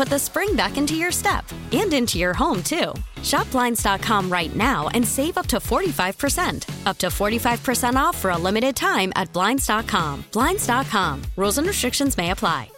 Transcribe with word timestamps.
put 0.00 0.08
the 0.08 0.18
spring 0.18 0.56
back 0.56 0.78
into 0.78 0.94
your 0.94 1.12
step 1.12 1.44
and 1.72 1.92
into 1.92 2.18
your 2.18 2.32
home, 2.32 2.62
too. 2.62 2.94
Shop 3.22 3.46
Blinds.com 3.50 4.32
right 4.32 4.56
now 4.56 4.88
and 4.94 5.06
save 5.06 5.36
up 5.36 5.46
to 5.48 5.58
45%. 5.58 6.86
Up 6.86 6.96
to 6.96 7.08
45% 7.08 7.96
off 7.96 8.16
for 8.16 8.30
a 8.30 8.38
limited 8.38 8.74
time 8.74 9.12
at 9.14 9.30
Blinds.com. 9.34 10.24
Blinds.com. 10.32 11.20
Rules 11.36 11.58
and 11.58 11.66
restrictions 11.66 12.16
may 12.16 12.30
apply. 12.30 12.70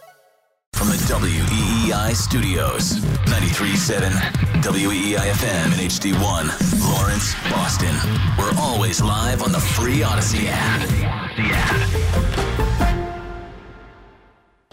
From 0.73 0.89
the 0.89 0.95
WEEI 0.95 2.13
studios, 2.13 2.99
93.7 3.31 4.11
WEEI 4.61 5.15
FM 5.15 5.65
and 5.65 5.79
HD1, 5.79 6.43
Lawrence, 6.91 7.35
Boston. 7.49 7.95
We're 8.37 8.51
always 8.59 9.01
live 9.01 9.43
on 9.43 9.53
the 9.53 9.61
free 9.61 9.99
Audacy 9.99 10.47
app. 10.49 10.89
The 11.37 11.43
app. 11.53 12.13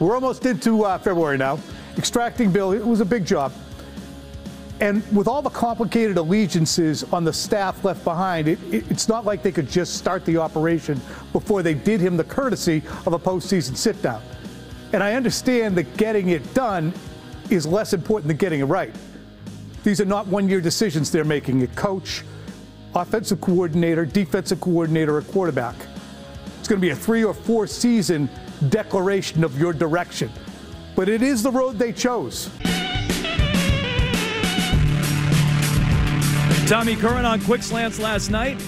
We're 0.01 0.15
almost 0.15 0.47
into 0.47 0.83
uh, 0.85 0.99
February 0.99 1.39
now. 1.39 1.61
Extracting 1.97 2.53
Bill, 2.53 2.73
it 2.73 2.87
was 2.87 3.01
a 3.01 3.05
big 3.05 3.25
job. 3.25 3.53
And 4.81 5.07
with 5.15 5.29
all 5.29 5.43
the 5.43 5.51
complicated 5.51 6.17
allegiances 6.17 7.05
on 7.13 7.23
the 7.23 7.33
staff 7.33 7.85
left 7.85 8.03
behind, 8.03 8.49
it, 8.49 8.59
it, 8.73 8.91
it's 8.91 9.09
not 9.09 9.27
like 9.27 9.43
they 9.43 9.53
could 9.53 9.69
just 9.69 9.97
start 9.97 10.25
the 10.25 10.39
operation 10.39 10.99
before 11.33 11.63
they 11.63 11.75
did 11.75 12.01
him 12.01 12.17
the 12.17 12.25
courtesy 12.25 12.83
of 13.05 13.13
a 13.13 13.19
postseason 13.19 13.77
sit 13.77 14.01
down. 14.01 14.23
And 14.93 15.03
I 15.03 15.15
understand 15.15 15.77
that 15.77 15.97
getting 15.99 16.31
it 16.31 16.55
done 16.55 16.95
is 17.51 17.67
less 17.67 17.93
important 17.93 18.29
than 18.29 18.39
getting 18.39 18.61
it 18.61 18.65
right. 18.65 18.95
These 19.85 20.01
are 20.01 20.07
not 20.07 20.27
one 20.27 20.49
year 20.49 20.61
decisions 20.61 21.11
they're 21.11 21.25
making 21.25 21.63
a 21.63 21.67
coach, 21.69 22.25
offensive 22.95 23.41
coordinator, 23.41 24.07
defensive 24.07 24.61
coordinator, 24.61 25.17
or 25.17 25.23
quarterback. 25.23 25.77
It's 26.59 26.69
going 26.69 26.81
to 26.81 26.87
be 26.87 26.91
a 26.91 26.97
three 26.97 27.23
or 27.23 27.35
four 27.35 27.67
season 27.67 28.31
declaration 28.71 29.45
of 29.45 29.59
your 29.59 29.73
direction. 29.73 30.31
But 30.95 31.09
it 31.09 31.23
is 31.23 31.43
the 31.43 31.51
road 31.51 31.79
they 31.79 31.93
chose. 31.93 32.51
Tommy 36.67 36.95
Curran 36.95 37.25
on 37.25 37.41
Quick 37.41 37.63
Slants 37.63 37.99
last 37.99 38.31
night. 38.31 38.63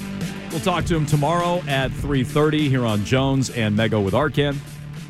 We'll 0.51 0.61
talk 0.61 0.85
to 0.87 0.97
him 0.97 1.07
tomorrow 1.07 1.63
at 1.69 1.91
3.30 1.93 2.69
here 2.69 2.85
on 2.85 3.05
Jones 3.05 3.51
and 3.51 3.79
Mego 3.79 4.05
with 4.05 4.13
Arcand. 4.13 4.57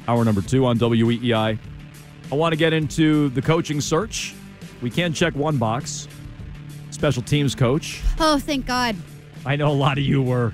Hour 0.06 0.24
number 0.24 0.42
two 0.42 0.66
on 0.66 0.78
WEEI. 0.78 1.58
I 2.30 2.34
want 2.34 2.52
to 2.52 2.56
get 2.56 2.72
into 2.72 3.30
the 3.30 3.42
coaching 3.42 3.80
search. 3.80 4.34
We 4.82 4.90
can 4.90 5.12
check 5.12 5.34
one 5.34 5.56
box. 5.56 6.06
Special 6.90 7.22
teams 7.22 7.54
coach. 7.54 8.02
Oh, 8.20 8.38
thank 8.38 8.66
God. 8.66 8.96
I 9.46 9.56
know 9.56 9.68
a 9.68 9.72
lot 9.72 9.98
of 9.98 10.04
you 10.04 10.22
were 10.22 10.52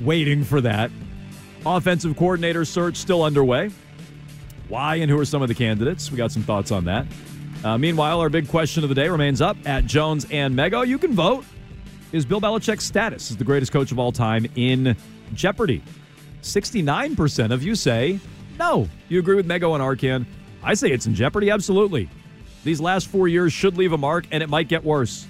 waiting 0.00 0.44
for 0.44 0.60
that. 0.62 0.90
Offensive 1.66 2.16
coordinator 2.16 2.64
search 2.64 2.96
still 2.96 3.22
underway. 3.22 3.70
Why 4.70 4.94
and 4.96 5.10
who 5.10 5.18
are 5.18 5.24
some 5.24 5.42
of 5.42 5.48
the 5.48 5.54
candidates? 5.54 6.12
We 6.12 6.16
got 6.16 6.30
some 6.30 6.44
thoughts 6.44 6.70
on 6.70 6.84
that. 6.84 7.04
Uh, 7.64 7.76
meanwhile, 7.76 8.20
our 8.20 8.28
big 8.28 8.48
question 8.48 8.84
of 8.84 8.88
the 8.88 8.94
day 8.94 9.08
remains 9.08 9.40
up 9.40 9.56
at 9.66 9.84
Jones 9.84 10.28
and 10.30 10.54
Mego. 10.54 10.86
You 10.86 10.96
can 10.96 11.12
vote. 11.12 11.44
Is 12.12 12.24
Bill 12.24 12.40
Belichick's 12.40 12.84
status 12.84 13.32
as 13.32 13.36
the 13.36 13.42
greatest 13.42 13.72
coach 13.72 13.90
of 13.90 13.98
all 13.98 14.12
time 14.12 14.46
in 14.54 14.96
jeopardy? 15.34 15.82
69% 16.42 17.52
of 17.52 17.64
you 17.64 17.74
say 17.74 18.20
no. 18.60 18.88
You 19.08 19.18
agree 19.18 19.34
with 19.34 19.48
Mego 19.48 19.74
and 19.74 19.82
Arcand? 19.82 20.24
I 20.62 20.74
say 20.74 20.92
it's 20.92 21.06
in 21.06 21.16
jeopardy, 21.16 21.50
absolutely. 21.50 22.08
These 22.62 22.80
last 22.80 23.08
four 23.08 23.26
years 23.26 23.52
should 23.52 23.76
leave 23.76 23.92
a 23.92 23.98
mark, 23.98 24.26
and 24.30 24.40
it 24.40 24.48
might 24.48 24.68
get 24.68 24.84
worse. 24.84 25.26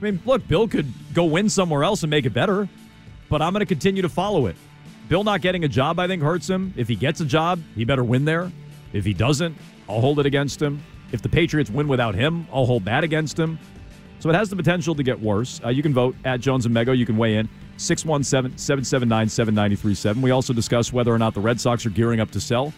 I 0.00 0.02
mean, 0.02 0.20
look, 0.24 0.48
Bill 0.48 0.66
could 0.66 0.90
go 1.12 1.24
win 1.24 1.50
somewhere 1.50 1.84
else 1.84 2.02
and 2.02 2.10
make 2.10 2.24
it 2.24 2.30
better, 2.30 2.70
but 3.28 3.42
I'm 3.42 3.52
going 3.52 3.60
to 3.60 3.66
continue 3.66 4.00
to 4.00 4.08
follow 4.08 4.46
it. 4.46 4.56
Bill 5.08 5.24
not 5.24 5.40
getting 5.40 5.64
a 5.64 5.68
job, 5.68 5.98
I 5.98 6.06
think, 6.06 6.22
hurts 6.22 6.48
him. 6.48 6.72
If 6.76 6.88
he 6.88 6.96
gets 6.96 7.20
a 7.20 7.24
job, 7.24 7.60
he 7.74 7.84
better 7.84 8.04
win 8.04 8.24
there. 8.24 8.50
If 8.92 9.04
he 9.04 9.12
doesn't, 9.12 9.56
I'll 9.88 10.00
hold 10.00 10.18
it 10.18 10.26
against 10.26 10.62
him. 10.62 10.82
If 11.12 11.20
the 11.20 11.28
Patriots 11.28 11.70
win 11.70 11.88
without 11.88 12.14
him, 12.14 12.46
I'll 12.52 12.66
hold 12.66 12.84
that 12.86 13.04
against 13.04 13.38
him. 13.38 13.58
So 14.20 14.30
it 14.30 14.34
has 14.34 14.48
the 14.48 14.56
potential 14.56 14.94
to 14.94 15.02
get 15.02 15.20
worse. 15.20 15.60
Uh, 15.62 15.68
you 15.68 15.82
can 15.82 15.92
vote 15.92 16.16
at 16.24 16.40
Jones 16.40 16.64
and 16.64 16.74
Mego. 16.74 16.96
You 16.96 17.04
can 17.04 17.18
weigh 17.18 17.36
in 17.36 17.48
617 17.76 18.56
779 18.56 19.28
7937. 19.28 20.22
We 20.22 20.30
also 20.30 20.54
discuss 20.54 20.92
whether 20.92 21.12
or 21.12 21.18
not 21.18 21.34
the 21.34 21.40
Red 21.40 21.60
Sox 21.60 21.84
are 21.84 21.90
gearing 21.90 22.20
up 22.20 22.30
to 22.30 22.40
sell. 22.40 22.72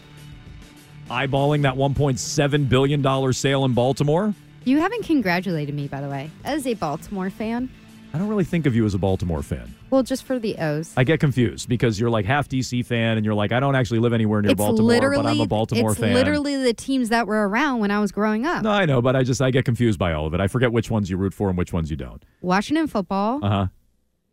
Eyeballing 1.08 1.62
that 1.62 1.74
$1.7 1.74 2.68
billion 2.68 3.32
sale 3.32 3.64
in 3.64 3.74
Baltimore. 3.74 4.34
You 4.64 4.80
haven't 4.80 5.04
congratulated 5.04 5.72
me, 5.76 5.86
by 5.86 6.00
the 6.00 6.08
way, 6.08 6.28
as 6.44 6.66
a 6.66 6.74
Baltimore 6.74 7.30
fan. 7.30 7.70
I 8.12 8.18
don't 8.18 8.26
really 8.26 8.42
think 8.42 8.66
of 8.66 8.74
you 8.74 8.84
as 8.84 8.94
a 8.94 8.98
Baltimore 8.98 9.44
fan. 9.44 9.72
Well, 9.90 10.02
just 10.02 10.24
for 10.24 10.38
the 10.38 10.56
O's. 10.58 10.92
I 10.96 11.04
get 11.04 11.20
confused 11.20 11.68
because 11.68 11.98
you're 12.00 12.10
like 12.10 12.24
half 12.24 12.48
DC 12.48 12.84
fan 12.84 13.16
and 13.16 13.24
you're 13.24 13.34
like, 13.34 13.52
I 13.52 13.60
don't 13.60 13.74
actually 13.76 14.00
live 14.00 14.12
anywhere 14.12 14.42
near 14.42 14.50
it's 14.52 14.58
Baltimore, 14.58 15.10
but 15.14 15.26
I'm 15.26 15.40
a 15.40 15.46
Baltimore 15.46 15.92
it's 15.92 16.00
fan. 16.00 16.14
literally 16.14 16.56
the 16.62 16.74
teams 16.74 17.08
that 17.10 17.26
were 17.26 17.48
around 17.48 17.80
when 17.80 17.90
I 17.90 18.00
was 18.00 18.10
growing 18.12 18.46
up. 18.46 18.62
No, 18.62 18.70
I 18.70 18.84
know, 18.86 19.00
but 19.00 19.14
I 19.16 19.22
just 19.22 19.40
I 19.40 19.50
get 19.50 19.64
confused 19.64 19.98
by 19.98 20.12
all 20.12 20.26
of 20.26 20.34
it. 20.34 20.40
I 20.40 20.48
forget 20.48 20.72
which 20.72 20.90
ones 20.90 21.08
you 21.08 21.16
root 21.16 21.32
for 21.34 21.48
and 21.48 21.56
which 21.56 21.72
ones 21.72 21.90
you 21.90 21.96
don't. 21.96 22.22
Washington 22.40 22.86
football, 22.88 23.44
Uh 23.44 23.48
huh. 23.48 23.66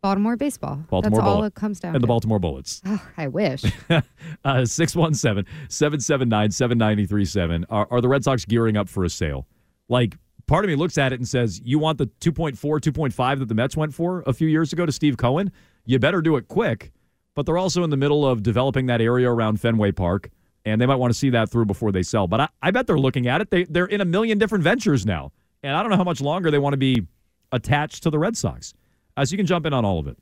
Baltimore 0.01 0.35
baseball. 0.35 0.83
Baltimore 0.89 1.21
That's 1.21 1.27
all 1.29 1.43
it 1.45 1.53
comes 1.55 1.79
down 1.79 1.93
to 1.93 1.95
And 1.95 2.03
the. 2.03 2.07
Baltimore 2.07 2.37
Bullets. 2.39 2.81
Oh, 2.85 3.01
I 3.17 3.27
wish. 3.27 3.63
Uh, 4.45 4.65
617 4.65 5.45
779 5.69 6.51
7937. 6.51 7.65
Are 7.69 8.01
the 8.01 8.09
Red 8.09 8.23
Sox 8.25 8.43
gearing 8.43 8.75
up 8.75 8.89
for 8.89 9.05
a 9.05 9.09
sale? 9.09 9.47
Like, 9.87 10.17
part 10.47 10.65
of 10.65 10.69
me 10.69 10.75
looks 10.75 10.97
at 10.97 11.13
it 11.13 11.19
and 11.19 11.27
says, 11.27 11.61
you 11.63 11.79
want 11.79 11.97
the 11.97 12.07
2.4, 12.21 12.57
2.5 12.57 13.39
that 13.39 13.47
the 13.47 13.55
Mets 13.55 13.77
went 13.77 13.93
for 13.93 14.23
a 14.25 14.33
few 14.33 14.47
years 14.47 14.73
ago 14.73 14.85
to 14.85 14.91
Steve 14.91 15.17
Cohen? 15.17 15.51
You 15.85 15.99
better 15.99 16.21
do 16.21 16.35
it 16.37 16.47
quick. 16.47 16.91
But 17.35 17.45
they're 17.45 17.57
also 17.57 17.83
in 17.83 17.89
the 17.89 17.97
middle 17.97 18.27
of 18.27 18.43
developing 18.43 18.85
that 18.87 19.01
area 19.01 19.29
around 19.29 19.59
Fenway 19.59 19.91
Park, 19.91 20.29
and 20.65 20.79
they 20.79 20.85
might 20.85 20.97
want 20.97 21.11
to 21.11 21.17
see 21.17 21.31
that 21.31 21.49
through 21.49 21.65
before 21.65 21.91
they 21.91 22.03
sell. 22.03 22.27
But 22.27 22.41
I, 22.41 22.49
I 22.61 22.71
bet 22.71 22.85
they're 22.85 22.99
looking 22.99 23.27
at 23.27 23.41
it. 23.41 23.49
They, 23.49 23.63
they're 23.63 23.85
in 23.85 24.01
a 24.01 24.05
million 24.05 24.37
different 24.37 24.63
ventures 24.63 25.05
now. 25.05 25.31
And 25.63 25.75
I 25.75 25.81
don't 25.81 25.89
know 25.89 25.97
how 25.97 26.03
much 26.03 26.21
longer 26.21 26.51
they 26.51 26.59
want 26.59 26.73
to 26.73 26.77
be 26.77 27.07
attached 27.51 28.03
to 28.03 28.09
the 28.09 28.19
Red 28.19 28.37
Sox. 28.37 28.73
Uh, 29.15 29.25
so 29.25 29.31
you 29.31 29.37
can 29.37 29.45
jump 29.45 29.65
in 29.65 29.73
on 29.73 29.85
all 29.85 29.99
of 29.99 30.07
it. 30.07 30.17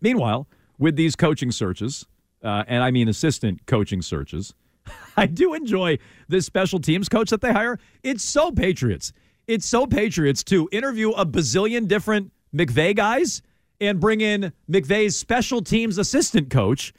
Meanwhile, 0.00 0.48
with 0.78 0.96
these 0.96 1.14
coaching 1.14 1.52
searches, 1.52 2.06
uh, 2.42 2.64
and 2.66 2.82
I 2.82 2.90
mean 2.90 3.08
assistant 3.08 3.66
coaching 3.66 4.02
searches, 4.02 4.54
I 5.16 5.26
do 5.26 5.54
enjoy 5.54 5.98
this 6.28 6.46
special 6.46 6.80
teams 6.80 7.08
coach 7.08 7.30
that 7.30 7.42
they 7.42 7.52
hire. 7.52 7.78
It's 8.02 8.24
so 8.24 8.50
Patriots. 8.50 9.12
It's 9.50 9.66
so 9.66 9.84
Patriots 9.84 10.44
to 10.44 10.68
interview 10.70 11.10
a 11.10 11.26
bazillion 11.26 11.88
different 11.88 12.30
McVay 12.54 12.94
guys 12.94 13.42
and 13.80 13.98
bring 13.98 14.20
in 14.20 14.52
McVay's 14.70 15.18
special 15.18 15.60
teams 15.60 15.98
assistant 15.98 16.50
coach, 16.50 16.92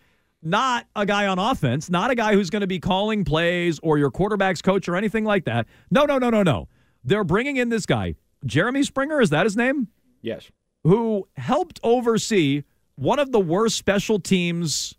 not 0.44 0.86
a 0.94 1.06
guy 1.06 1.28
on 1.28 1.40
offense, 1.40 1.90
not 1.90 2.12
a 2.12 2.16
guy 2.16 2.34
who's 2.34 2.50
going 2.50 2.60
to 2.60 2.68
be 2.68 2.78
calling 2.78 3.24
plays 3.24 3.80
or 3.82 3.98
your 3.98 4.12
quarterback's 4.12 4.62
coach 4.62 4.90
or 4.90 4.98
anything 4.98 5.24
like 5.24 5.46
that. 5.46 5.66
No, 5.92 6.04
no, 6.04 6.18
no, 6.18 6.30
no, 6.30 6.44
no. 6.44 6.68
They're 7.06 7.24
bringing 7.24 7.56
in 7.56 7.70
this 7.70 7.86
guy, 7.86 8.16
Jeremy 8.46 8.84
Springer. 8.84 9.22
Is 9.22 9.30
that 9.30 9.46
his 9.46 9.56
name? 9.56 9.88
Yes. 10.22 10.52
who 10.84 11.30
helped 11.38 11.80
oversee 11.84 12.64
one 12.96 13.18
of 13.18 13.32
the 13.32 13.40
worst 13.40 13.78
special 13.78 14.20
teams 14.20 14.94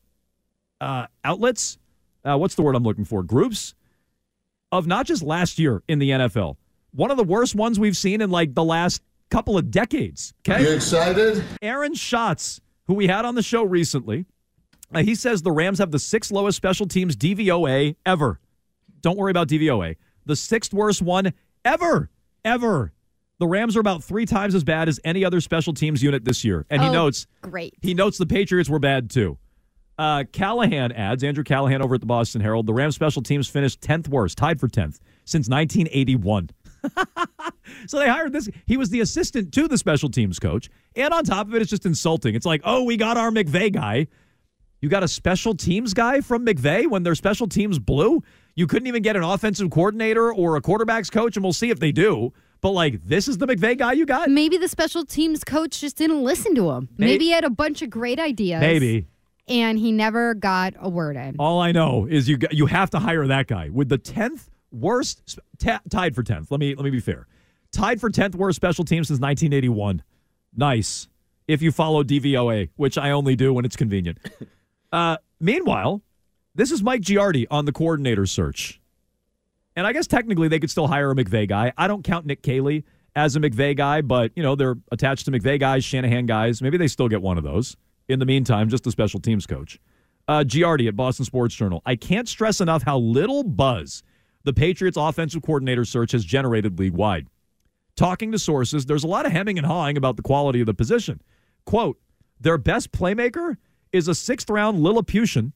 uh, 0.81 1.07
outlets. 1.23 1.77
Uh, 2.25 2.39
what's 2.39 2.55
the 2.55 2.63
word 2.63 2.77
I'm 2.77 2.83
looking 2.83 3.05
for? 3.05 3.23
Groups 3.23 3.75
of 4.73 4.87
not 4.87 5.05
just 5.05 5.23
last 5.23 5.59
year 5.59 5.83
in 5.87 5.99
the 5.99 6.09
NFL, 6.11 6.57
one 6.95 7.11
of 7.11 7.17
the 7.17 7.25
worst 7.25 7.55
ones 7.55 7.79
we've 7.79 7.97
seen 7.97 8.21
in 8.21 8.31
like 8.31 8.55
the 8.55 8.65
last 8.65 9.03
couple 9.31 9.57
of 9.59 9.71
decades. 9.71 10.35
Okay. 10.49 10.63
You 10.63 10.75
excited? 10.75 11.43
Aaron 11.63 11.95
Schatz, 11.95 12.61
who 12.87 12.95
we 12.95 13.07
had 13.07 13.25
on 13.25 13.35
the 13.35 13.43
show 13.43 13.63
recently, 13.65 14.27
uh, 14.95 15.03
he 15.03 15.15
says 15.15 15.43
the 15.43 15.53
Rams 15.53 15.79
have 15.79 15.91
the 15.91 15.99
sixth 15.99 16.31
lowest 16.31 16.57
special 16.57 16.87
teams 16.87 17.17
DVOA 17.17 17.97
ever. 18.05 18.39
Don't 19.01 19.17
worry 19.19 19.31
about 19.31 19.49
DVOA. 19.49 19.97
The 20.27 20.37
sixth 20.37 20.73
worst 20.75 21.01
one 21.03 21.33
ever, 21.65 22.11
ever. 22.45 22.93
The 23.39 23.47
Rams 23.47 23.77
are 23.77 23.81
about 23.81 24.05
three 24.05 24.27
times 24.27 24.55
as 24.55 24.63
bad 24.63 24.89
as 24.89 25.01
any 25.03 25.25
other 25.25 25.41
special 25.41 25.73
teams 25.73 26.03
unit 26.03 26.25
this 26.25 26.45
year. 26.45 26.65
And 26.71 26.81
he 26.83 26.89
Oh, 26.89 26.93
notes 26.93 27.27
Great. 27.41 27.75
he 27.81 27.95
notes 27.95 28.19
the 28.19 28.27
Patriots 28.27 28.69
were 28.69 28.79
bad 28.79 29.11
too. 29.11 29.39
Uh, 29.99 30.25
Callahan 30.33 30.93
adds, 30.93 31.25
Andrew 31.25 31.43
Callahan 31.45 31.83
over 31.83 31.95
at 31.95 32.01
the 32.01 32.07
Boston 32.07 32.41
Herald, 32.41 32.67
the 32.67 32.73
Rams 32.75 32.95
special 32.95 33.23
teams 33.23 33.49
finished 33.49 33.81
10th 33.81 34.09
worst, 34.09 34.39
tied 34.39 34.59
for 34.61 34.69
10th, 34.69 34.99
since 35.25 35.49
1981. 35.49 36.51
so 37.87 37.99
they 37.99 38.09
hired 38.09 38.33
this. 38.33 38.49
He 38.67 38.77
was 38.77 38.91
the 38.91 39.01
assistant 39.01 39.53
to 39.55 39.69
the 39.69 39.79
special 39.79 40.09
teams 40.09 40.39
coach. 40.39 40.69
And 40.97 41.13
on 41.15 41.25
top 41.25 41.49
of 41.49 41.55
it, 41.55 41.63
it's 41.63 41.71
just 41.71 41.87
insulting. 41.87 42.35
It's 42.35 42.47
like, 42.47 42.61
oh, 42.65 42.85
we 42.85 42.97
got 42.97 43.17
our 43.17 43.31
McVay 43.31 43.73
guy. 43.73 44.07
You 44.81 44.89
got 44.89 45.03
a 45.05 45.09
special 45.09 45.55
teams 45.55 45.95
guy 45.95 46.21
from 46.21 46.45
McVay 46.45 46.89
when 46.89 47.05
their 47.05 47.15
special 47.15 47.47
teams 47.49 47.79
blew? 47.79 48.23
You 48.57 48.67
couldn't 48.67 48.89
even 48.89 49.03
get 49.03 49.17
an 49.17 49.23
offensive 49.23 49.71
coordinator 49.71 50.33
or 50.33 50.57
a 50.57 50.61
quarterback's 50.61 51.09
coach, 51.09 51.37
and 51.37 51.45
we'll 51.45 51.53
see 51.53 51.71
if 51.71 51.79
they 51.79 51.93
do. 51.93 52.33
But 52.61 52.71
like, 52.71 53.03
this 53.05 53.29
is 53.29 53.39
the 53.39 53.47
McVay 53.47 53.79
guy 53.79 53.93
you 53.93 54.07
got? 54.07 54.29
Maybe 54.29 54.57
the 54.59 54.69
special 54.69 55.05
teams 55.05 55.45
coach 55.45 55.81
just 55.81 55.97
didn't 55.97 56.23
listen 56.23 56.55
to 56.57 56.71
him. 56.71 56.89
May- 56.99 57.07
Maybe 57.07 57.27
he 57.27 57.31
had 57.31 57.45
a 57.45 57.51
bunch 57.51 57.83
of 57.83 57.91
great 57.91 58.19
ideas. 58.19 58.61
Maybe. 58.61 59.07
And 59.49 59.79
he 59.79 59.91
never 59.93 60.35
got 60.35 60.75
a 60.79 60.89
word 60.89 61.17
in. 61.17 61.37
All 61.39 61.61
I 61.61 61.73
know 61.73 62.07
is 62.09 62.29
you 62.29 62.37
got- 62.37 62.53
you 62.55 62.67
have 62.67 62.91
to 62.91 62.99
hire 62.99 63.27
that 63.29 63.47
guy 63.49 63.69
with 63.71 63.89
the 63.89 63.99
tenth 63.99 64.49
worst 64.73 65.39
ta- 65.59 65.81
tied 65.91 66.15
for 66.15 66.23
tenth. 66.23 66.51
Let 66.51 66.61
me 66.61 66.75
let 66.75 66.85
me 66.85 66.91
be 66.91 67.01
fair, 67.01 67.27
tied 67.71 68.01
for 68.01 68.11
tenth 68.11 68.35
worst 68.35 68.57
special 68.57 68.85
team 68.85 69.05
since 69.05 69.21
1981. 69.21 70.03
Nice. 70.57 71.09
If 71.49 71.61
you 71.61 71.73
follow 71.73 72.05
DVOA, 72.05 72.71
which 72.77 72.97
I 72.97 73.11
only 73.11 73.37
do 73.37 73.53
when 73.53 73.65
it's 73.65 73.77
convenient. 73.77 74.19
Uh, 74.93 75.17
meanwhile, 75.41 76.03
this 76.55 76.71
is 76.71 76.83
Mike 76.83 77.01
Giardi 77.01 77.47
on 77.51 77.65
the 77.65 77.73
coordinator 77.73 78.27
search, 78.27 78.79
and 79.75 79.87
I 79.87 79.95
guess 79.95 80.07
technically 80.07 80.49
they 80.49 80.59
could 80.59 80.71
still 80.71 80.87
hire 80.87 81.11
a 81.11 81.15
McVay 81.15 81.49
guy. 81.49 81.73
I 81.79 81.89
don't 81.89 82.05
count 82.05 82.27
Nick 82.27 82.43
Caley 82.43 82.85
as 83.17 83.35
a 83.35 83.41
McVay 83.41 83.75
guy, 83.75 84.03
but 84.03 84.33
you 84.37 84.43
know 84.43 84.55
they're 84.55 84.77
attached 84.91 85.25
to 85.25 85.31
McVay 85.31 85.59
guys, 85.59 85.83
Shanahan 85.83 86.27
guys. 86.27 86.61
Maybe 86.61 86.77
they 86.77 86.89
still 86.89 87.09
get 87.09 87.23
one 87.23 87.39
of 87.39 87.43
those. 87.45 87.75
In 88.09 88.19
the 88.19 88.27
meantime, 88.27 88.69
just 88.69 88.87
a 88.87 88.91
special 88.91 89.19
teams 89.19 89.47
coach. 89.47 89.81
Uh, 90.29 90.45
Giardi 90.47 90.89
at 90.89 90.95
Boston 90.95 91.25
Sports 91.25 91.55
Journal. 91.55 91.81
I 91.87 91.97
can't 91.97 92.29
stress 92.29 92.61
enough 92.61 92.83
how 92.83 92.99
little 92.99 93.43
buzz 93.45 94.03
the 94.45 94.53
Patriots 94.53 94.97
offensive 94.97 95.43
coordinator 95.43 95.85
search 95.85 96.13
has 96.13 96.25
generated 96.25 96.79
league 96.79 96.95
wide. 96.95 97.29
Talking 97.97 98.33
to 98.33 98.39
sources, 98.39 98.87
there's 98.87 99.05
a 99.05 99.09
lot 99.09 99.27
of 99.27 99.33
hemming 99.33 99.59
and 99.59 99.67
hawing 99.67 99.97
about 99.97 100.17
the 100.17 100.23
quality 100.23 100.61
of 100.61 100.67
the 100.67 100.75
position. 100.75 101.21
Quote, 101.67 101.99
their 102.41 102.59
best 102.59 102.91
playmaker 102.93 103.57
is 103.93 104.09
a 104.09 104.15
sixth 104.15 104.49
round 104.51 104.81
Lilliputian, 104.81 105.53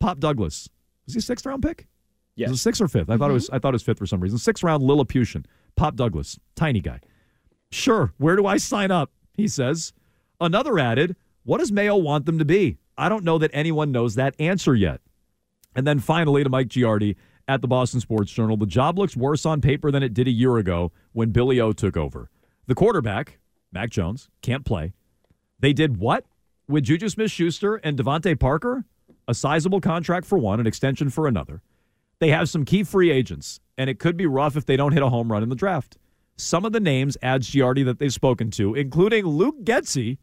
Pop 0.00 0.18
Douglas. 0.18 0.68
Was 1.04 1.14
he 1.14 1.18
a 1.18 1.22
sixth 1.22 1.46
round 1.46 1.62
pick? 1.62 1.86
Yes. 2.34 2.50
Was 2.50 2.58
it 2.58 2.62
sixth 2.62 2.80
or 2.82 2.88
fifth? 2.88 3.10
I 3.10 3.16
thought 3.16 3.30
it 3.30 3.34
was 3.34 3.46
mm-hmm. 3.46 3.56
I 3.56 3.58
thought 3.58 3.70
it 3.70 3.72
was 3.74 3.82
fifth 3.82 3.98
for 3.98 4.06
some 4.06 4.20
reason. 4.20 4.38
Sixth 4.38 4.62
round 4.62 4.82
Lilliputian, 4.82 5.46
Pop 5.76 5.96
Douglas, 5.96 6.38
tiny 6.54 6.80
guy. 6.80 7.00
Sure, 7.70 8.12
where 8.18 8.36
do 8.36 8.46
I 8.46 8.56
sign 8.56 8.90
up? 8.90 9.10
He 9.34 9.48
says. 9.48 9.92
Another 10.38 10.78
added, 10.78 11.16
what 11.44 11.58
does 11.58 11.72
Mayo 11.72 11.96
want 11.96 12.26
them 12.26 12.38
to 12.38 12.44
be? 12.44 12.76
I 12.98 13.08
don't 13.08 13.24
know 13.24 13.38
that 13.38 13.50
anyone 13.54 13.90
knows 13.90 14.16
that 14.16 14.34
answer 14.38 14.74
yet. 14.74 15.00
And 15.74 15.86
then 15.86 15.98
finally 15.98 16.42
to 16.44 16.50
Mike 16.50 16.68
Giardi 16.68 17.16
at 17.48 17.62
the 17.62 17.68
Boston 17.68 18.00
Sports 18.00 18.32
Journal. 18.32 18.56
The 18.56 18.66
job 18.66 18.98
looks 18.98 19.16
worse 19.16 19.46
on 19.46 19.60
paper 19.60 19.90
than 19.90 20.02
it 20.02 20.14
did 20.14 20.26
a 20.26 20.32
year 20.32 20.56
ago 20.56 20.92
when 21.12 21.30
Billy 21.30 21.60
O 21.60 21.72
took 21.72 21.96
over. 21.96 22.30
The 22.66 22.74
quarterback, 22.74 23.38
Mac 23.72 23.90
Jones, 23.90 24.28
can't 24.42 24.64
play. 24.64 24.92
They 25.60 25.72
did 25.72 25.98
what 25.98 26.24
with 26.68 26.84
Juju 26.84 27.08
Smith 27.08 27.30
Schuster 27.30 27.76
and 27.76 27.96
DeVante 27.96 28.38
Parker? 28.38 28.84
A 29.28 29.34
sizable 29.34 29.80
contract 29.80 30.26
for 30.26 30.38
one, 30.38 30.60
an 30.60 30.66
extension 30.66 31.10
for 31.10 31.26
another. 31.26 31.62
They 32.18 32.30
have 32.30 32.48
some 32.48 32.64
key 32.64 32.82
free 32.82 33.10
agents, 33.10 33.60
and 33.76 33.90
it 33.90 33.98
could 33.98 34.16
be 34.16 34.26
rough 34.26 34.56
if 34.56 34.66
they 34.66 34.76
don't 34.76 34.92
hit 34.92 35.02
a 35.02 35.08
home 35.08 35.30
run 35.30 35.42
in 35.42 35.48
the 35.48 35.56
draft. 35.56 35.98
Some 36.36 36.64
of 36.64 36.72
the 36.72 36.80
names 36.80 37.16
adds 37.22 37.50
Giardi 37.50 37.84
that 37.84 37.98
they've 37.98 38.12
spoken 38.12 38.50
to, 38.52 38.74
including 38.74 39.26
Luke 39.26 39.64
Getsy, 39.64 40.18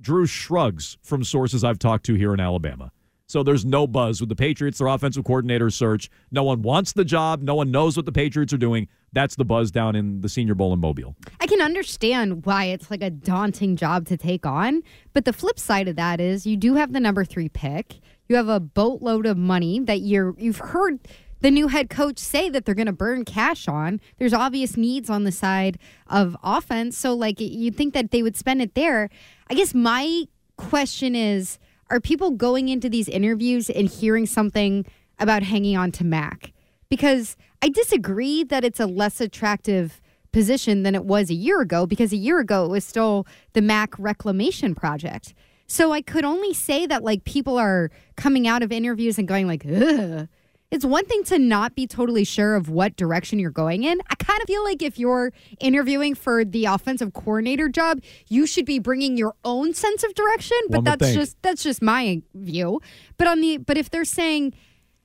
drew 0.00 0.26
shrugs 0.26 0.96
from 1.02 1.24
sources 1.24 1.64
I've 1.64 1.78
talked 1.78 2.06
to 2.06 2.14
here 2.14 2.32
in 2.32 2.40
Alabama. 2.40 2.92
So 3.28 3.42
there's 3.42 3.66
no 3.66 3.86
buzz 3.86 4.20
with 4.20 4.30
the 4.30 4.36
Patriots, 4.36 4.78
their 4.78 4.86
offensive 4.86 5.22
coordinator 5.22 5.68
search. 5.68 6.10
No 6.30 6.42
one 6.42 6.62
wants 6.62 6.92
the 6.92 7.04
job. 7.04 7.42
No 7.42 7.54
one 7.54 7.70
knows 7.70 7.94
what 7.94 8.06
the 8.06 8.12
Patriots 8.12 8.54
are 8.54 8.58
doing. 8.58 8.88
That's 9.12 9.36
the 9.36 9.44
buzz 9.44 9.70
down 9.70 9.94
in 9.94 10.22
the 10.22 10.30
Senior 10.30 10.54
Bowl 10.54 10.72
in 10.72 10.80
Mobile. 10.80 11.14
I 11.38 11.46
can 11.46 11.60
understand 11.60 12.46
why 12.46 12.64
it's 12.64 12.90
like 12.90 13.02
a 13.02 13.10
daunting 13.10 13.76
job 13.76 14.06
to 14.06 14.16
take 14.16 14.46
on. 14.46 14.82
But 15.12 15.26
the 15.26 15.34
flip 15.34 15.58
side 15.58 15.88
of 15.88 15.96
that 15.96 16.20
is 16.22 16.46
you 16.46 16.56
do 16.56 16.76
have 16.76 16.94
the 16.94 17.00
number 17.00 17.22
three 17.22 17.50
pick. 17.50 18.00
You 18.28 18.36
have 18.36 18.48
a 18.48 18.60
boatload 18.60 19.26
of 19.26 19.36
money 19.36 19.78
that 19.80 20.00
you're 20.00 20.34
you've 20.38 20.58
heard 20.58 20.98
the 21.40 21.50
new 21.50 21.68
head 21.68 21.90
coach 21.90 22.18
say 22.18 22.48
that 22.48 22.64
they're 22.64 22.74
going 22.74 22.86
to 22.86 22.92
burn 22.92 23.26
cash 23.26 23.68
on. 23.68 24.00
There's 24.16 24.32
obvious 24.32 24.76
needs 24.76 25.10
on 25.10 25.24
the 25.24 25.32
side 25.32 25.78
of 26.06 26.34
offense. 26.42 26.96
So 26.96 27.14
like 27.14 27.40
you'd 27.40 27.76
think 27.76 27.92
that 27.92 28.10
they 28.10 28.22
would 28.22 28.36
spend 28.36 28.62
it 28.62 28.74
there. 28.74 29.10
I 29.50 29.54
guess 29.54 29.74
my 29.74 30.24
question 30.56 31.14
is 31.14 31.58
are 31.90 32.00
people 32.00 32.30
going 32.30 32.68
into 32.68 32.88
these 32.88 33.08
interviews 33.08 33.70
and 33.70 33.88
hearing 33.88 34.26
something 34.26 34.86
about 35.18 35.42
hanging 35.42 35.76
on 35.76 35.92
to 35.92 36.04
Mac? 36.04 36.52
Because 36.88 37.36
I 37.62 37.68
disagree 37.68 38.44
that 38.44 38.64
it's 38.64 38.80
a 38.80 38.86
less 38.86 39.20
attractive 39.20 40.00
position 40.32 40.82
than 40.82 40.94
it 40.94 41.04
was 41.04 41.30
a 41.30 41.34
year 41.34 41.60
ago 41.60 41.86
because 41.86 42.12
a 42.12 42.16
year 42.16 42.38
ago 42.38 42.66
it 42.66 42.68
was 42.68 42.84
still 42.84 43.26
the 43.54 43.62
Mac 43.62 43.98
reclamation 43.98 44.74
project. 44.74 45.34
So 45.66 45.92
I 45.92 46.00
could 46.00 46.24
only 46.24 46.54
say 46.54 46.86
that 46.86 47.02
like 47.02 47.24
people 47.24 47.58
are 47.58 47.90
coming 48.16 48.46
out 48.46 48.62
of 48.62 48.72
interviews 48.72 49.18
and 49.18 49.28
going 49.28 49.46
like, 49.46 49.64
ugh. 49.66 50.28
It's 50.70 50.84
one 50.84 51.06
thing 51.06 51.24
to 51.24 51.38
not 51.38 51.74
be 51.74 51.86
totally 51.86 52.24
sure 52.24 52.54
of 52.54 52.68
what 52.68 52.94
direction 52.96 53.38
you're 53.38 53.50
going 53.50 53.84
in. 53.84 54.00
I 54.10 54.14
kind 54.16 54.40
of 54.42 54.46
feel 54.46 54.62
like 54.64 54.82
if 54.82 54.98
you're 54.98 55.32
interviewing 55.60 56.14
for 56.14 56.44
the 56.44 56.66
offensive 56.66 57.14
coordinator 57.14 57.68
job, 57.70 58.02
you 58.28 58.46
should 58.46 58.66
be 58.66 58.78
bringing 58.78 59.16
your 59.16 59.34
own 59.44 59.72
sense 59.72 60.04
of 60.04 60.14
direction. 60.14 60.58
But 60.68 60.84
that's 60.84 61.02
think. 61.02 61.18
just 61.18 61.42
that's 61.42 61.62
just 61.62 61.80
my 61.80 62.22
view. 62.34 62.80
But 63.16 63.28
on 63.28 63.40
the 63.40 63.56
but 63.56 63.78
if 63.78 63.88
they're 63.88 64.04
saying, 64.04 64.52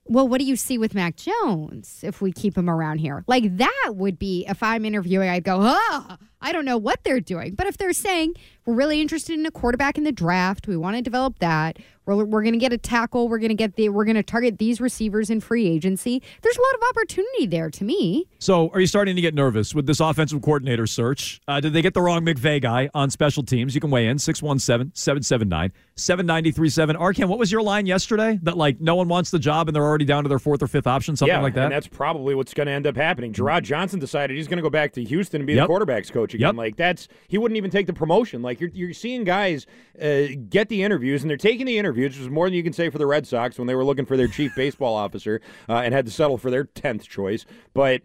well, 0.05 0.27
what 0.27 0.39
do 0.39 0.45
you 0.45 0.57
see 0.57 0.77
with 0.77 0.93
Mac 0.93 1.15
Jones 1.15 2.01
if 2.03 2.21
we 2.21 2.33
keep 2.33 2.57
him 2.57 2.69
around 2.69 2.97
here? 2.97 3.23
Like 3.27 3.55
that 3.57 3.91
would 3.95 4.19
be 4.19 4.45
if 4.49 4.61
I'm 4.61 4.83
interviewing, 4.83 5.29
I'd 5.29 5.45
go, 5.45 5.59
ah, 5.61 6.17
I 6.43 6.51
don't 6.51 6.65
know 6.65 6.77
what 6.77 7.03
they're 7.03 7.21
doing. 7.21 7.55
But 7.55 7.67
if 7.67 7.77
they're 7.77 7.93
saying 7.93 8.35
we're 8.65 8.75
really 8.75 9.01
interested 9.01 9.39
in 9.39 9.45
a 9.45 9.51
quarterback 9.51 9.97
in 9.97 10.03
the 10.03 10.11
draft, 10.11 10.67
we 10.67 10.77
want 10.77 10.97
to 10.97 11.01
develop 11.01 11.39
that. 11.39 11.77
We're, 12.05 12.25
we're 12.25 12.41
going 12.43 12.53
to 12.53 12.59
get 12.59 12.73
a 12.73 12.77
tackle. 12.77 13.29
We're 13.29 13.37
going 13.39 13.49
to 13.49 13.55
get 13.55 13.77
the 13.77 13.87
we're 13.87 14.03
going 14.03 14.17
to 14.17 14.23
target 14.23 14.57
these 14.59 14.81
receivers 14.81 15.29
in 15.29 15.39
free 15.39 15.67
agency. 15.67 16.21
There's 16.41 16.57
a 16.57 16.61
lot 16.61 16.75
of 16.75 16.81
opportunity 16.89 17.45
there 17.45 17.69
to 17.69 17.83
me. 17.85 18.27
So, 18.39 18.69
are 18.73 18.81
you 18.81 18.87
starting 18.87 19.15
to 19.15 19.21
get 19.21 19.33
nervous 19.33 19.73
with 19.73 19.85
this 19.85 20.01
offensive 20.01 20.41
coordinator 20.41 20.85
search? 20.85 21.39
Uh, 21.47 21.61
did 21.61 21.71
they 21.71 21.81
get 21.81 21.93
the 21.93 22.01
wrong 22.01 22.25
McVay 22.25 22.61
guy 22.61 22.89
on 22.93 23.09
special 23.09 23.41
teams? 23.41 23.73
You 23.73 23.79
can 23.79 23.89
weigh 23.89 24.07
in 24.07 24.19
617 24.19 24.91
779 24.93 25.71
7937. 25.95 26.95
Arcand, 26.97 27.29
what 27.29 27.39
was 27.39 27.51
your 27.51 27.61
line 27.61 27.85
yesterday? 27.85 28.37
That, 28.43 28.57
like, 28.57 28.81
no 28.81 28.95
one 28.95 29.07
wants 29.07 29.31
the 29.31 29.39
job 29.39 29.69
and 29.69 29.75
they're 29.75 29.83
already 29.83 30.05
down 30.05 30.23
to 30.23 30.29
their 30.29 30.39
fourth 30.39 30.61
or 30.61 30.67
fifth 30.67 30.87
option, 30.87 31.15
something 31.15 31.33
yeah, 31.33 31.41
like 31.41 31.53
that? 31.53 31.65
and 31.65 31.71
that's 31.71 31.87
probably 31.87 32.35
what's 32.35 32.53
going 32.53 32.67
to 32.67 32.73
end 32.73 32.85
up 32.85 32.97
happening. 32.97 33.31
Jerrod 33.31 33.63
Johnson 33.63 33.99
decided 33.99 34.35
he's 34.35 34.47
going 34.49 34.57
to 34.57 34.63
go 34.63 34.69
back 34.69 34.91
to 34.93 35.03
Houston 35.05 35.41
and 35.41 35.47
be 35.47 35.53
the 35.53 35.61
Yep. 35.61 35.69
quarterbacks 35.69 36.11
coach 36.11 36.32
again. 36.33 36.49
Yep. 36.49 36.55
Like 36.55 36.75
that's 36.75 37.07
he 37.27 37.37
wouldn't 37.37 37.57
even 37.57 37.71
take 37.71 37.87
the 37.87 37.93
promotion. 37.93 38.41
Like 38.41 38.59
you're 38.59 38.71
you're 38.73 38.93
seeing 38.93 39.23
guys 39.23 39.65
uh, 40.01 40.23
get 40.49 40.69
the 40.69 40.83
interviews 40.83 41.21
and 41.21 41.29
they're 41.29 41.37
taking 41.37 41.65
the 41.65 41.77
interviews, 41.77 42.13
which 42.13 42.21
is 42.21 42.29
more 42.29 42.47
than 42.47 42.53
you 42.53 42.63
can 42.63 42.73
say 42.73 42.89
for 42.89 42.97
the 42.97 43.07
Red 43.07 43.27
Sox 43.27 43.57
when 43.57 43.67
they 43.67 43.75
were 43.75 43.85
looking 43.85 44.05
for 44.05 44.17
their 44.17 44.27
chief 44.27 44.53
baseball 44.55 44.95
officer 44.95 45.41
uh, 45.69 45.77
and 45.77 45.93
had 45.93 46.05
to 46.05 46.11
settle 46.11 46.37
for 46.37 46.49
their 46.51 46.65
tenth 46.65 47.07
choice, 47.07 47.45
but. 47.73 48.01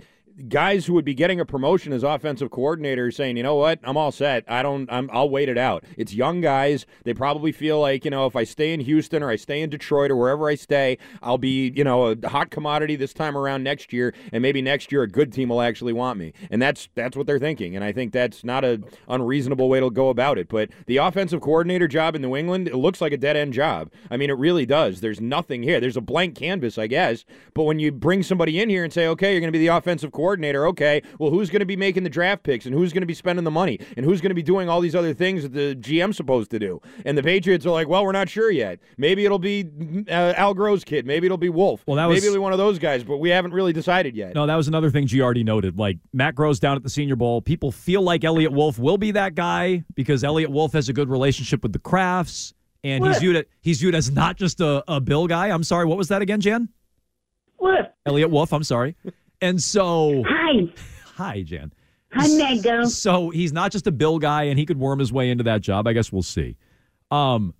Guys 0.47 0.87
who 0.87 0.93
would 0.93 1.05
be 1.05 1.15
getting 1.15 1.41
a 1.41 1.45
promotion 1.45 1.93
as 1.93 2.05
offensive 2.05 2.49
coordinator 2.53 3.11
saying, 3.11 3.37
you 3.37 3.43
know 3.43 3.57
what, 3.57 3.81
I'm 3.83 3.97
all 3.97 4.13
set. 4.13 4.45
I 4.47 4.63
don't. 4.63 4.89
I'm. 4.93 5.11
I'll 5.13 5.29
wait 5.29 5.49
it 5.49 5.59
out. 5.59 5.83
It's 5.97 6.15
young 6.15 6.41
guys. 6.41 6.87
They 7.03 7.13
probably 7.13 7.51
feel 7.51 7.81
like 7.81 8.05
you 8.05 8.13
know, 8.13 8.25
if 8.27 8.37
I 8.37 8.45
stay 8.45 8.73
in 8.73 8.79
Houston 8.79 9.25
or 9.25 9.31
I 9.31 9.37
stay 9.37 9.61
in 9.63 9.71
Detroit 9.71 10.13
or 10.13 10.17
wherever 10.17 10.49
I 10.49 10.55
stay, 10.55 10.99
I'll 11.25 11.39
be 11.39 11.73
you 11.75 11.83
know 11.83 12.13
a 12.13 12.29
hot 12.29 12.51
commodity 12.51 12.95
this 12.95 13.13
time 13.13 13.37
around 13.37 13.65
next 13.65 13.93
year, 13.93 14.15
and 14.33 14.41
maybe 14.41 14.63
next 14.63 14.93
year 14.93 15.03
a 15.03 15.09
good 15.09 15.33
team 15.33 15.49
will 15.49 15.61
actually 15.61 15.93
want 15.93 16.21
me. 16.21 16.33
And 16.53 16.63
that's 16.63 16.89
that's 16.95 17.17
what 17.17 17.27
they're 17.27 17.41
thinking. 17.41 17.75
And 17.75 17.85
I 17.85 17.91
think 17.91 18.13
that's 18.13 18.45
not 18.45 18.65
a 18.65 18.81
unreasonable 19.09 19.69
way 19.69 19.81
to 19.81 19.91
go 19.91 20.09
about 20.09 20.39
it. 20.39 20.49
But 20.49 20.71
the 20.87 20.99
offensive 20.99 21.41
coordinator 21.41 21.89
job 21.89 22.15
in 22.15 22.23
New 22.23 22.37
England, 22.37 22.69
it 22.69 22.77
looks 22.77 23.01
like 23.01 23.13
a 23.13 23.17
dead 23.17 23.37
end 23.37 23.55
job. 23.55 23.91
I 24.09 24.17
mean, 24.17 24.31
it 24.31 24.39
really 24.39 24.67
does. 24.67 25.01
There's 25.01 25.21
nothing 25.21 25.65
here. 25.65 25.81
There's 25.81 25.97
a 25.97 26.01
blank 26.01 26.37
canvas, 26.37 26.79
I 26.79 26.87
guess. 26.87 27.25
But 27.55 27.65
when 27.65 27.81
you 27.81 27.91
bring 27.91 28.23
somebody 28.23 28.61
in 28.61 28.69
here 28.69 28.85
and 28.85 28.93
say, 28.93 29.09
okay, 29.09 29.33
you're 29.33 29.41
going 29.41 29.53
to 29.53 29.59
be 29.59 29.67
the 29.67 29.75
offensive 29.75 30.13
coordinator 30.13 30.28
coordinator, 30.29 30.67
okay, 30.67 31.01
well, 31.19 31.31
who's 31.31 31.49
going 31.49 31.61
to 31.61 31.67
be 31.67 31.77
making 31.77 32.03
the 32.03 32.11
draft 32.11 32.43
picks 32.43 32.67
and 32.67 32.75
who's 32.75 32.93
going 32.93 33.01
to 33.01 33.07
be 33.07 33.15
spending 33.15 33.45
the 33.47 33.51
money 33.51 33.81
and 33.97 34.05
who's 34.05 34.21
going 34.21 34.29
to 34.29 34.35
be 34.35 34.43
doing 34.43 34.69
all 34.69 34.81
these 34.83 34.95
other 34.95 35.15
things 35.15 35.43
that 35.43 35.55
the 35.55 35.75
GM's 35.75 36.19
supposed 36.19 36.51
to 36.51 36.59
do? 36.59 36.83
And 37.07 37.17
the 37.17 37.23
Patriots 37.23 37.65
are 37.65 37.71
like, 37.71 37.89
well, 37.89 38.05
we're 38.05 38.13
not 38.13 38.29
sure 38.29 38.51
yet. 38.51 38.79
Maybe 38.99 39.25
it'll 39.25 39.39
be 39.39 39.65
uh, 40.11 40.35
Al 40.37 40.55
Groh's 40.55 40.85
kid. 40.85 41.07
Maybe 41.07 41.25
it'll 41.27 41.39
be 41.39 41.49
Wolf. 41.49 41.83
Well, 41.87 41.97
that 41.97 42.09
Maybe 42.09 42.17
was- 42.17 42.25
it'll 42.27 42.35
be 42.35 42.41
one 42.41 42.53
of 42.53 42.59
those 42.59 42.79
guys, 42.79 43.03
but 43.03 43.17
we 43.19 43.31
haven't 43.31 43.53
really 43.55 43.73
decided 43.73 44.15
yet. 44.15 44.35
No, 44.35 44.47
that 44.47 44.57
was 44.57 44.69
another 44.69 44.91
thing 44.91 45.07
Giardi 45.07 45.43
noted. 45.43 45.79
Like 45.79 45.97
Matt 46.13 46.35
Groh's 46.35 46.61
down 46.61 46.77
at 46.77 46.83
the 46.83 46.91
Senior 46.91 47.17
Bowl. 47.17 47.41
People 47.41 47.73
feel 47.73 48.03
like 48.03 48.23
Eliot 48.23 48.53
Wolf 48.53 48.79
will 48.79 48.99
be 48.99 49.13
that 49.13 49.35
guy 49.35 49.83
because 49.95 50.23
Eliot 50.25 50.51
Wolf 50.51 50.75
has 50.75 50.91
a 50.91 50.93
good 50.93 51.09
relationship 51.09 51.63
with 51.63 51.73
the 51.73 51.79
Krafts, 51.79 52.53
and 52.85 53.07
he's 53.07 53.19
viewed 53.19 53.47
he's 53.63 53.81
viewed 53.81 53.95
as 53.95 54.11
not 54.11 54.37
just 54.37 54.61
a, 54.61 54.85
a 54.93 55.01
Bill 55.01 55.27
guy. 55.27 55.49
I'm 55.49 55.65
sorry, 55.65 55.87
what 55.87 55.97
was 55.97 56.09
that 56.09 56.21
again, 56.21 56.41
Jan? 56.43 56.69
What? 57.57 57.97
Eliot 58.07 58.31
Wolf. 58.31 58.53
I'm 58.53 58.63
sorry. 58.65 58.95
And 59.41 59.63
so, 59.63 60.25
Hi. 60.27 60.69
hi, 61.05 61.43
Jan. 61.43 61.73
Hi, 62.13 62.27
Mego. 62.27 62.87
So 62.89 63.31
he's 63.31 63.53
not 63.53 63.71
just 63.71 63.87
a 63.87 63.93
Bill 63.93 64.19
guy, 64.19 64.45
and 64.45 64.59
he 64.59 64.67
could 64.67 64.79
worm 64.79 64.99
his 64.99 65.13
way 65.13 65.31
into 65.31 65.45
that 65.45 65.61
job. 65.61 65.87
I 65.87 65.93
guess 65.93 66.11
we'll 66.11 66.23
see. 66.23 66.57
Um, 67.11 67.55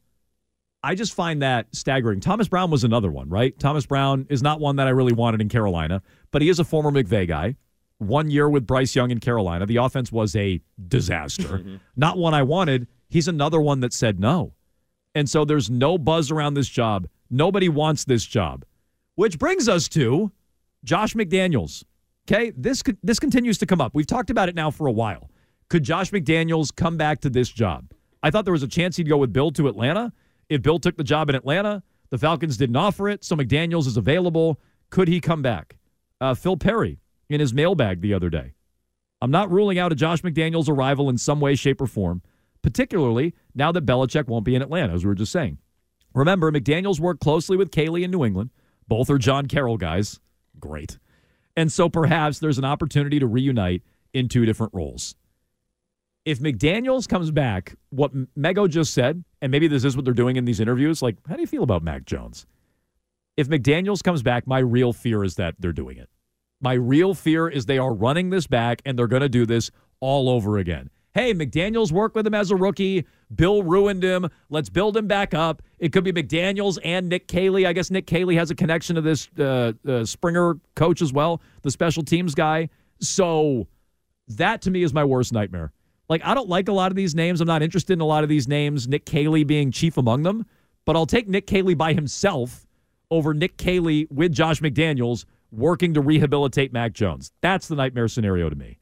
I 0.83 0.95
just 0.95 1.13
find 1.15 1.43
that 1.43 1.67
staggering. 1.73 2.21
Thomas 2.21 2.49
Brown 2.49 2.71
was 2.71 2.85
another 2.85 3.11
one, 3.11 3.29
right? 3.29 3.59
Thomas 3.59 3.85
Brown 3.85 4.27
is 4.31 4.43
not 4.43 4.61
one 4.61 4.77
that 4.77 4.87
I 4.87 4.91
really 4.91 5.13
wanted 5.13 5.41
in 5.41 5.49
Carolina, 5.49 6.03
but 6.31 6.41
he 6.41 6.49
is 6.49 6.59
a 6.59 6.65
former 6.65 6.91
McVay 6.91 7.27
guy. 7.29 7.57
One 7.99 8.31
year 8.31 8.49
with 8.49 8.67
Bryce 8.67 8.95
Young 8.95 9.11
in 9.11 9.19
Carolina, 9.19 9.67
the 9.67 9.77
offense 9.77 10.13
was 10.13 10.37
a 10.37 10.61
disaster. 10.87 11.81
Not 11.97 12.17
one 12.17 12.33
I 12.33 12.45
wanted. 12.45 12.87
He's 13.09 13.27
another 13.27 13.61
one 13.61 13.81
that 13.81 13.93
said 13.93 14.21
no. 14.21 14.55
And 15.17 15.29
so 15.29 15.45
there's 15.45 15.69
no 15.69 15.99
buzz 15.99 16.31
around 16.31 16.55
this 16.55 16.69
job. 16.69 17.09
Nobody 17.29 17.69
wants 17.69 18.05
this 18.05 18.25
job. 18.25 18.65
Which 19.17 19.37
brings 19.39 19.69
us 19.69 19.89
to 19.89 20.31
Josh 20.85 21.15
McDaniels. 21.15 21.85
Okay, 22.31 22.53
this 22.57 22.83
this 23.03 23.19
continues 23.19 23.59
to 23.59 23.67
come 23.67 23.81
up. 23.81 23.95
We've 23.95 24.07
talked 24.07 24.31
about 24.31 24.49
it 24.49 24.55
now 24.55 24.71
for 24.71 24.87
a 24.87 24.93
while. 24.93 25.31
Could 25.69 25.83
Josh 25.83 26.11
McDaniels 26.11 26.75
come 26.75 26.97
back 26.97 27.21
to 27.21 27.31
this 27.31 27.49
job? 27.49 27.91
I 28.23 28.31
thought 28.31 28.45
there 28.45 28.53
was 28.53 28.63
a 28.63 28.69
chance 28.69 28.97
he'd 28.97 29.09
go 29.09 29.17
with 29.17 29.33
Bill 29.33 29.51
to 29.53 29.69
Atlanta. 29.69 30.13
If 30.49 30.63
Bill 30.63 30.79
took 30.79 30.97
the 30.97 31.05
job 31.05 31.29
in 31.29 31.37
Atlanta, 31.37 31.83
the 32.11 32.19
Falcons 32.19 32.57
didn't 32.57 32.77
offer 32.77 33.09
it, 33.09 33.25
so 33.25 33.37
McDaniels 33.37 33.87
is 33.87 33.97
available. 33.97 34.61
Could 34.91 35.09
he 35.09 35.21
come 35.21 35.43
back? 35.43 35.77
Uh, 36.21 36.35
Phil 36.35 36.57
Perry 36.57 37.01
in 37.29 37.41
his 37.41 37.53
mailbag 37.53 38.01
the 38.01 38.15
other 38.15 38.31
day. 38.31 38.55
I'm 39.21 39.31
not 39.31 39.51
ruling 39.51 39.79
out 39.79 39.93
a 39.93 39.97
Josh 39.97 40.23
McDaniels 40.23 40.69
arrival 40.69 41.11
in 41.11 41.19
some 41.19 41.41
way, 41.41 41.55
shape, 41.55 41.81
or 41.81 41.87
form, 41.87 42.23
particularly 42.63 43.35
now 43.55 43.73
that 43.73 43.85
Belichick 43.85 44.27
won't 44.27 44.45
be 44.45 44.55
in 44.55 44.63
Atlanta, 44.63 44.95
as 44.95 45.05
we 45.05 45.09
were 45.09 45.15
just 45.15 45.33
saying. 45.33 45.59
Remember, 46.15 46.51
McDaniels 46.51 47.01
worked 47.01 47.21
closely 47.21 47.57
with 47.57 47.71
Caley 47.71 48.05
in 48.05 48.11
New 48.11 48.25
England. 48.25 48.51
Both 48.87 49.11
are 49.11 49.19
John 49.19 49.47
Carroll 49.47 49.77
guys. 49.77 50.21
Great. 50.61 50.99
And 51.57 51.73
so 51.73 51.89
perhaps 51.89 52.39
there's 52.39 52.59
an 52.59 52.65
opportunity 52.65 53.19
to 53.19 53.27
reunite 53.27 53.83
in 54.13 54.29
two 54.29 54.47
different 54.47 54.73
roles. 54.75 55.15
If 56.25 56.41
McDaniels 56.41 57.09
comes 57.09 57.31
back, 57.31 57.75
what 57.91 58.13
Mego 58.37 58.69
just 58.69 58.93
said, 58.93 59.25
and 59.41 59.51
maybe 59.51 59.67
this 59.67 59.85
is 59.85 59.97
what 59.97 60.05
they're 60.05 60.15
doing 60.15 60.37
in 60.37 60.45
these 60.45 60.61
interviews, 60.61 61.01
like, 61.03 61.17
how 61.29 61.35
do 61.35 61.41
you 61.41 61.47
feel 61.47 61.63
about 61.63 61.83
Mac 61.83 62.05
Jones? 62.05 62.47
If 63.37 63.49
McDaniels 63.49 64.03
comes 64.03 64.23
back, 64.23 64.47
my 64.47 64.59
real 64.59 64.93
fear 64.93 65.25
is 65.25 65.37
that 65.37 65.55
they're 65.59 65.73
doing 65.73 65.97
it. 65.97 66.09
My 66.61 66.75
real 66.75 67.15
fear 67.15 67.49
is 67.49 67.67
they 67.67 67.79
are 67.79 67.95
running 67.95 68.31
this 68.31 68.47
back 68.47 68.83
and 68.85 68.99
they're 68.99 69.07
going 69.07 69.23
to 69.23 69.29
do 69.29 69.47
this 69.47 69.71
all 70.01 70.29
over 70.29 70.59
again. 70.59 70.91
Hey, 71.19 71.35
McDaniels 71.35 71.91
worked 71.91 72.15
with 72.15 72.25
him 72.29 72.35
as 72.35 72.53
a 72.53 72.55
rookie. 72.55 73.05
Bill 73.35 73.65
ruined 73.65 74.05
him. 74.05 74.29
Let's 74.51 74.69
build 74.69 74.97
him 74.97 75.09
back 75.09 75.35
up. 75.35 75.63
It 75.81 75.93
could 75.93 76.05
be 76.05 76.13
McDaniels 76.13 76.79
and 76.85 77.09
Nick 77.09 77.27
Caley. 77.27 77.67
I 77.67 77.73
guess 77.73 77.91
Nick 77.91 78.07
Caley 78.07 78.37
has 78.37 78.53
a 78.53 78.55
connection 78.55 78.95
to 78.95 79.03
this 79.03 79.29
uh, 79.37 79.73
uh, 79.85 80.05
Springer 80.05 80.61
coach 80.77 81.03
as 81.03 81.13
well, 81.13 81.43
the 81.63 81.73
special 81.73 82.05
teams 82.05 82.37
guy. 82.37 82.69
So 83.01 83.67
that 84.29 84.63
to 84.63 84.71
me 84.71 84.85
is 84.85 84.95
my 84.95 85.03
worst 85.03 85.33
nightmare. 85.33 85.73
Like, 86.09 86.25
I 86.25 86.35
don't 86.35 86.49
like 86.49 86.69
a 86.69 86.73
lot 86.73 86.93
of 86.93 86.97
these 86.97 87.17
names. 87.17 87.41
I'm 87.41 87.49
not 87.49 87.65
interested 87.65 87.95
in 87.95 88.01
a 88.01 88.07
lot 88.07 88.23
of 88.23 88.29
these 88.29 88.47
names, 88.47 88.87
Nick 88.87 89.05
Caley 89.05 89.43
being 89.43 89.73
chief 89.73 89.97
among 89.97 90.23
them, 90.23 90.47
but 90.85 90.95
I'll 90.95 91.05
take 91.05 91.27
Nick 91.27 91.49
Caley 91.49 91.75
by 91.75 91.95
himself 91.95 92.65
over 93.11 93.35
Nick 93.35 93.57
Caley 93.57 94.07
with 94.09 94.31
Josh 94.33 94.61
McDaniels 94.61 95.25
working 95.51 95.95
to 95.95 96.01
rehabilitate 96.01 96.73
Mac 96.73 96.93
Jones. 96.93 97.33
That's 97.41 97.67
the 97.67 97.75
nightmare 97.75 98.07
scenario 98.07 98.49
to 98.49 98.55
me. 98.55 98.79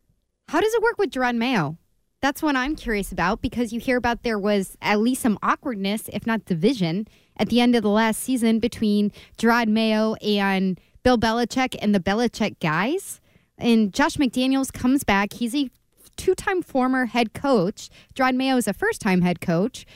How 0.49 0.61
does 0.61 0.75
it 0.75 0.83
work 0.83 0.99
with 0.99 1.11
Jerod 1.11 1.37
Mayo? 1.37 1.79
That's 2.27 2.43
what 2.43 2.57
I'm 2.57 2.75
curious 2.75 3.13
about 3.13 3.41
because 3.41 3.73
you 3.73 3.79
hear 3.79 3.97
about 3.97 4.25
there 4.25 4.37
was 4.37 4.77
at 4.83 4.99
least 4.99 5.23
some 5.23 5.39
awkwardness, 5.45 6.11
if 6.13 6.27
not 6.27 6.45
division, 6.45 7.07
at 7.37 7.51
the 7.51 7.61
end 7.61 7.77
of 7.77 7.85
the 7.85 7.89
last 7.89 8.21
season 8.21 8.59
between 8.59 9.13
Jerod 9.39 9.69
Mayo 9.69 10.15
and 10.15 10.81
Bill 11.05 11.17
Belichick 11.17 11.77
and 11.81 11.95
the 11.95 12.01
Belichick 12.01 12.59
guys. 12.59 13.21
And 13.57 13.95
Josh 13.95 14.17
McDaniels 14.17 14.73
comes 14.73 15.05
back. 15.05 15.35
He's 15.35 15.55
a 15.55 15.71
two 16.17 16.35
time 16.35 16.63
former 16.63 17.07
head 17.07 17.33
coach. 17.33 17.91
Jerod 18.17 18.35
Mayo 18.35 18.57
is 18.57 18.67
a 18.67 18.73
first 18.73 19.01
time 19.01 19.21
head 19.21 19.41
coach. 19.41 19.87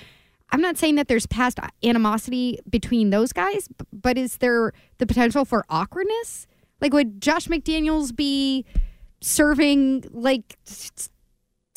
I'm 0.52 0.60
not 0.60 0.78
saying 0.78 0.94
that 0.94 1.08
there's 1.08 1.26
past 1.26 1.58
animosity 1.82 2.60
between 2.70 3.10
those 3.10 3.32
guys, 3.32 3.68
but 3.92 4.16
is 4.16 4.37
there 4.37 4.72
the 4.99 5.06
potential 5.08 5.44
for 5.44 5.64
awkwardness? 5.68 6.46
Like, 6.80 6.92
would 6.92 7.20
Josh 7.20 7.49
McDaniels 7.49 8.14
be 8.14 8.64
serving 9.20 10.04
like 10.12 10.56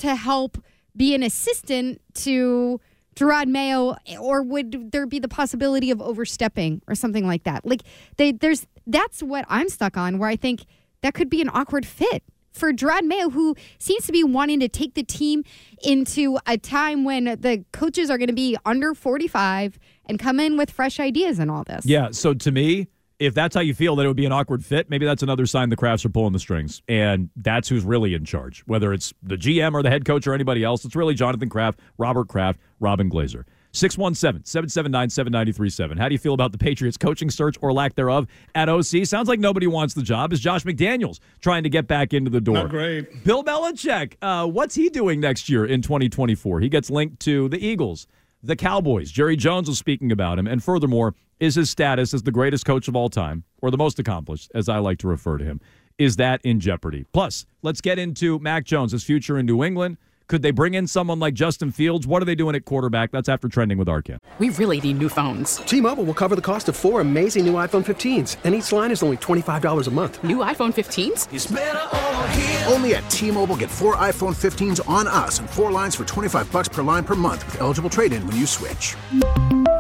to 0.04 0.16
help 0.16 0.58
be 0.96 1.16
an 1.16 1.24
assistant 1.24 2.02
to 2.14 2.80
Jerod 3.16 3.48
Mayo, 3.48 3.96
or 4.20 4.44
would 4.44 4.92
there 4.92 5.06
be 5.06 5.20
the 5.20 5.30
possibility 5.30 5.92
of 5.92 6.02
overstepping 6.02 6.82
or 6.88 6.96
something 6.96 7.26
like 7.26 7.44
that? 7.44 7.66
Like, 7.66 7.84
they, 8.18 8.34
there's 8.34 8.68
that's 8.86 9.24
what 9.24 9.46
I'm 9.48 9.70
stuck 9.70 9.96
on, 9.96 10.18
where 10.18 10.30
I 10.30 10.36
think 10.36 10.66
that 11.02 11.14
could 11.14 11.30
be 11.30 11.42
an 11.42 11.50
awkward 11.54 11.86
fit 11.86 12.24
for 12.52 12.74
Jerod 12.74 13.04
Mayo, 13.04 13.30
who 13.30 13.56
seems 13.80 14.06
to 14.08 14.12
be 14.12 14.26
wanting 14.26 14.60
to 14.60 14.68
take 14.68 14.94
the 14.94 15.04
team 15.04 15.46
into 15.84 16.38
a 16.46 16.58
time 16.58 17.06
when 17.06 17.24
the 17.24 17.64
coaches 17.72 18.10
are 18.10 18.18
going 18.18 18.28
to 18.28 18.34
be 18.34 18.58
under 18.66 18.94
45 18.94 19.80
and 20.06 20.20
come 20.20 20.40
in 20.40 20.58
with 20.58 20.70
fresh 20.70 21.00
ideas 21.00 21.40
and 21.40 21.50
all 21.50 21.64
this. 21.64 21.86
Yeah. 21.86 22.10
So 22.12 22.34
to 22.34 22.52
me, 22.52 22.88
if 23.26 23.34
that's 23.34 23.56
how 23.56 23.62
you 23.62 23.74
feel 23.74 23.96
that 23.96 24.04
it 24.06 24.08
would 24.08 24.18
be 24.18 24.26
an 24.26 24.32
awkward 24.32 24.64
fit, 24.66 24.90
maybe 24.90 25.06
that's 25.06 25.24
another 25.24 25.46
sign 25.46 25.70
the 25.70 25.78
Krafts 25.78 26.06
are 26.06 26.10
pulling 26.10 26.34
the 26.34 26.40
strings. 26.40 26.82
And 26.88 27.30
that's 27.36 27.70
who's 27.70 27.84
really 27.84 28.14
in 28.14 28.26
charge. 28.26 28.62
Whether 28.66 28.94
it's 28.94 29.14
the 29.24 29.36
GM 29.36 29.74
or 29.74 29.84
the 29.84 29.90
head 29.90 30.06
coach 30.06 30.28
or 30.28 30.34
anybody 30.34 30.64
else, 30.64 30.86
it's 30.86 30.96
really 30.96 31.14
Jonathan 31.14 31.50
Kraft, 31.50 31.80
Robert 31.98 32.28
Kraft, 32.28 32.60
Robin 32.80 33.10
Glazer. 33.10 33.46
617 33.74 34.46
779 34.46 35.10
7937. 35.10 35.98
How 35.98 36.08
do 36.08 36.14
you 36.14 36.20
feel 36.20 36.36
about 36.36 36.52
the 36.52 36.60
Patriots 36.60 36.96
coaching 36.96 37.32
search 37.32 37.58
or 37.62 37.74
lack 37.74 37.96
thereof 37.96 38.28
at 38.54 38.70
OC? 38.70 39.06
Sounds 39.06 39.28
like 39.28 39.40
nobody 39.40 39.66
wants 39.66 39.96
the 39.96 40.04
job. 40.04 40.32
Is 40.32 40.40
Josh 40.40 40.64
McDaniels 40.64 41.20
trying 41.42 41.64
to 41.64 41.70
get 41.70 41.88
back 41.88 42.14
into 42.14 42.30
the 42.30 42.40
door? 42.40 42.56
Not 42.56 42.70
great. 42.70 43.24
Bill 43.24 43.44
Belichick, 43.44 44.14
uh, 44.22 44.48
what's 44.48 44.76
he 44.76 44.90
doing 44.90 45.20
next 45.20 45.50
year 45.50 45.66
in 45.66 45.82
2024? 45.82 46.60
He 46.60 46.70
gets 46.70 46.92
linked 46.92 47.20
to 47.22 47.50
the 47.50 47.66
Eagles, 47.66 48.06
the 48.44 48.56
Cowboys. 48.56 49.10
Jerry 49.10 49.38
Jones 49.38 49.70
was 49.70 49.80
speaking 49.80 50.12
about 50.12 50.38
him. 50.38 50.48
And 50.48 50.62
furthermore, 50.62 51.16
is 51.40 51.56
his 51.56 51.70
status 51.70 52.14
as 52.14 52.24
the 52.24 52.32
greatest 52.32 52.66
coach 52.66 52.88
of 52.88 52.96
all 52.96 53.10
time, 53.10 53.44
or 53.62 53.72
the 53.72 53.78
most 53.78 53.98
accomplished, 54.00 54.52
as 54.54 54.70
I 54.70 54.78
like 54.80 55.00
to 55.00 55.08
refer 55.08 55.38
to 55.38 55.46
him, 55.46 55.62
is 55.98 56.18
that 56.18 56.42
in 56.44 56.60
jeopardy? 56.60 57.06
Plus, 57.14 57.46
let's 57.62 57.82
get 57.82 57.98
into 57.98 58.40
Mac 58.40 58.66
Jones, 58.66 58.92
his 58.92 59.04
future 59.04 59.38
in 59.38 59.46
New 59.46 59.64
England. 59.64 59.98
Could 60.28 60.42
they 60.42 60.52
bring 60.52 60.74
in 60.74 60.88
someone 60.88 61.20
like 61.20 61.34
Justin 61.34 61.72
Fields? 61.72 62.08
What 62.08 62.22
are 62.22 62.26
they 62.26 62.36
doing 62.36 62.56
at 62.56 62.66
quarterback? 62.66 63.12
That's 63.12 63.30
after 63.30 63.48
trending 63.48 63.78
with 63.78 63.88
Arcand. 63.88 64.18
We 64.40 64.50
really 64.50 64.82
need 64.82 64.98
new 64.98 65.10
phones. 65.10 65.58
T-Mobile 65.58 66.06
will 66.06 66.16
cover 66.16 66.36
the 66.36 66.42
cost 66.42 66.68
of 66.70 66.76
four 66.76 67.02
amazing 67.02 67.46
new 67.46 67.54
iPhone 67.54 67.86
15s, 67.86 68.38
and 68.44 68.56
each 68.56 68.72
line 68.72 68.90
is 68.90 69.04
only 69.04 69.18
$25 69.18 69.88
a 69.88 69.92
month. 69.92 70.24
New 70.24 70.38
iPhone 70.38 70.74
15s? 70.74 72.72
Only 72.72 72.96
at 72.96 73.08
T-Mobile 73.12 73.58
get 73.58 73.70
four 73.70 73.96
iPhone 73.98 74.34
15s 74.36 74.82
on 74.90 75.06
us 75.08 75.38
and 75.38 75.48
four 75.48 75.72
lines 75.72 75.96
for 75.96 76.04
25 76.04 76.52
bucks 76.52 76.68
per 76.68 76.82
line 76.82 77.04
per 77.04 77.14
month 77.14 77.46
with 77.46 77.62
eligible 77.62 77.92
trade-in 77.92 78.26
when 78.26 78.36
you 78.36 78.48
switch. 78.48 78.96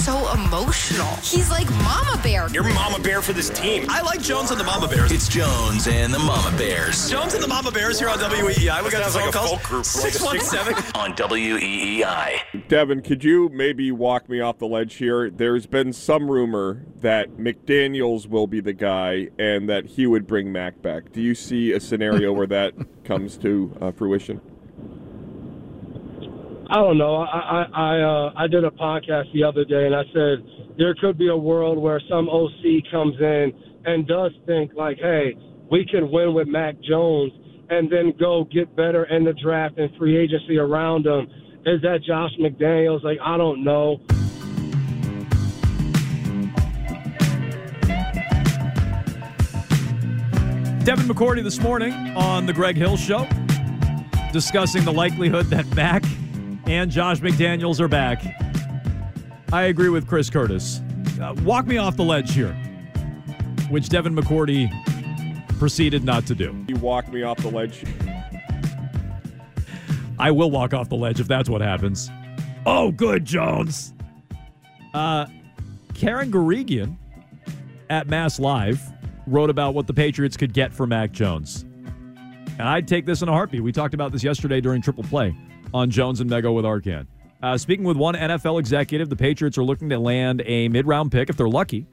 Arcand 0.00 0.04
is 0.04 0.04
so 0.04 0.32
emotional. 0.34 1.06
He's 1.16 1.50
like 1.50 1.68
Mama 1.70 2.20
Bear. 2.22 2.48
You're 2.50 2.64
Mama 2.64 2.98
Bear 2.98 3.22
for 3.22 3.32
this 3.32 3.50
team. 3.50 3.86
I 3.88 4.02
like 4.02 4.22
Jones 4.22 4.50
and 4.50 4.58
the 4.58 4.64
Mama 4.64 4.88
Bears. 4.88 5.12
It's 5.12 5.28
Jones 5.28 5.86
and 5.88 6.12
the 6.12 6.18
Mama 6.18 6.56
Bears. 6.56 7.10
Jones 7.10 7.34
and 7.34 7.42
the 7.42 7.48
Mama 7.48 7.70
Bears 7.70 7.98
here 7.98 8.08
on 8.08 8.18
WEEI. 8.18 8.84
We 8.84 8.90
got 8.90 9.04
the 9.04 9.10
phone 9.10 9.22
like 9.22 9.34
a 9.34 9.38
calls. 9.38 9.50
folk 9.50 9.62
group, 9.62 9.86
like 10.02 10.12
617 10.12 10.92
on 10.94 11.14
WEEI. 11.14 12.68
Devin, 12.68 13.02
could 13.02 13.24
you 13.24 13.48
maybe 13.52 13.90
walk 13.92 14.28
me 14.28 14.40
off 14.40 14.58
the 14.58 14.66
ledge 14.66 14.94
here? 14.94 15.30
There's 15.30 15.66
been 15.66 15.92
some 15.92 16.30
rumor 16.30 16.84
that 17.00 17.36
McDaniels 17.36 18.26
will 18.26 18.46
be 18.46 18.60
the 18.60 18.72
guy 18.72 19.28
and 19.38 19.68
that 19.68 19.86
he 19.86 20.06
would 20.06 20.26
bring 20.26 20.52
Mac 20.52 20.80
back. 20.82 21.12
Do 21.12 21.20
you 21.20 21.34
see 21.34 21.72
a 21.72 21.80
scenario 21.80 22.32
where 22.32 22.46
that 22.46 22.74
comes 23.04 23.36
to 23.38 23.76
uh, 23.80 23.90
fruition? 23.92 24.40
I 26.70 26.76
don't 26.76 26.98
know. 26.98 27.16
I 27.16 27.24
I 27.24 27.62
I, 27.74 28.00
uh, 28.00 28.32
I 28.36 28.46
did 28.46 28.62
a 28.62 28.70
podcast 28.70 29.32
the 29.34 29.42
other 29.42 29.64
day, 29.64 29.86
and 29.86 29.94
I 29.94 30.04
said 30.14 30.76
there 30.78 30.94
could 30.94 31.18
be 31.18 31.26
a 31.26 31.36
world 31.36 31.76
where 31.78 32.00
some 32.08 32.28
OC 32.28 32.84
comes 32.92 33.16
in 33.18 33.52
and 33.86 34.06
does 34.06 34.30
think 34.46 34.70
like, 34.76 34.98
"Hey, 34.98 35.36
we 35.68 35.84
can 35.84 36.12
win 36.12 36.32
with 36.32 36.46
Mac 36.46 36.80
Jones," 36.80 37.32
and 37.70 37.90
then 37.90 38.12
go 38.20 38.44
get 38.52 38.76
better 38.76 39.02
in 39.06 39.24
the 39.24 39.32
draft 39.32 39.78
and 39.78 39.90
free 39.96 40.16
agency 40.16 40.58
around 40.58 41.06
him. 41.06 41.26
Is 41.66 41.82
that 41.82 42.04
Josh 42.06 42.30
McDaniels? 42.38 43.02
Like, 43.02 43.18
I 43.20 43.36
don't 43.36 43.64
know. 43.64 44.00
Devin 50.84 51.06
McCourty 51.06 51.42
this 51.42 51.60
morning 51.60 51.92
on 52.16 52.46
the 52.46 52.52
Greg 52.52 52.76
Hill 52.76 52.96
Show, 52.96 53.26
discussing 54.32 54.84
the 54.84 54.92
likelihood 54.92 55.46
that 55.46 55.66
Mac 55.74 56.04
and 56.70 56.88
Josh 56.88 57.18
McDaniels 57.18 57.80
are 57.80 57.88
back. 57.88 58.22
I 59.52 59.64
agree 59.64 59.88
with 59.88 60.06
Chris 60.06 60.30
Curtis. 60.30 60.80
Uh, 61.20 61.34
walk 61.42 61.66
me 61.66 61.78
off 61.78 61.96
the 61.96 62.04
ledge 62.04 62.32
here, 62.32 62.52
which 63.70 63.88
Devin 63.88 64.14
McCourty 64.14 64.70
proceeded 65.58 66.04
not 66.04 66.26
to 66.26 66.34
do. 66.36 66.64
You 66.68 66.76
walk 66.76 67.12
me 67.12 67.24
off 67.24 67.38
the 67.38 67.50
ledge. 67.50 67.84
I 70.16 70.30
will 70.30 70.52
walk 70.52 70.72
off 70.72 70.88
the 70.88 70.94
ledge 70.94 71.18
if 71.18 71.26
that's 71.26 71.50
what 71.50 71.60
happens. 71.60 72.08
Oh, 72.64 72.92
good, 72.92 73.24
Jones. 73.24 73.92
Uh, 74.94 75.26
Karen 75.94 76.30
Guregian 76.30 76.96
at 77.88 78.06
Mass 78.06 78.38
Live 78.38 78.80
wrote 79.26 79.50
about 79.50 79.74
what 79.74 79.88
the 79.88 79.94
Patriots 79.94 80.36
could 80.36 80.52
get 80.54 80.72
for 80.72 80.86
Mac 80.86 81.10
Jones. 81.10 81.64
And 82.60 82.62
I'd 82.62 82.86
take 82.86 83.06
this 83.06 83.22
in 83.22 83.28
a 83.28 83.32
heartbeat. 83.32 83.64
We 83.64 83.72
talked 83.72 83.94
about 83.94 84.12
this 84.12 84.22
yesterday 84.22 84.60
during 84.60 84.82
Triple 84.82 85.02
Play 85.02 85.34
on 85.72 85.90
Jones 85.90 86.20
and 86.20 86.30
Mego 86.30 86.54
with 86.54 86.64
Arcand. 86.64 87.06
Uh, 87.42 87.56
speaking 87.56 87.84
with 87.84 87.96
one 87.96 88.14
NFL 88.14 88.60
executive, 88.60 89.08
the 89.08 89.16
Patriots 89.16 89.56
are 89.56 89.64
looking 89.64 89.88
to 89.88 89.98
land 89.98 90.42
a 90.44 90.68
mid 90.68 90.86
round 90.86 91.10
pick 91.10 91.30
if 91.30 91.36
they're 91.36 91.48
lucky. 91.48 91.86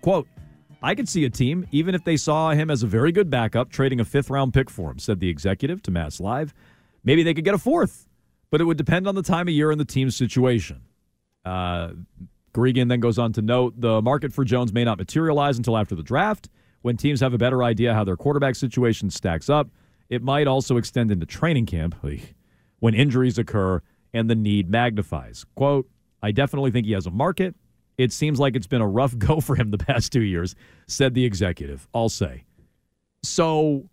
Quote, 0.00 0.26
I 0.82 0.94
could 0.94 1.08
see 1.08 1.24
a 1.24 1.30
team, 1.30 1.66
even 1.72 1.94
if 1.94 2.04
they 2.04 2.16
saw 2.16 2.50
him 2.50 2.70
as 2.70 2.82
a 2.82 2.86
very 2.86 3.12
good 3.12 3.28
backup, 3.28 3.70
trading 3.70 4.00
a 4.00 4.04
fifth 4.04 4.30
round 4.30 4.54
pick 4.54 4.70
for 4.70 4.90
him, 4.90 4.98
said 4.98 5.20
the 5.20 5.28
executive 5.28 5.82
to 5.82 5.90
Mass 5.90 6.20
Live. 6.20 6.54
Maybe 7.04 7.22
they 7.22 7.34
could 7.34 7.44
get 7.44 7.54
a 7.54 7.58
fourth, 7.58 8.06
but 8.50 8.60
it 8.60 8.64
would 8.64 8.76
depend 8.76 9.06
on 9.06 9.14
the 9.14 9.22
time 9.22 9.48
of 9.48 9.54
year 9.54 9.70
and 9.70 9.80
the 9.80 9.84
team's 9.84 10.16
situation. 10.16 10.82
Uh, 11.44 11.90
Guregian 12.54 12.88
then 12.88 13.00
goes 13.00 13.18
on 13.18 13.32
to 13.34 13.42
note 13.42 13.80
the 13.80 14.00
market 14.00 14.32
for 14.32 14.44
Jones 14.44 14.72
may 14.72 14.84
not 14.84 14.98
materialize 14.98 15.58
until 15.58 15.76
after 15.76 15.94
the 15.94 16.02
draft, 16.02 16.48
when 16.82 16.96
teams 16.96 17.20
have 17.20 17.34
a 17.34 17.38
better 17.38 17.62
idea 17.62 17.92
how 17.92 18.04
their 18.04 18.16
quarterback 18.16 18.54
situation 18.54 19.10
stacks 19.10 19.50
up. 19.50 19.68
It 20.08 20.22
might 20.22 20.46
also 20.46 20.76
extend 20.76 21.10
into 21.10 21.26
training 21.26 21.66
camp 21.66 21.96
when 22.80 22.94
injuries 22.94 23.38
occur 23.38 23.80
and 24.12 24.30
the 24.30 24.34
need 24.34 24.70
magnifies. 24.70 25.44
Quote, 25.54 25.88
I 26.22 26.32
definitely 26.32 26.70
think 26.70 26.86
he 26.86 26.92
has 26.92 27.06
a 27.06 27.10
market. 27.10 27.54
It 27.98 28.12
seems 28.12 28.38
like 28.38 28.56
it's 28.56 28.66
been 28.66 28.80
a 28.80 28.88
rough 28.88 29.16
go 29.18 29.40
for 29.40 29.54
him 29.54 29.70
the 29.70 29.78
past 29.78 30.12
two 30.12 30.22
years, 30.22 30.54
said 30.86 31.14
the 31.14 31.24
executive. 31.24 31.86
I'll 31.94 32.08
say. 32.08 32.44
So, 33.22 33.88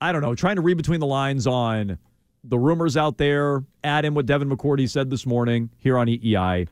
I 0.00 0.12
don't 0.12 0.22
know, 0.22 0.34
trying 0.34 0.56
to 0.56 0.62
read 0.62 0.76
between 0.76 1.00
the 1.00 1.06
lines 1.06 1.46
on 1.46 1.98
the 2.44 2.58
rumors 2.58 2.96
out 2.96 3.18
there, 3.18 3.64
add 3.82 4.04
in 4.04 4.14
what 4.14 4.26
Devin 4.26 4.48
McCourty 4.48 4.88
said 4.88 5.10
this 5.10 5.26
morning 5.26 5.70
here 5.78 5.98
on 5.98 6.06
EEI, 6.06 6.68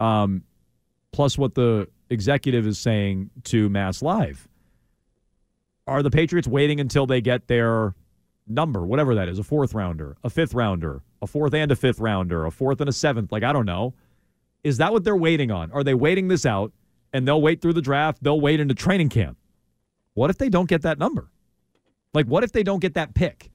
um, 0.00 0.42
plus 1.12 1.38
what 1.38 1.54
the 1.54 1.88
executive 2.10 2.66
is 2.66 2.78
saying 2.78 3.30
to 3.44 3.68
Mass 3.68 4.02
Live. 4.02 4.48
Are 5.86 6.02
the 6.02 6.10
Patriots 6.10 6.48
waiting 6.48 6.80
until 6.80 7.06
they 7.06 7.20
get 7.20 7.46
their 7.48 7.94
number, 8.46 8.84
whatever 8.84 9.14
that 9.14 9.28
is, 9.28 9.38
a 9.38 9.42
fourth 9.42 9.74
rounder, 9.74 10.16
a 10.24 10.30
fifth 10.30 10.54
rounder, 10.54 11.02
a 11.20 11.26
fourth 11.26 11.54
and 11.54 11.70
a 11.70 11.76
fifth 11.76 12.00
rounder, 12.00 12.44
a 12.44 12.50
fourth 12.50 12.80
and 12.80 12.88
a 12.88 12.92
seventh? 12.92 13.32
Like, 13.32 13.42
I 13.42 13.52
don't 13.52 13.66
know. 13.66 13.94
Is 14.64 14.78
that 14.78 14.92
what 14.92 15.04
they're 15.04 15.16
waiting 15.16 15.50
on? 15.50 15.72
Are 15.72 15.84
they 15.84 15.94
waiting 15.94 16.28
this 16.28 16.46
out 16.46 16.72
and 17.12 17.26
they'll 17.26 17.42
wait 17.42 17.60
through 17.60 17.72
the 17.72 17.82
draft? 17.82 18.22
They'll 18.22 18.40
wait 18.40 18.60
into 18.60 18.74
training 18.74 19.08
camp. 19.08 19.36
What 20.14 20.30
if 20.30 20.38
they 20.38 20.48
don't 20.48 20.68
get 20.68 20.82
that 20.82 20.98
number? 20.98 21.30
Like, 22.14 22.26
what 22.26 22.44
if 22.44 22.52
they 22.52 22.62
don't 22.62 22.80
get 22.80 22.94
that 22.94 23.14
pick? 23.14 23.50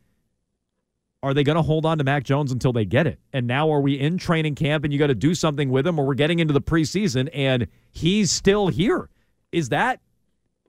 Are 1.24 1.34
they 1.34 1.44
going 1.44 1.56
to 1.56 1.62
hold 1.62 1.86
on 1.86 1.98
to 1.98 2.04
Mac 2.04 2.24
Jones 2.24 2.52
until 2.52 2.74
they 2.74 2.86
get 2.86 3.08
it? 3.08 3.20
And 3.34 3.48
now 3.48 3.72
are 3.72 3.82
we 3.82 4.00
in 4.00 4.18
training 4.18 4.56
camp 4.56 4.84
and 4.84 4.94
you 4.94 5.00
got 5.00 5.08
to 5.08 5.16
do 5.16 5.34
something 5.34 5.70
with 5.70 5.86
him 5.86 6.00
or 6.00 6.06
we're 6.06 6.14
getting 6.14 6.40
into 6.40 6.54
the 6.54 6.62
preseason 6.62 7.30
and 7.34 7.68
he's 7.92 8.32
still 8.32 8.68
here? 8.68 9.10
Is 9.52 9.70
that 9.70 10.00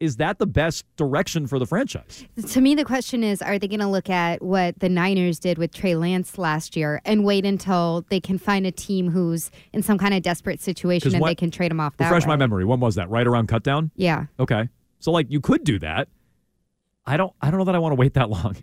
is 0.01 0.17
that 0.17 0.39
the 0.39 0.47
best 0.47 0.85
direction 0.97 1.47
for 1.47 1.59
the 1.59 1.67
franchise? 1.67 2.25
To 2.53 2.61
me, 2.61 2.75
the 2.75 2.85
question 2.85 3.25
is 3.25 3.43
are 3.43 3.59
they 3.59 3.67
going 3.69 3.81
to 3.81 3.87
look 3.89 4.09
at 4.09 4.43
what 4.43 4.79
the 4.79 4.89
Niners 4.89 5.39
did 5.39 5.59
with 5.59 5.73
Trey 5.75 5.95
Lance 5.97 6.39
last 6.39 6.77
year 6.77 7.01
and 7.05 7.25
wait 7.25 7.45
until 7.45 8.05
they 8.09 8.21
can 8.21 8.39
find 8.39 8.67
a 8.67 8.71
team 8.73 9.11
who's 9.11 9.51
in 9.73 9.83
some 9.83 9.99
kind 9.99 10.15
of 10.15 10.23
desperate 10.23 10.61
situation 10.61 11.13
and 11.15 11.21
what- 11.21 11.29
they 11.29 11.35
can 11.35 11.51
trade 11.51 11.71
him 11.71 11.81
off 11.81 11.97
that 11.97 12.05
Refresh 12.07 12.25
way? 12.25 12.29
my 12.29 12.37
memory. 12.37 12.65
When 12.65 12.81
was 12.81 12.95
that? 12.95 13.11
Right 13.11 13.27
around 13.27 13.49
cutdown? 13.49 13.91
Yeah. 13.97 14.27
Okay. 14.39 14.69
So 15.01 15.11
like 15.11 15.27
you 15.31 15.41
could 15.41 15.65
do 15.65 15.79
that. 15.81 16.09
I 17.07 17.17
don't 17.17 17.33
I 17.41 17.51
don't 17.51 17.57
know 17.59 17.65
that 17.65 17.75
I 17.75 17.79
want 17.79 17.93
to 17.93 17.97
wait 17.97 18.15
that 18.15 18.29
long. 18.37 18.57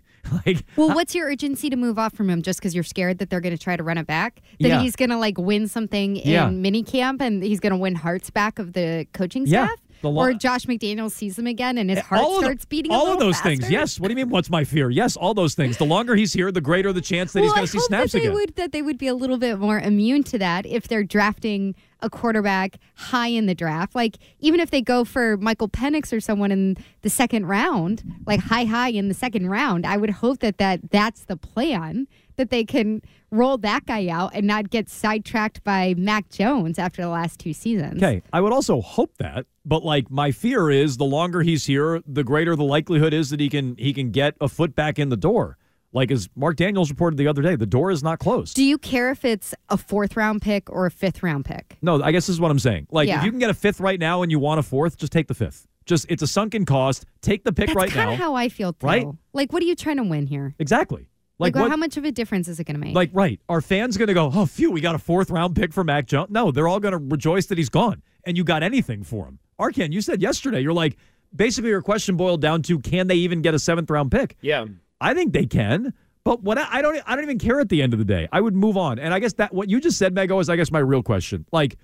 like 0.46 0.64
Well, 0.76 0.94
what's 0.94 1.14
your 1.16 1.26
urgency 1.28 1.68
to 1.68 1.76
move 1.76 1.98
off 1.98 2.14
from 2.14 2.30
him 2.30 2.42
just 2.42 2.60
because 2.60 2.74
you're 2.74 2.84
scared 2.84 3.18
that 3.18 3.28
they're 3.28 3.40
going 3.40 3.56
to 3.56 3.62
try 3.62 3.76
to 3.76 3.82
run 3.82 3.98
it 3.98 4.06
back? 4.06 4.40
That 4.60 4.68
Yeah. 4.68 4.80
he's 4.82 4.94
going 4.94 5.10
to 5.10 5.18
like 5.18 5.36
win 5.36 5.66
something 5.68 6.16
in 6.16 6.30
Yeah. 6.30 6.48
minicamp 6.48 7.20
and 7.20 7.42
he's 7.42 7.58
going 7.60 7.72
to 7.72 7.76
win 7.76 7.96
hearts 7.96 8.30
back 8.30 8.58
of 8.60 8.72
the 8.72 9.06
coaching 9.12 9.46
staff? 9.46 9.70
The 9.70 9.85
lo- 10.02 10.22
or 10.22 10.32
Josh 10.34 10.66
McDaniels 10.66 11.12
sees 11.12 11.38
him 11.38 11.46
again 11.46 11.78
and 11.78 11.90
his 11.90 11.98
eh, 11.98 12.02
heart 12.02 12.20
all 12.20 12.36
of 12.36 12.40
the- 12.40 12.46
starts 12.46 12.64
beating 12.64 12.92
all 12.92 13.12
of 13.12 13.18
those 13.18 13.40
things. 13.40 13.70
Yes. 13.70 13.98
What 13.98 14.08
do 14.08 14.12
you 14.12 14.16
mean 14.16 14.28
what's 14.30 14.50
my 14.50 14.64
fear? 14.64 14.90
Yes, 14.90 15.16
all 15.16 15.34
those 15.34 15.54
things. 15.54 15.76
The 15.76 15.84
longer 15.86 16.14
he's 16.14 16.32
here, 16.32 16.50
the 16.52 16.60
greater 16.60 16.92
the 16.92 17.00
chance 17.00 17.32
that 17.32 17.42
he's 17.42 17.52
going 17.52 17.66
to 17.66 17.70
see 17.72 17.78
snaps 17.80 18.12
that 18.12 18.18
they 18.18 18.24
again. 18.26 18.34
would 18.34 18.56
that 18.56 18.72
they 18.72 18.82
would 18.82 18.98
be 18.98 19.08
a 19.08 19.14
little 19.14 19.38
bit 19.38 19.58
more 19.58 19.78
immune 19.78 20.22
to 20.24 20.38
that 20.38 20.66
if 20.66 20.88
they're 20.88 21.04
drafting 21.04 21.74
a 22.00 22.10
quarterback 22.10 22.78
high 22.94 23.28
in 23.28 23.46
the 23.46 23.54
draft. 23.54 23.94
Like 23.94 24.18
even 24.38 24.60
if 24.60 24.70
they 24.70 24.82
go 24.82 25.04
for 25.04 25.36
Michael 25.38 25.68
Penix 25.68 26.12
or 26.12 26.20
someone 26.20 26.52
in 26.52 26.76
the 27.02 27.10
second 27.10 27.46
round, 27.46 28.02
like 28.26 28.40
high 28.40 28.64
high 28.64 28.90
in 28.90 29.08
the 29.08 29.14
second 29.14 29.48
round, 29.48 29.86
I 29.86 29.96
would 29.96 30.10
hope 30.10 30.40
that 30.40 30.58
that 30.58 30.90
that's 30.90 31.24
the 31.24 31.36
plan 31.36 32.06
that 32.36 32.50
they 32.50 32.64
can 32.64 33.02
roll 33.30 33.58
that 33.58 33.86
guy 33.86 34.08
out 34.08 34.32
and 34.34 34.46
not 34.46 34.70
get 34.70 34.88
sidetracked 34.88 35.62
by 35.64 35.94
Mac 35.96 36.28
Jones 36.30 36.78
after 36.78 37.02
the 37.02 37.08
last 37.08 37.38
two 37.40 37.52
seasons. 37.52 38.02
Okay, 38.02 38.22
I 38.32 38.40
would 38.40 38.52
also 38.52 38.80
hope 38.80 39.16
that, 39.18 39.46
but 39.64 39.84
like 39.84 40.10
my 40.10 40.30
fear 40.32 40.70
is 40.70 40.96
the 40.96 41.04
longer 41.04 41.42
he's 41.42 41.66
here, 41.66 42.02
the 42.06 42.24
greater 42.24 42.54
the 42.56 42.64
likelihood 42.64 43.12
is 43.14 43.30
that 43.30 43.40
he 43.40 43.48
can 43.48 43.76
he 43.76 43.92
can 43.92 44.10
get 44.10 44.34
a 44.40 44.48
foot 44.48 44.74
back 44.74 44.98
in 44.98 45.08
the 45.08 45.16
door. 45.16 45.58
Like 45.92 46.10
as 46.10 46.28
Mark 46.36 46.56
Daniels 46.56 46.90
reported 46.90 47.16
the 47.16 47.26
other 47.28 47.40
day, 47.40 47.56
the 47.56 47.64
door 47.64 47.90
is 47.90 48.02
not 48.02 48.18
closed. 48.18 48.54
Do 48.54 48.62
you 48.62 48.76
care 48.76 49.10
if 49.10 49.24
it's 49.24 49.54
a 49.70 49.78
fourth 49.78 50.14
round 50.16 50.42
pick 50.42 50.68
or 50.70 50.84
a 50.84 50.90
fifth 50.90 51.22
round 51.22 51.46
pick? 51.46 51.78
No, 51.80 52.02
I 52.02 52.12
guess 52.12 52.26
this 52.26 52.34
is 52.34 52.40
what 52.40 52.50
I'm 52.50 52.58
saying. 52.58 52.86
Like 52.90 53.08
Yeah. 53.08 53.18
if 53.20 53.24
you 53.24 53.30
can 53.30 53.38
get 53.38 53.48
a 53.50 53.54
fifth 53.54 53.80
right 53.80 53.98
now 53.98 54.20
and 54.22 54.30
you 54.30 54.38
want 54.38 54.60
a 54.60 54.62
fourth, 54.62 54.98
just 54.98 55.12
take 55.12 55.26
the 55.28 55.34
fifth. 55.34 55.66
Just 55.86 56.04
it's 56.10 56.22
a 56.22 56.26
sunken 56.26 56.64
cost. 56.66 57.06
Take 57.22 57.44
the 57.44 57.52
pick 57.52 57.68
right 57.68 57.74
now. 57.76 57.80
That's 57.80 57.94
right 57.94 57.96
kind 57.96 58.10
now. 58.10 58.14
of 58.14 58.18
how 58.18 58.34
I 58.34 58.48
feel 58.48 58.72
too. 58.74 58.86
Right? 58.86 59.06
Like, 59.32 59.52
what 59.52 59.62
are 59.62 59.66
you 59.66 59.76
trying 59.76 59.96
to 59.98 60.02
win 60.02 60.26
here? 60.26 60.54
exactly. 60.58 61.08
Like, 61.38 61.54
Like, 61.54 61.62
what? 61.62 61.70
how 61.70 61.76
much 61.76 61.96
of 61.96 62.04
a 62.04 62.12
difference 62.12 62.48
is 62.48 62.58
it 62.60 62.64
going 62.64 62.74
to 62.76 62.80
make? 62.80 62.94
Like 62.94 63.10
right, 63.12 63.40
are 63.48 63.60
fans 63.60 63.96
going 63.96 64.08
to 64.08 64.14
go? 64.14 64.30
Oh, 64.32 64.46
phew, 64.46 64.70
we 64.70 64.80
got 64.80 64.94
a 64.94 64.98
fourth 64.98 65.30
round 65.30 65.54
pick 65.54 65.72
for 65.72 65.84
Mac 65.84 66.06
Jones? 66.06 66.30
No, 66.30 66.50
they're 66.50 66.68
all 66.68 66.80
going 66.80 66.92
to 66.92 66.98
rejoice 66.98 67.46
that 67.46 67.58
he's 67.58 67.68
gone, 67.68 68.02
and 68.24 68.36
you 68.36 68.44
got 68.44 68.62
anything 68.62 69.02
for 69.02 69.26
him. 69.26 69.38
Arcand, 69.60 69.92
you 69.92 70.00
said 70.00 70.22
yesterday, 70.22 70.60
you're 70.60 70.72
like, 70.72 70.96
basically 71.34 71.70
your 71.70 71.82
question 71.82 72.16
boiled 72.16 72.40
down 72.40 72.62
to, 72.62 72.78
can 72.78 73.06
they 73.06 73.16
even 73.16 73.42
get 73.42 73.54
a 73.54 73.58
seventh 73.58 73.90
round 73.90 74.10
pick? 74.10 74.36
Yeah. 74.40 74.66
I 75.00 75.12
think 75.12 75.32
they 75.34 75.44
can. 75.46 75.92
But 76.24 76.42
what 76.42 76.58
I, 76.58 76.66
I 76.78 76.82
don't 76.82 77.00
I 77.06 77.14
don't 77.14 77.24
even 77.24 77.38
care 77.38 77.60
at 77.60 77.68
the 77.68 77.82
end 77.82 77.92
of 77.92 77.98
the 77.98 78.04
day. 78.04 78.26
I 78.32 78.40
would 78.40 78.54
move 78.54 78.76
on. 78.76 78.98
And 78.98 79.14
I 79.14 79.18
guess 79.20 79.34
that 79.34 79.54
what 79.54 79.70
you 79.70 79.80
just 79.80 79.98
said, 79.98 80.14
Mego, 80.14 80.40
is 80.40 80.48
I 80.48 80.56
guess 80.56 80.72
my 80.72 80.78
real 80.80 81.02
question. 81.02 81.46
Like, 81.52 81.76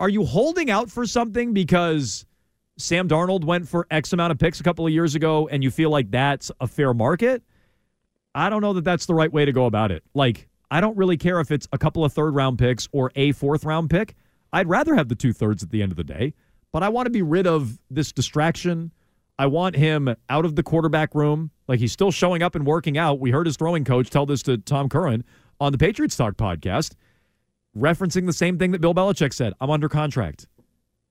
are 0.00 0.08
you 0.08 0.24
holding 0.24 0.70
out 0.70 0.90
for 0.90 1.04
something 1.06 1.52
because 1.52 2.24
Sam 2.78 3.06
Darnold 3.06 3.44
went 3.44 3.68
for 3.68 3.86
X 3.90 4.12
amount 4.14 4.30
of 4.30 4.38
picks 4.38 4.60
a 4.60 4.62
couple 4.62 4.86
of 4.86 4.92
years 4.92 5.14
ago 5.14 5.46
and 5.48 5.62
you 5.62 5.70
feel 5.70 5.90
like 5.90 6.10
that's 6.10 6.50
a 6.60 6.66
fair 6.66 6.94
market? 6.94 7.42
I 8.34 8.48
don't 8.48 8.62
know 8.62 8.72
that 8.74 8.84
that's 8.84 9.06
the 9.06 9.14
right 9.14 9.32
way 9.32 9.44
to 9.44 9.52
go 9.52 9.66
about 9.66 9.90
it. 9.90 10.02
Like, 10.14 10.48
I 10.70 10.80
don't 10.80 10.96
really 10.96 11.16
care 11.16 11.38
if 11.40 11.50
it's 11.50 11.68
a 11.72 11.78
couple 11.78 12.04
of 12.04 12.12
third 12.12 12.34
round 12.34 12.58
picks 12.58 12.88
or 12.92 13.12
a 13.14 13.32
fourth 13.32 13.64
round 13.64 13.90
pick. 13.90 14.14
I'd 14.52 14.68
rather 14.68 14.94
have 14.94 15.08
the 15.08 15.14
two 15.14 15.32
thirds 15.32 15.62
at 15.62 15.70
the 15.70 15.82
end 15.82 15.92
of 15.92 15.96
the 15.96 16.04
day, 16.04 16.34
but 16.72 16.82
I 16.82 16.88
want 16.88 17.06
to 17.06 17.10
be 17.10 17.22
rid 17.22 17.46
of 17.46 17.78
this 17.90 18.12
distraction. 18.12 18.90
I 19.38 19.46
want 19.46 19.76
him 19.76 20.14
out 20.28 20.44
of 20.44 20.56
the 20.56 20.62
quarterback 20.62 21.14
room. 21.14 21.50
Like 21.68 21.80
he's 21.80 21.92
still 21.92 22.10
showing 22.10 22.42
up 22.42 22.54
and 22.54 22.66
working 22.66 22.96
out. 22.98 23.20
We 23.20 23.30
heard 23.30 23.46
his 23.46 23.56
throwing 23.56 23.84
coach 23.84 24.10
tell 24.10 24.26
this 24.26 24.42
to 24.44 24.58
Tom 24.58 24.88
Curran 24.88 25.24
on 25.60 25.72
the 25.72 25.78
Patriots 25.78 26.16
Talk 26.16 26.36
podcast, 26.36 26.94
referencing 27.76 28.26
the 28.26 28.32
same 28.32 28.58
thing 28.58 28.72
that 28.72 28.80
Bill 28.80 28.94
Belichick 28.94 29.32
said 29.32 29.52
I'm 29.60 29.70
under 29.70 29.88
contract. 29.88 30.46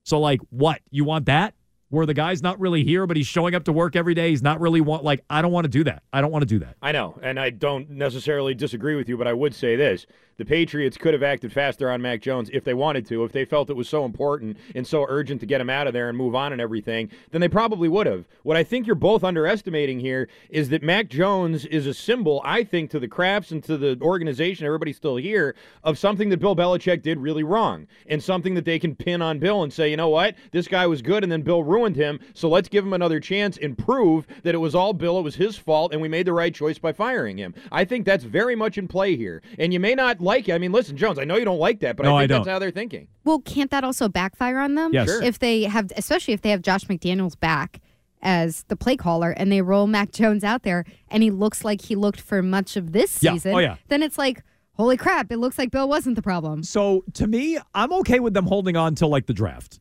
So, 0.04 0.20
like, 0.20 0.40
what? 0.50 0.82
You 0.90 1.04
want 1.04 1.26
that? 1.26 1.54
Where 1.92 2.06
the 2.06 2.14
guy's 2.14 2.42
not 2.42 2.58
really 2.58 2.86
here, 2.86 3.06
but 3.06 3.18
he's 3.18 3.28
showing 3.28 3.54
up 3.54 3.66
to 3.66 3.74
work 3.74 3.98
every 3.98 4.14
day. 4.14 4.30
He's 4.30 4.42
not 4.42 4.62
really 4.62 4.80
want, 4.80 5.04
like, 5.04 5.24
I 5.30 5.42
don't 5.42 5.52
want 5.52 5.66
to 5.66 5.70
do 5.70 5.84
that. 5.84 6.04
I 6.14 6.22
don't 6.22 6.32
want 6.32 6.42
to 6.42 6.48
do 6.48 6.60
that. 6.60 6.78
I 6.82 6.94
know, 6.94 7.20
and 7.22 7.38
I 7.38 7.50
don't 7.50 7.90
necessarily 7.90 8.54
disagree 8.54 8.96
with 8.96 9.10
you, 9.10 9.18
but 9.18 9.28
I 9.28 9.34
would 9.34 9.54
say 9.54 9.76
this. 9.76 10.06
The 10.42 10.46
Patriots 10.46 10.98
could 10.98 11.14
have 11.14 11.22
acted 11.22 11.54
faster 11.54 11.92
on 11.92 12.02
Mac 12.02 12.20
Jones 12.20 12.50
if 12.52 12.64
they 12.64 12.74
wanted 12.74 13.06
to, 13.06 13.24
if 13.24 13.32
they 13.32 13.46
felt 13.46 13.70
it 13.70 13.76
was 13.76 13.88
so 13.88 14.06
important 14.06 14.58
and 14.74 14.88
so 14.88 15.06
urgent 15.08 15.40
to 15.42 15.46
get 15.46 15.62
him 15.62 15.70
out 15.70 15.86
of 15.86 15.94
there 15.94 16.10
and 16.10 16.18
move 16.18 16.34
on 16.34 16.52
and 16.52 16.60
everything, 16.60 17.12
then 17.30 17.42
they 17.42 17.48
probably 17.48 17.88
would 17.88 18.08
have. 18.08 18.26
What 18.42 18.58
I 18.58 18.64
think 18.64 18.88
you're 18.88 18.96
both 18.96 19.24
underestimating 19.24 20.00
here 20.00 20.30
is 20.50 20.70
that 20.70 20.82
Mac 20.82 21.10
Jones 21.10 21.66
is 21.66 21.86
a 21.86 21.94
symbol, 21.94 22.42
I 22.44 22.64
think, 22.64 22.90
to 22.90 23.00
the 23.00 23.08
Krafts 23.08 23.52
and 23.52 23.64
to 23.66 23.78
the 23.78 24.00
organization, 24.02 24.66
everybody's 24.66 24.98
still 24.98 25.16
here, 25.16 25.54
of 25.84 26.00
something 26.00 26.30
that 26.30 26.40
Bill 26.40 26.56
Belichick 26.56 27.04
did 27.04 27.20
really 27.20 27.44
wrong 27.44 27.86
and 28.08 28.24
something 28.24 28.56
that 28.56 28.66
they 28.66 28.80
can 28.80 28.96
pin 28.96 29.22
on 29.22 29.38
Bill 29.38 29.62
and 29.62 29.72
say, 29.72 29.92
you 29.92 29.98
know 29.98 30.10
what, 30.10 30.34
this 30.50 30.68
guy 30.68 30.88
was 30.88 31.04
good 31.04 31.22
and 31.22 31.32
then 31.32 31.44
Bill 31.44 31.64
ruined 31.64 31.98
him, 31.98 32.20
so 32.34 32.50
let's 32.50 32.68
give 32.68 32.84
him 32.84 32.94
another 32.94 33.20
chance 33.20 33.60
and 33.60 33.78
prove 33.78 34.26
that 34.42 34.56
it 34.56 34.58
was 34.58 34.74
all 34.74 34.94
Bill, 34.94 35.20
it 35.20 35.24
was 35.24 35.36
his 35.36 35.56
fault, 35.56 35.94
and 35.94 36.02
we 36.02 36.10
made 36.10 36.26
the 36.26 36.34
right 36.34 36.56
choice 36.56 36.80
by 36.80 36.94
firing 36.94 37.38
him. 37.38 37.54
I 37.72 37.86
think 37.86 38.08
that's 38.08 38.24
very 38.24 38.56
much 38.56 38.80
in 38.80 38.88
play 38.88 39.16
here. 39.16 39.44
And 39.60 39.72
you 39.72 39.80
may 39.80 39.94
not 39.94 40.20
like 40.20 40.31
it. 40.40 40.54
I 40.54 40.58
mean, 40.58 40.72
listen, 40.72 40.98
Jones, 40.98 41.18
I 41.20 41.24
know 41.24 41.36
you 41.38 41.46
don't 41.46 41.60
like 41.60 41.80
that, 41.82 41.96
but 41.98 42.04
No, 42.04 42.16
I 42.16 42.20
I 42.20 42.22
think 42.24 42.30
that's 42.30 42.46
don't. 42.46 42.54
how 42.54 42.60
they're 42.60 42.72
thinking. 42.72 43.08
Well, 43.24 43.40
can't 43.40 43.70
that 43.72 43.84
also 43.84 44.08
backfire 44.10 44.60
on 44.60 44.76
them? 44.76 44.92
Yes. 44.94 45.08
Sure. 45.08 45.22
If 45.24 45.40
they 45.40 45.64
have, 45.64 45.92
especially 45.98 46.34
if 46.34 46.42
they 46.42 46.50
have 46.50 46.62
Josh 46.62 46.86
McDaniels 46.86 47.40
back 47.40 47.80
as 48.22 48.64
the 48.68 48.76
play 48.76 48.96
caller 48.96 49.32
and 49.32 49.52
they 49.52 49.62
roll 49.62 49.88
Mac 49.88 50.12
Jones 50.12 50.44
out 50.44 50.64
there 50.64 50.86
and 51.10 51.24
he 51.24 51.32
looks 51.32 51.64
like 51.66 51.82
he 51.82 51.96
looked 51.96 52.22
for 52.22 52.42
much 52.44 52.78
of 52.78 52.92
this 52.92 53.22
Yeah. 53.24 53.34
season, 53.34 53.56
Oh, 53.56 53.60
yeah. 53.60 53.76
then 53.88 54.04
it's 54.04 54.18
like, 54.18 54.44
holy 54.74 54.96
crap, 54.98 55.32
it 55.32 55.38
looks 55.38 55.58
like 55.58 55.72
Bill 55.72 55.88
wasn't 55.90 56.16
the 56.16 56.22
problem. 56.22 56.64
So, 56.64 57.04
to 57.14 57.28
me, 57.28 57.58
I'm 57.74 57.92
okay 57.94 58.20
with 58.20 58.34
them 58.34 58.46
holding 58.46 58.76
on 58.76 58.96
till 58.96 59.10
like 59.10 59.26
the 59.26 59.34
draft. 59.34 59.80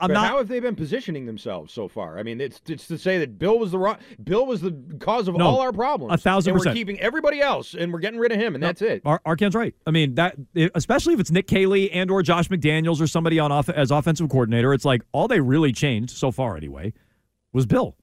I'm 0.00 0.08
but 0.08 0.14
not. 0.14 0.26
how 0.26 0.38
have 0.38 0.48
they 0.48 0.58
been 0.58 0.74
positioning 0.74 1.24
themselves 1.24 1.72
so 1.72 1.86
far? 1.86 2.18
I 2.18 2.24
mean, 2.24 2.40
it's 2.40 2.60
it's 2.66 2.86
to 2.88 2.98
say 2.98 3.18
that 3.18 3.38
Bill 3.38 3.58
was 3.58 3.70
the 3.70 3.78
wrong, 3.78 3.96
Bill 4.22 4.44
was 4.44 4.60
the 4.60 4.72
cause 5.00 5.28
of 5.28 5.36
No, 5.36 5.46
all 5.46 5.60
our 5.60 5.72
problems. 5.72 6.12
a 6.12 6.16
thousand 6.16 6.50
and 6.50 6.58
percent. 6.58 6.74
We're 6.74 6.78
keeping 6.80 7.00
everybody 7.00 7.40
else, 7.40 7.74
and 7.74 7.92
we're 7.92 8.00
getting 8.00 8.18
rid 8.18 8.32
of 8.32 8.38
him, 8.40 8.54
and 8.54 8.62
that's 8.62 8.82
it. 8.82 9.02
Ar- 9.04 9.22
Arcand's 9.24 9.54
right. 9.54 9.72
I 9.86 9.92
mean 9.92 10.16
that, 10.16 10.36
especially 10.74 11.14
if 11.14 11.20
it's 11.20 11.30
Nick 11.30 11.46
Caley 11.46 11.90
and 11.92 12.10
or 12.10 12.22
Josh 12.22 12.48
McDaniels 12.48 13.00
or 13.00 13.06
somebody 13.06 13.38
on 13.38 13.52
off 13.52 13.68
as 13.68 13.90
offensive 13.92 14.28
coordinator, 14.28 14.74
it's 14.74 14.84
like 14.84 15.02
all 15.12 15.28
they 15.28 15.40
really 15.40 15.72
changed 15.72 16.16
so 16.16 16.30
far 16.32 16.56
anyway 16.56 16.92
was 17.52 17.64
Bill, 17.64 17.96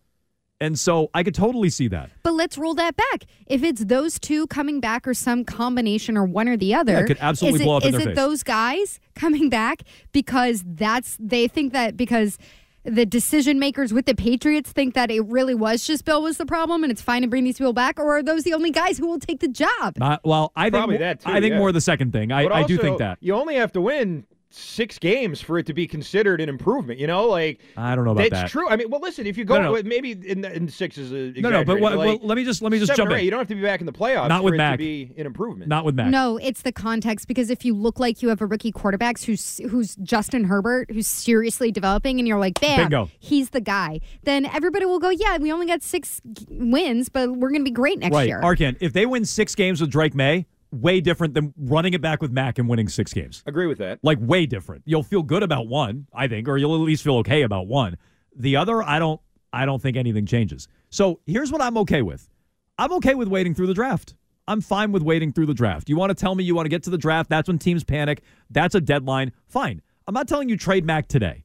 and 0.62 0.80
so 0.80 1.10
I 1.14 1.24
could 1.24 1.36
totally 1.36 1.70
see 1.70 1.90
that. 1.90 2.10
But 2.24 2.34
let's 2.34 2.58
roll 2.58 2.74
that 2.76 2.96
back. 2.96 3.26
If 3.48 3.64
it's 3.64 3.84
those 3.86 4.18
two 4.20 4.48
coming 4.48 4.80
back 4.80 5.06
or 5.08 5.14
some 5.14 5.44
combination 5.44 6.16
or 6.18 6.24
one 6.24 6.48
or 6.48 6.56
the 6.56 6.74
other, 6.74 6.94
Yeah, 6.94 7.00
it 7.00 7.08
could 7.08 7.18
absolutely 7.20 7.56
is 7.58 7.62
it, 7.62 7.66
blow 7.66 7.78
up 7.78 7.84
in 7.84 7.90
is 7.90 7.94
their 7.94 8.02
it 8.02 8.06
face. 8.12 8.16
those 8.16 8.44
guys 8.44 9.00
coming 9.16 9.50
back 9.50 9.82
because 10.14 10.64
that's 10.66 11.18
they 11.20 11.48
think 11.50 11.74
that 11.74 11.98
because 11.98 12.38
the 12.84 13.06
decision 13.06 13.60
makers 13.60 13.94
with 13.94 14.08
the 14.08 14.16
Patriots 14.16 14.72
think 14.72 14.96
that 14.96 15.12
it 15.12 15.20
really 15.26 15.54
was 15.54 15.86
just 15.86 16.04
Bill 16.04 16.24
was 16.24 16.38
the 16.38 16.48
problem 16.48 16.84
and 16.84 16.90
it's 16.92 17.02
fine 17.02 17.22
to 17.22 17.28
bring 17.28 17.44
these 17.44 17.58
people 17.60 17.74
back, 17.74 18.00
or 18.00 18.18
are 18.18 18.24
those 18.24 18.44
the 18.44 18.54
only 18.56 18.72
guys 18.72 18.98
who 18.98 19.06
will 19.08 19.20
take 19.20 19.40
the 19.40 19.48
job? 19.48 19.98
Not, 19.98 20.22
well, 20.26 20.52
I 20.56 20.64
think 20.66 20.74
Probably 20.74 20.96
mo- 20.96 21.00
that, 21.02 21.20
too, 21.20 21.30
I 21.30 21.40
think 21.42 21.52
yeah. 21.54 21.60
more 21.60 21.72
the 21.72 21.82
second 21.82 22.12
thing. 22.12 22.32
I, 22.32 22.44
But 22.44 22.54
I 22.54 22.64
do 22.64 22.78
think 22.80 22.98
that. 22.98 23.20
you 23.22 23.36
only 23.36 23.54
have 23.56 23.72
to 23.74 23.82
win 23.82 24.26
six 24.54 25.00
games 25.00 25.40
for 25.42 25.58
it 25.58 25.66
to 25.66 25.74
be 25.74 25.88
considered 25.88 26.42
an 26.42 26.50
improvement. 26.50 27.00
You 27.00 27.08
know, 27.08 27.26
like 27.28 27.62
I 27.78 27.96
don't 27.96 28.06
know 28.06 28.12
about 28.12 28.30
that's 28.30 28.44
that. 28.44 28.50
true. 28.50 28.68
I 28.70 28.76
mean, 28.76 28.90
well, 28.90 29.02
listen, 29.02 29.26
if 29.26 29.38
you 29.38 29.46
go 29.46 29.56
No, 29.56 29.62
no. 29.64 29.72
with 29.72 29.86
maybe 29.86 30.12
in, 30.12 30.44
in 30.46 30.68
six 30.68 30.98
is 30.98 31.12
a 31.12 31.40
No, 31.40 31.50
no, 31.50 31.64
but 31.64 31.80
what, 31.80 31.96
like, 31.96 32.08
well, 32.08 32.20
let 32.28 32.36
me 32.36 32.44
just 32.44 32.62
let 32.62 32.72
me 32.72 32.80
just 32.80 32.96
jump 32.96 33.12
in. 33.12 33.24
You 33.24 33.32
don't 33.32 33.40
have 33.40 33.48
to 33.48 33.56
be 33.56 33.62
back 33.62 33.80
in 33.80 33.86
the 33.86 33.94
playoffs 33.94 34.30
Not 34.30 34.40
for 34.40 34.46
with 34.46 34.54
it 34.56 34.58
Mac. 34.58 34.74
to 34.74 34.78
be 34.78 35.14
an 35.18 35.26
improvement. 35.26 35.70
Not 35.70 35.86
with 35.86 35.96
Mac. 35.96 36.08
No, 36.10 36.38
it's 36.38 36.62
the 36.62 36.72
context 36.72 37.28
because 37.28 37.50
if 37.50 37.64
you 37.66 37.74
look 37.74 38.00
like 38.00 38.22
you 38.22 38.30
have 38.30 38.42
a 38.42 38.46
rookie 38.46 38.72
quarterback 38.72 39.20
who's 39.22 39.58
who's 39.70 39.96
Justin 39.98 40.44
Herbert, 40.44 40.92
who's 40.92 41.08
seriously 41.08 41.72
developing, 41.72 42.20
and 42.20 42.28
you're 42.28 42.40
like, 42.40 42.60
bam, 42.60 42.90
Bingo. 42.90 43.10
he's 43.20 43.52
the 43.52 43.62
guy, 43.62 44.00
then 44.24 44.46
everybody 44.46 44.86
will 44.86 45.00
go, 45.00 45.10
yeah, 45.10 45.38
we 45.38 45.52
only 45.52 45.66
got 45.68 45.82
six 45.82 46.22
g- 46.34 46.46
wins, 46.50 47.10
but 47.10 47.30
we're 47.32 47.50
going 47.50 47.62
to 47.62 47.66
be 47.66 47.72
great 47.72 48.00
next 48.00 48.14
right, 48.16 48.28
year. 48.28 48.42
Arcand. 48.42 48.78
If 48.82 48.94
they 48.94 49.06
win 49.06 49.26
six 49.26 49.56
games 49.56 49.80
with 49.82 49.90
Drake 49.92 50.14
Maye, 50.16 50.46
way 50.72 51.02
different 51.02 51.34
than 51.34 51.54
running 51.58 51.94
it 51.94 52.02
back 52.02 52.22
with 52.22 52.32
Mac 52.32 52.58
and 52.58 52.68
winning 52.68 52.88
six 52.88 53.14
games. 53.14 53.44
Agree 53.46 53.68
with 53.68 53.78
that. 53.80 54.00
Like 54.04 54.18
way 54.22 54.46
different. 54.46 54.84
You'll 54.86 55.04
feel 55.04 55.24
good 55.24 55.44
about 55.44 55.68
one, 55.68 56.08
I 56.14 56.28
think, 56.28 56.48
or 56.48 56.58
you'll 56.58 56.76
at 56.76 56.82
least 56.82 57.04
feel 57.04 57.18
okay 57.18 57.42
about 57.42 57.68
one. 57.68 57.98
The 58.36 58.56
other, 58.56 58.82
I 58.82 59.00
don't 59.00 59.20
I 59.54 59.66
don't 59.66 59.82
think 59.82 59.98
anything 59.98 60.26
changes. 60.26 60.68
So 60.90 61.20
here's 61.26 61.52
what 61.52 61.62
I'm 61.62 61.78
okay 61.80 62.02
with. 62.02 62.30
I'm 62.78 62.94
okay 62.94 63.16
with 63.16 63.28
waiting 63.28 63.54
through 63.54 63.68
the 63.68 63.74
draft. 63.74 64.16
I'm 64.48 64.62
fine 64.62 64.92
with 64.92 65.04
waiting 65.04 65.32
through 65.32 65.46
the 65.46 65.54
draft. 65.54 65.90
You 65.90 65.98
want 65.98 66.10
to 66.10 66.16
tell 66.16 66.36
me 66.36 66.44
you 66.44 66.56
want 66.56 66.66
to 66.66 66.70
get 66.70 66.84
to 66.84 66.90
the 66.90 66.98
draft, 66.98 67.30
that's 67.30 67.48
when 67.48 67.60
teams 67.60 67.84
panic. 67.84 68.24
That's 68.50 68.76
a 68.76 68.82
deadline. 68.82 69.34
Fine. 69.48 69.82
I'm 70.08 70.14
not 70.14 70.28
telling 70.28 70.50
you 70.50 70.58
trade 70.58 70.86
Mac 70.86 71.08
today. 71.08 71.44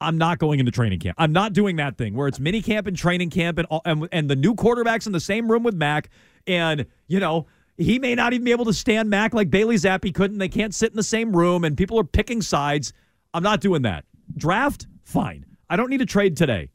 I'm 0.00 0.18
not 0.18 0.38
going 0.38 0.60
into 0.60 0.70
training 0.70 1.00
camp. 1.00 1.16
I'm 1.18 1.32
not 1.32 1.52
doing 1.52 1.76
that 1.76 1.96
thing 1.96 2.14
where 2.14 2.28
it's 2.28 2.38
mini 2.38 2.60
camp 2.60 2.86
and 2.86 2.96
training 2.96 3.30
camp 3.30 3.58
and 3.58 3.66
all, 3.68 3.80
and, 3.84 4.08
and 4.12 4.28
the 4.28 4.36
new 4.36 4.54
quarterbacks 4.54 5.06
in 5.06 5.12
the 5.12 5.20
same 5.20 5.50
room 5.50 5.62
with 5.62 5.74
Mac 5.74 6.10
and 6.46 6.86
you 7.08 7.20
know 7.20 7.46
he 7.76 7.98
may 7.98 8.14
not 8.14 8.32
even 8.32 8.44
be 8.44 8.52
able 8.52 8.64
to 8.66 8.72
stand 8.72 9.10
Mac 9.10 9.34
like 9.34 9.50
Bailey 9.50 9.76
Zappe 9.76 10.14
couldn't. 10.14 10.38
They 10.38 10.48
can't 10.48 10.74
sit 10.74 10.90
in 10.90 10.96
the 10.96 11.02
same 11.02 11.34
room 11.34 11.64
and 11.64 11.76
people 11.76 11.98
are 11.98 12.04
picking 12.04 12.42
sides. 12.42 12.92
I'm 13.32 13.42
not 13.42 13.60
doing 13.60 13.82
that. 13.82 14.04
Draft, 14.36 14.86
fine. 15.02 15.44
I 15.68 15.76
don't 15.76 15.90
need 15.90 16.00
a 16.00 16.06
trade 16.06 16.36
today. 16.36 16.70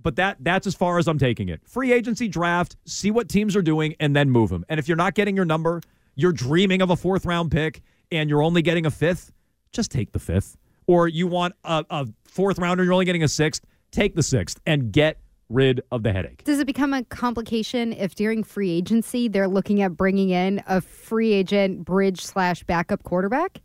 But 0.00 0.16
that 0.16 0.36
that's 0.40 0.68
as 0.68 0.74
far 0.74 0.98
as 0.98 1.08
I'm 1.08 1.18
taking 1.18 1.48
it. 1.48 1.60
Free 1.66 1.92
agency 1.92 2.28
draft, 2.28 2.76
see 2.84 3.10
what 3.10 3.28
teams 3.28 3.56
are 3.56 3.62
doing 3.62 3.96
and 3.98 4.14
then 4.14 4.30
move 4.30 4.50
them. 4.50 4.64
And 4.68 4.78
if 4.78 4.86
you're 4.86 4.96
not 4.96 5.14
getting 5.14 5.34
your 5.34 5.44
number, 5.44 5.80
you're 6.14 6.32
dreaming 6.32 6.80
of 6.80 6.90
a 6.90 6.96
fourth 6.96 7.26
round 7.26 7.50
pick 7.50 7.82
and 8.12 8.30
you're 8.30 8.42
only 8.42 8.62
getting 8.62 8.86
a 8.86 8.90
fifth, 8.90 9.32
just 9.72 9.90
take 9.90 10.12
the 10.12 10.20
fifth. 10.20 10.56
Or 10.86 11.08
you 11.08 11.26
want 11.26 11.54
a, 11.64 11.84
a 11.90 12.06
fourth 12.24 12.58
rounder, 12.58 12.84
you're 12.84 12.92
only 12.92 13.04
getting 13.04 13.24
a 13.24 13.28
sixth, 13.28 13.64
take 13.90 14.14
the 14.14 14.22
sixth 14.22 14.60
and 14.64 14.92
get 14.92 15.18
rid 15.48 15.80
of 15.90 16.02
the 16.02 16.12
headache. 16.12 16.44
Does 16.44 16.58
it 16.58 16.66
become 16.66 16.92
a 16.92 17.04
complication 17.04 17.92
if 17.92 18.14
during 18.14 18.42
free 18.42 18.70
agency 18.70 19.28
they're 19.28 19.48
looking 19.48 19.82
at 19.82 19.96
bringing 19.96 20.30
in 20.30 20.62
a 20.66 20.80
free 20.80 21.32
agent 21.32 21.84
bridge 21.84 22.24
slash 22.24 22.64
backup 22.64 23.02
quarterback? 23.04 23.60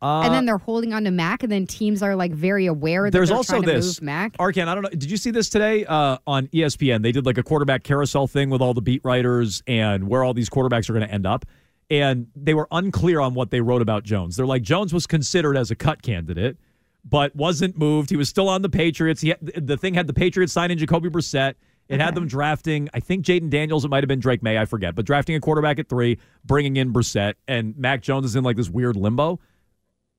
Uh, 0.00 0.20
and 0.20 0.32
then 0.32 0.46
they're 0.46 0.58
holding 0.58 0.92
on 0.92 1.02
to 1.04 1.10
Mac, 1.10 1.42
and 1.42 1.50
then 1.50 1.66
teams 1.66 2.02
are 2.04 2.14
like 2.14 2.30
very 2.30 2.66
aware 2.66 3.04
that 3.04 3.10
There's 3.10 3.32
also 3.32 3.60
to 3.60 3.66
this 3.66 4.00
move 4.00 4.02
Mac. 4.02 4.36
Arcand, 4.36 4.68
I 4.68 4.74
don't 4.74 4.84
know. 4.84 4.90
Did 4.90 5.10
you 5.10 5.16
see 5.16 5.32
this 5.32 5.48
today 5.48 5.84
uh, 5.86 6.18
on 6.26 6.46
ESPN? 6.48 7.02
They 7.02 7.10
did 7.10 7.26
like 7.26 7.36
a 7.36 7.42
quarterback 7.42 7.82
carousel 7.82 8.28
thing 8.28 8.48
with 8.48 8.62
all 8.62 8.74
the 8.74 8.82
beat 8.82 9.00
writers 9.04 9.62
and 9.66 10.08
where 10.08 10.22
all 10.22 10.34
these 10.34 10.48
quarterbacks 10.48 10.88
are 10.88 10.92
going 10.92 11.06
to 11.06 11.12
end 11.12 11.26
up. 11.26 11.44
And 11.90 12.28
they 12.36 12.54
were 12.54 12.68
unclear 12.70 13.18
on 13.18 13.34
what 13.34 13.50
they 13.50 13.60
wrote 13.60 13.82
about 13.82 14.04
Jones. 14.04 14.36
They're 14.36 14.46
like 14.46 14.62
Jones 14.62 14.94
was 14.94 15.06
considered 15.06 15.56
as 15.56 15.70
a 15.70 15.74
cut 15.74 16.02
candidate, 16.02 16.58
but 17.04 17.34
wasn't 17.34 17.78
moved. 17.78 18.10
He 18.10 18.16
was 18.16 18.28
still 18.28 18.48
on 18.48 18.62
the 18.62 18.68
Patriots. 18.68 19.20
He 19.20 19.30
had, 19.30 19.38
the 19.40 19.76
thing 19.76 19.94
had 19.94 20.06
the 20.06 20.12
Patriots 20.12 20.52
signing 20.52 20.78
Jacoby 20.78 21.08
Brissett, 21.08 21.54
It 21.88 22.00
had 22.00 22.14
them 22.14 22.26
drafting, 22.26 22.88
I 22.92 23.00
think 23.00 23.24
Jayden 23.24 23.48
Daniels, 23.48 23.84
it 23.84 23.88
might 23.88 24.02
have 24.02 24.08
been 24.08 24.20
Drake 24.20 24.42
Maye, 24.42 24.58
I 24.58 24.66
forget, 24.66 24.94
but 24.94 25.06
drafting 25.06 25.36
a 25.36 25.40
quarterback 25.40 25.78
at 25.78 25.88
three, 25.88 26.18
bringing 26.44 26.76
in 26.76 26.92
Brissett, 26.92 27.34
and 27.46 27.76
Mac 27.78 28.02
Jones 28.02 28.26
is 28.26 28.36
in 28.36 28.44
like 28.44 28.56
this 28.56 28.68
weird 28.68 28.94
limbo. 28.96 29.40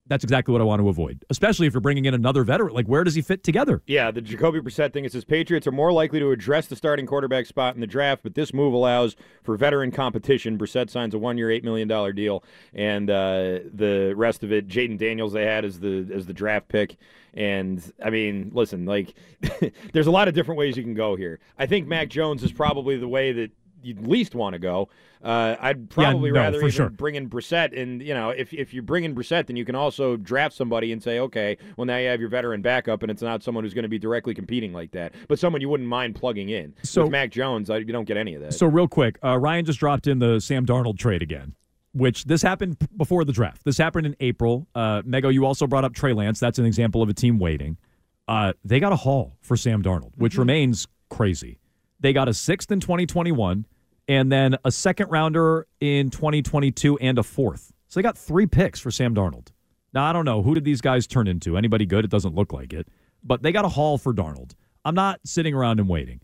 That's 0.10 0.24
exactly 0.24 0.52
what 0.52 0.60
I 0.60 0.65
want 0.65 0.82
to 0.82 0.89
avoid, 0.89 1.24
especially 1.30 1.67
if 1.67 1.74
you're 1.74 1.82
bringing 1.82 2.06
in 2.06 2.13
another 2.13 2.43
veteran. 2.43 2.74
Like, 2.74 2.88
where 2.88 3.04
does 3.04 3.15
he 3.15 3.22
fit 3.22 3.43
together? 3.43 3.82
Yeah, 3.86 4.10
the 4.12 4.22
Jacoby 4.22 4.60
Brissett 4.60 4.91
thing. 4.91 5.06
It 5.06 5.12
says 5.12 5.24
Patriots 5.24 5.67
are 5.67 5.72
more 5.72 5.91
likely 5.91 6.19
to 6.19 6.32
address 6.32 6.67
the 6.67 6.76
starting 6.76 7.06
quarterback 7.06 7.45
spot 7.45 7.76
in 7.76 7.82
the 7.82 7.88
draft, 7.88 8.24
but 8.24 8.34
this 8.34 8.54
move 8.54 8.74
allows 8.74 9.15
for 9.43 9.56
veteran 9.56 9.91
competition. 9.91 10.58
Brissett 10.58 10.89
signs 10.89 11.13
a 11.13 11.19
one-year, 11.19 11.52
eight 11.52 11.63
million 11.63 11.88
dollar 11.88 12.12
deal, 12.12 12.43
and 12.74 13.10
uh, 13.10 13.60
the 13.74 14.13
rest 14.15 14.43
of 14.43 14.52
it, 14.52 14.67
Jayden 14.67 14.98
Daniels, 14.98 15.34
they 15.34 15.45
had 15.45 15.63
as 15.63 15.80
the 15.80 16.10
as 16.13 16.26
the 16.26 16.34
draft 16.34 16.67
pick. 16.67 16.98
And 17.34 17.82
I 18.04 18.10
mean, 18.10 18.52
listen, 18.54 18.86
like, 18.86 19.13
there's 19.93 20.08
a 20.08 20.12
lot 20.12 20.28
of 20.28 20.34
different 20.34 20.58
ways 20.58 20.76
you 20.76 20.84
can 20.84 20.95
go 20.95 21.15
here. 21.15 21.39
I 21.58 21.67
think 21.67 21.88
Mac 21.88 22.10
Jones 22.10 22.43
is 22.43 22.52
probably 22.52 22.98
the 22.98 23.08
way 23.08 23.32
that 23.32 23.52
you'd 23.81 24.05
least 24.07 24.35
want 24.35 24.53
to 24.53 24.59
go. 24.59 24.89
Uh, 25.23 25.55
I'd 25.59 25.89
probably 25.89 26.31
no, 26.31 26.39
rather 26.39 26.57
even 26.59 26.71
sure. 26.71 26.89
bring 26.89 27.15
in 27.15 27.29
Brissett, 27.29 27.79
and 27.79 28.01
you 28.01 28.13
know, 28.13 28.29
if 28.29 28.53
if 28.53 28.73
you 28.73 28.81
bring 28.81 29.03
in 29.03 29.13
Brissett, 29.13 29.47
then 29.47 29.55
you 29.55 29.65
can 29.65 29.75
also 29.75 30.15
draft 30.15 30.55
somebody 30.55 30.91
and 30.91 31.03
say, 31.03 31.19
okay, 31.19 31.57
well 31.75 31.85
now 31.85 31.97
you 31.97 32.07
have 32.07 32.21
your 32.21 32.29
veteran 32.29 32.61
backup, 32.61 33.01
and 33.01 33.11
it's 33.11 33.21
not 33.21 33.43
someone 33.43 33.63
who's 33.63 33.73
going 33.73 33.83
to 33.83 33.89
be 33.89 33.99
directly 33.99 34.33
competing 34.33 34.71
like 34.71 34.91
that, 34.91 35.13
but 35.27 35.37
someone 35.37 35.61
you 35.61 35.69
wouldn't 35.69 35.89
mind 35.89 36.15
plugging 36.15 36.49
in. 36.49 36.73
So- 36.83 37.03
With 37.03 37.11
Mac 37.11 37.31
Jones, 37.31 37.69
I, 37.69 37.77
you 37.77 37.85
don't 37.85 38.05
get 38.05 38.17
any 38.17 38.35
of 38.35 38.41
that. 38.41 38.53
So, 38.53 38.65
real 38.65 38.87
quick, 38.87 39.19
uh, 39.23 39.37
Ryan 39.37 39.65
just 39.65 39.79
dropped 39.79 40.07
in 40.07 40.19
the 40.19 40.39
Sam 40.39 40.65
Darnold 40.65 40.97
trade 40.97 41.21
again, 41.21 41.55
which 41.93 42.25
this 42.25 42.41
happened 42.41 42.77
before 42.95 43.25
the 43.25 43.33
draft. 43.33 43.63
This 43.65 43.77
happened 43.77 44.05
in 44.05 44.15
April. 44.19 44.67
Uh, 44.73 45.01
Mego, 45.01 45.33
you 45.33 45.45
also 45.45 45.67
brought 45.67 45.83
up 45.83 45.93
Trey 45.93 46.13
Lance. 46.13 46.39
That's 46.39 46.59
an 46.59 46.65
example 46.65 47.01
of 47.01 47.09
a 47.09 47.13
team 47.13 47.39
waiting. 47.39 47.77
Uh, 48.27 48.53
they 48.63 48.79
got 48.79 48.93
a 48.93 48.95
haul 48.95 49.35
for 49.41 49.57
Sam 49.57 49.81
Darnold, 49.81 50.11
which 50.15 50.37
remains 50.37 50.87
crazy. 51.09 51.59
They 51.99 52.13
got 52.13 52.27
a 52.27 52.33
sixth 52.33 52.71
in 52.71 52.79
2021 52.79 53.65
and 54.07 54.31
then 54.31 54.57
a 54.65 54.71
second 54.71 55.09
rounder 55.09 55.67
in 55.79 56.09
2022 56.09 56.97
and 56.97 57.19
a 57.19 57.23
fourth. 57.23 57.71
So 57.88 57.99
they 57.99 58.03
got 58.03 58.17
three 58.17 58.45
picks 58.45 58.79
for 58.79 58.91
Sam 58.91 59.13
Darnold. 59.13 59.49
Now, 59.93 60.05
I 60.05 60.13
don't 60.13 60.25
know. 60.25 60.41
Who 60.41 60.53
did 60.53 60.63
these 60.63 60.81
guys 60.81 61.07
turn 61.07 61.27
into? 61.27 61.57
Anybody 61.57 61.85
good? 61.85 62.05
It 62.05 62.12
doesn't 62.12 62.35
look 62.35 62.53
like 62.53 62.73
it. 62.73 62.88
But 63.23 63.41
they 63.43 63.51
got 63.51 63.65
a 63.65 63.69
haul 63.69 63.97
for 63.97 64.13
Darnold. 64.13 64.53
I'm 64.85 64.95
not 64.95 65.19
sitting 65.25 65.53
around 65.53 65.79
and 65.79 65.89
waiting. 65.89 66.21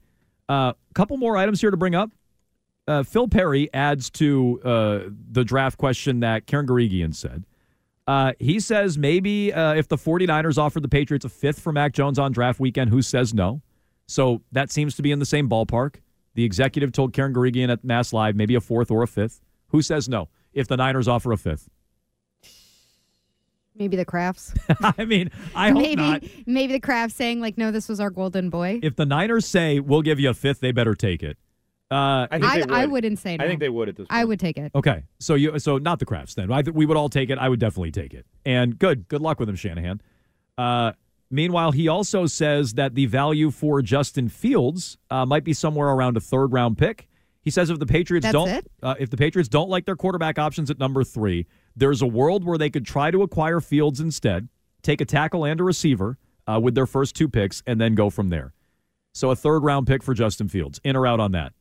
A 0.48 0.54
uh, 0.54 0.74
couple 0.94 1.18
more 1.18 1.36
items 1.38 1.62
here 1.62 1.72
to 1.72 1.78
bring 1.78 1.96
up. 1.96 2.12
Uh, 2.88 3.04
Phil 3.04 3.28
Perry 3.28 3.72
adds 3.74 4.10
to 4.12 4.62
uh, 4.64 5.00
the 5.32 5.44
draft 5.44 5.78
question 5.78 6.20
that 6.20 6.46
Karen 6.46 6.68
Guregian 6.68 7.14
said. 7.14 7.46
Uh, 8.08 8.34
he 8.40 8.60
says 8.60 8.98
maybe 8.98 9.52
uh, 9.52 9.74
if 9.74 9.88
the 9.88 9.98
49ers 9.98 10.60
offered 10.60 10.84
the 10.84 10.88
Patriots 10.88 11.26
a 11.26 11.30
fifth 11.30 11.60
for 11.60 11.72
Mac 11.72 11.94
Jones 11.94 12.20
on 12.20 12.32
draft 12.32 12.60
weekend, 12.60 12.92
who 12.92 13.02
says 13.02 13.34
no? 13.34 13.62
So 14.08 14.42
that 14.52 14.72
seems 14.72 14.96
to 14.96 15.02
be 15.02 15.12
in 15.12 15.20
the 15.20 15.26
same 15.26 15.50
ballpark. 15.50 15.96
The 16.36 16.44
executive 16.44 16.92
told 16.92 17.14
Karen 17.14 17.34
Guregian 17.34 17.70
at 17.70 17.84
Mass 17.84 18.14
Live 18.14 18.36
maybe 18.36 18.56
a 18.56 18.62
fourth 18.62 18.92
or 18.92 19.04
a 19.04 19.08
fifth. 19.08 19.42
Who 19.70 19.82
says 19.82 20.08
no 20.10 20.30
if 20.54 20.68
the 20.68 20.78
Niners 20.78 21.08
offer 21.08 21.32
a 21.32 21.38
fifth? 21.38 21.70
Maybe 23.78 23.98
the 23.98 24.06
Krafts. 24.06 24.56
I 24.98 25.04
mean, 25.06 25.32
I 25.54 25.72
hope 25.72 25.82
maybe 25.82 25.96
not. 26.02 26.24
maybe 26.46 26.74
the 26.74 26.80
Krafts 26.80 27.12
saying 27.12 27.42
like, 27.42 27.58
no, 27.58 27.72
this 27.72 27.90
was 27.90 28.00
our 28.00 28.10
golden 28.10 28.50
boy. 28.50 28.80
If 28.82 28.96
the 28.96 29.06
Niners 29.06 29.46
say 29.46 29.80
we'll 29.80 30.02
give 30.02 30.20
you 30.20 30.30
a 30.30 30.34
fifth, 30.34 30.62
they 30.62 30.72
better 30.72 30.96
take 30.96 31.24
it. 31.24 31.38
Uh, 31.92 32.26
I, 32.32 32.40
think 32.40 32.44
I, 32.46 32.62
they 32.62 32.74
I 32.74 32.82
would. 32.86 32.92
wouldn't 32.92 33.20
say 33.20 33.38
no. 33.38 33.44
I 33.44 33.48
think 33.48 33.60
they 33.60 33.70
would 33.70 33.90
at 33.90 33.96
this. 33.96 34.08
point. 34.08 34.20
I 34.20 34.26
would 34.26 34.40
take 34.40 34.58
it. 34.58 34.72
Okay, 34.74 35.04
so 35.20 35.36
you 35.36 35.60
so 35.60 35.78
not 35.78 36.00
the 36.00 36.06
Krafts 36.06 36.34
then. 36.36 36.52
I 36.52 36.62
we 36.62 36.86
would 36.86 36.98
all 36.98 37.10
take 37.10 37.30
it. 37.30 37.38
I 37.38 37.48
would 37.48 37.60
definitely 37.60 37.92
take 37.92 38.14
it. 38.14 38.26
And 38.46 38.80
good, 38.80 39.08
good 39.08 39.22
luck 39.22 39.40
with 39.40 39.50
him, 39.50 39.56
Shanahan. 39.56 40.02
Uh, 40.58 40.94
meanwhile, 41.30 41.72
he 41.72 41.88
also 41.88 42.26
says 42.26 42.74
that 42.74 42.96
the 42.96 43.06
value 43.06 43.52
for 43.52 43.82
Justin 43.82 44.30
Fields 44.30 44.98
uh, 45.10 45.26
might 45.26 45.44
be 45.44 45.54
somewhere 45.54 45.90
around 45.90 46.18
a 46.18 46.20
third 46.20 46.54
round 46.54 46.78
pick. 46.78 47.08
He 47.42 47.52
says 47.52 47.70
if 47.70 47.78
the 47.78 47.86
Patriots 47.86 48.24
That's 48.24 48.34
don't? 48.34 48.68
Uh, 48.82 48.96
if 49.00 49.10
the 49.12 49.18
Patriots 49.18 49.48
don't 49.50 49.70
like 49.70 49.86
their 49.86 49.96
quarterback 49.96 50.40
options 50.40 50.72
at 50.72 50.80
number 50.80 51.04
three, 51.04 51.46
there's 51.76 52.02
a 52.02 52.08
world 52.08 52.44
where 52.44 52.58
they 52.58 52.70
could 52.72 52.86
try 52.86 53.12
to 53.12 53.22
acquire 53.22 53.60
Fields 53.62 54.00
instead, 54.00 54.50
take 54.82 55.00
a 55.00 55.06
tackle 55.06 55.46
and 55.46 55.60
a 55.60 55.64
receiver 55.64 56.18
uh, 56.48 56.60
with 56.60 56.74
their 56.74 56.88
first 56.88 57.16
two 57.16 57.28
picks, 57.30 57.62
and 57.68 57.80
then 57.80 57.94
go 57.94 58.10
from 58.10 58.30
there. 58.30 58.54
So 59.14 59.30
a 59.30 59.36
third 59.36 59.64
round 59.64 59.86
pick 59.88 60.02
for 60.04 60.14
Justin 60.14 60.48
Fields. 60.50 60.80
In 60.84 60.96
or 60.96 61.06
out 61.06 61.20
on 61.20 61.32
that? 61.34 61.54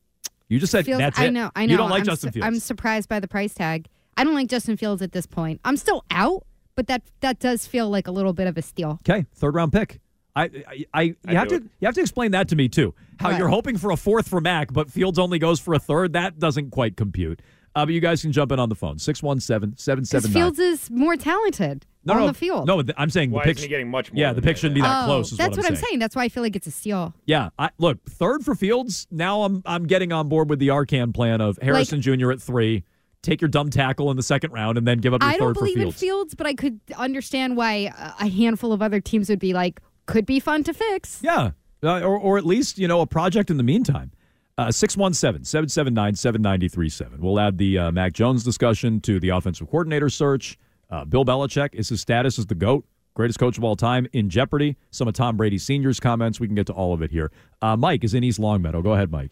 You 0.49 0.59
just 0.59 0.71
said 0.71 0.85
Fields- 0.85 0.99
that's 0.99 1.19
I 1.19 1.25
it. 1.25 1.31
know. 1.31 1.51
I 1.55 1.65
know. 1.65 1.71
You 1.71 1.77
don't 1.77 1.89
like 1.89 2.01
I'm 2.01 2.05
Justin 2.05 2.29
su- 2.29 2.33
Fields. 2.33 2.45
I'm 2.47 2.59
surprised 2.59 3.07
by 3.07 3.19
the 3.19 3.27
price 3.27 3.53
tag. 3.53 3.87
I 4.17 4.23
don't 4.23 4.33
like 4.35 4.47
Justin 4.47 4.77
Fields 4.77 5.01
at 5.01 5.11
this 5.11 5.25
point. 5.25 5.59
I'm 5.65 5.77
still 5.77 6.03
out, 6.09 6.45
but 6.75 6.87
that 6.87 7.01
that 7.21 7.39
does 7.39 7.65
feel 7.65 7.89
like 7.89 8.07
a 8.07 8.11
little 8.11 8.33
bit 8.33 8.47
of 8.47 8.57
a 8.57 8.61
steal. 8.61 8.99
Okay, 9.07 9.25
third 9.33 9.55
round 9.55 9.71
pick. 9.73 9.99
I, 10.37 10.43
I, 10.43 10.85
I 10.93 11.01
you 11.01 11.15
have 11.37 11.47
do 11.47 11.59
to 11.59 11.65
you 11.79 11.85
have 11.85 11.95
to 11.95 12.01
explain 12.01 12.31
that 12.31 12.49
to 12.49 12.55
me 12.55 12.67
too. 12.67 12.93
How 13.19 13.31
What? 13.31 13.39
you're 13.39 13.47
hoping 13.47 13.77
for 13.77 13.91
a 13.91 13.97
fourth 13.97 14.27
for 14.27 14.41
Mac, 14.41 14.73
but 14.73 14.91
Fields 14.91 15.17
only 15.17 15.39
goes 15.39 15.59
for 15.59 15.73
a 15.73 15.79
third. 15.79 16.13
That 16.13 16.39
doesn't 16.39 16.71
quite 16.71 16.97
compute. 16.97 17.41
Uh, 17.73 17.85
but 17.85 17.93
you 17.93 17.99
guys 17.99 18.21
can 18.21 18.31
jump 18.31 18.53
in 18.53 18.59
on 18.59 18.69
the 18.69 18.75
phone 18.75 18.97
617 18.97 19.71
Because 19.71 19.83
779 19.83 20.33
Fields 20.33 20.59
is 20.59 20.89
more 20.89 21.17
talented 21.17 21.85
no, 22.05 22.13
on 22.13 22.19
no, 22.21 22.27
the 22.27 22.33
field. 22.33 22.67
No, 22.67 22.81
th- 22.81 22.95
I'm 22.97 23.09
saying 23.09 23.31
Why 23.31 23.43
the 23.43 23.49
isn't 23.49 23.55
pick. 23.55 23.63
he 23.63 23.69
getting 23.69 23.89
much 23.89 24.13
more 24.13 24.21
yeah, 24.21 24.31
the 24.31 24.41
pick 24.41 24.55
shouldn't 24.55 24.75
be 24.75 24.81
that 24.81 25.03
oh, 25.03 25.05
close. 25.07 25.31
Is 25.33 25.37
that's 25.37 25.57
what, 25.57 25.65
I'm 25.65 25.75
saying. 25.75 25.99
That's 25.99 26.15
why 26.15 26.23
I 26.23 26.29
feel 26.29 26.41
like 26.43 26.55
it's 26.55 26.67
a 26.67 26.71
steal. 26.71 27.13
Yeah, 27.25 27.49
I, 27.59 27.71
look, 27.77 28.01
third 28.05 28.45
for 28.45 28.55
Fields. 28.55 29.07
Now 29.11 29.43
I'm 29.43 29.61
I'm 29.65 29.87
getting 29.87 30.13
on 30.13 30.29
board 30.29 30.49
with 30.49 30.59
the 30.59 30.69
Arcand 30.69 31.13
plan 31.13 31.41
of 31.41 31.59
Harrison 31.61 32.01
Jr. 32.01 32.31
at 32.31 32.41
three. 32.41 32.83
Take 33.25 33.41
your 33.41 33.49
dumb 33.49 33.69
tackle 33.71 34.11
in 34.11 34.17
the 34.17 34.23
second 34.23 34.51
round, 34.51 34.77
and 34.77 34.85
then 34.87 34.99
give 34.99 35.13
up 35.13 35.21
your 35.23 35.29
I 35.31 35.37
don't 35.37 35.47
third 35.49 35.55
for 35.55 35.61
believe 35.65 35.77
in 35.77 35.81
Fields. 35.83 35.99
Fields, 35.99 36.35
but 36.35 36.45
I 36.45 36.53
could 36.53 36.79
understand 36.95 37.57
why 37.57 37.91
a- 37.97 38.23
a 38.25 38.27
handful 38.29 38.71
of 38.71 38.81
other 38.81 38.99
teams 39.01 39.29
would 39.29 39.39
be 39.39 39.53
like, 39.53 39.81
could 40.05 40.25
be 40.27 40.39
fun 40.39 40.63
to 40.65 40.73
fix. 40.73 41.19
Yeah, 41.23 41.51
uh, 41.83 42.01
or, 42.01 42.17
or 42.19 42.37
at 42.37 42.45
least, 42.45 42.77
you 42.77 42.87
know, 42.87 43.01
a 43.01 43.07
project 43.07 43.49
in 43.49 43.57
the 43.57 43.63
meantime. 43.63 44.11
Uh, 44.57 44.71
617 44.71 45.43
779 45.43 46.15
7937. 46.15 47.19
We'll 47.19 47.39
add 47.39 47.57
the 47.57 47.77
uh, 47.77 47.91
Mac 47.91 48.13
Jones 48.13 48.43
discussion 48.43 49.01
to 49.01 49.19
the 49.19 49.29
offensive 49.29 49.67
coordinator 49.69 50.09
search. 50.09 50.57
Uh, 50.89 51.03
Bill 51.03 51.25
Belichick, 51.25 51.73
is 51.73 51.89
his 51.89 51.99
status 52.01 52.37
as 52.39 52.45
the 52.45 52.55
GOAT, 52.55 52.85
greatest 53.15 53.39
coach 53.39 53.57
of 53.57 53.63
all 53.63 53.75
time, 53.75 54.07
in 54.13 54.29
jeopardy? 54.29 54.77
Some 54.91 55.07
of 55.07 55.15
Tom 55.15 55.35
Brady 55.35 55.57
Sr.'s 55.57 55.99
comments. 55.99 56.39
We 56.39 56.45
can 56.47 56.55
get 56.55 56.67
to 56.67 56.73
all 56.73 56.93
of 56.93 57.01
it 57.01 57.09
here. 57.11 57.31
Uh, 57.61 57.75
Mike 57.75 58.03
is 58.03 58.13
in 58.13 58.23
East 58.23 58.37
Longmeadow. 58.39 58.81
Go 58.83 58.93
ahead, 58.93 59.11
Mike. 59.11 59.31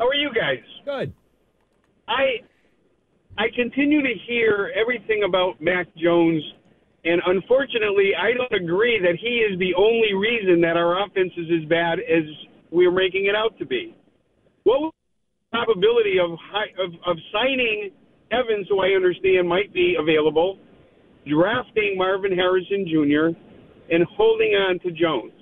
How 0.00 0.08
are 0.08 0.14
you 0.14 0.30
guys? 0.34 0.58
Good. 0.84 1.12
I 2.08 2.42
I 3.38 3.46
continue 3.54 4.02
to 4.02 4.14
hear 4.26 4.72
everything 4.78 5.22
about 5.26 5.60
Mac 5.60 5.86
Jones, 5.96 6.42
and 7.04 7.20
unfortunately, 7.26 8.12
I 8.18 8.32
don't 8.36 8.52
agree 8.52 9.00
that 9.00 9.16
he 9.20 9.40
is 9.40 9.58
the 9.58 9.74
only 9.74 10.12
reason 10.12 10.60
that 10.62 10.76
our 10.76 11.02
offense 11.04 11.32
is 11.36 11.46
as 11.62 11.68
bad 11.68 11.98
as 12.00 12.24
we're 12.70 12.92
making 12.92 13.26
it 13.26 13.34
out 13.34 13.58
to 13.58 13.66
be. 13.66 13.94
What 14.64 14.80
was 14.80 14.92
the 15.50 15.58
probability 15.58 16.18
of 16.20 16.38
hi- 16.40 16.74
of, 16.78 16.92
of 17.06 17.16
signing 17.32 17.90
Evans, 18.30 18.66
who 18.68 18.80
I 18.80 18.94
understand 18.96 19.48
might 19.48 19.72
be 19.72 19.96
available, 19.98 20.58
drafting 21.26 21.96
Marvin 21.96 22.32
Harrison 22.32 22.86
Jr., 22.88 23.36
and 23.92 24.04
holding 24.16 24.52
on 24.54 24.78
to 24.80 24.90
Jones? 24.90 25.41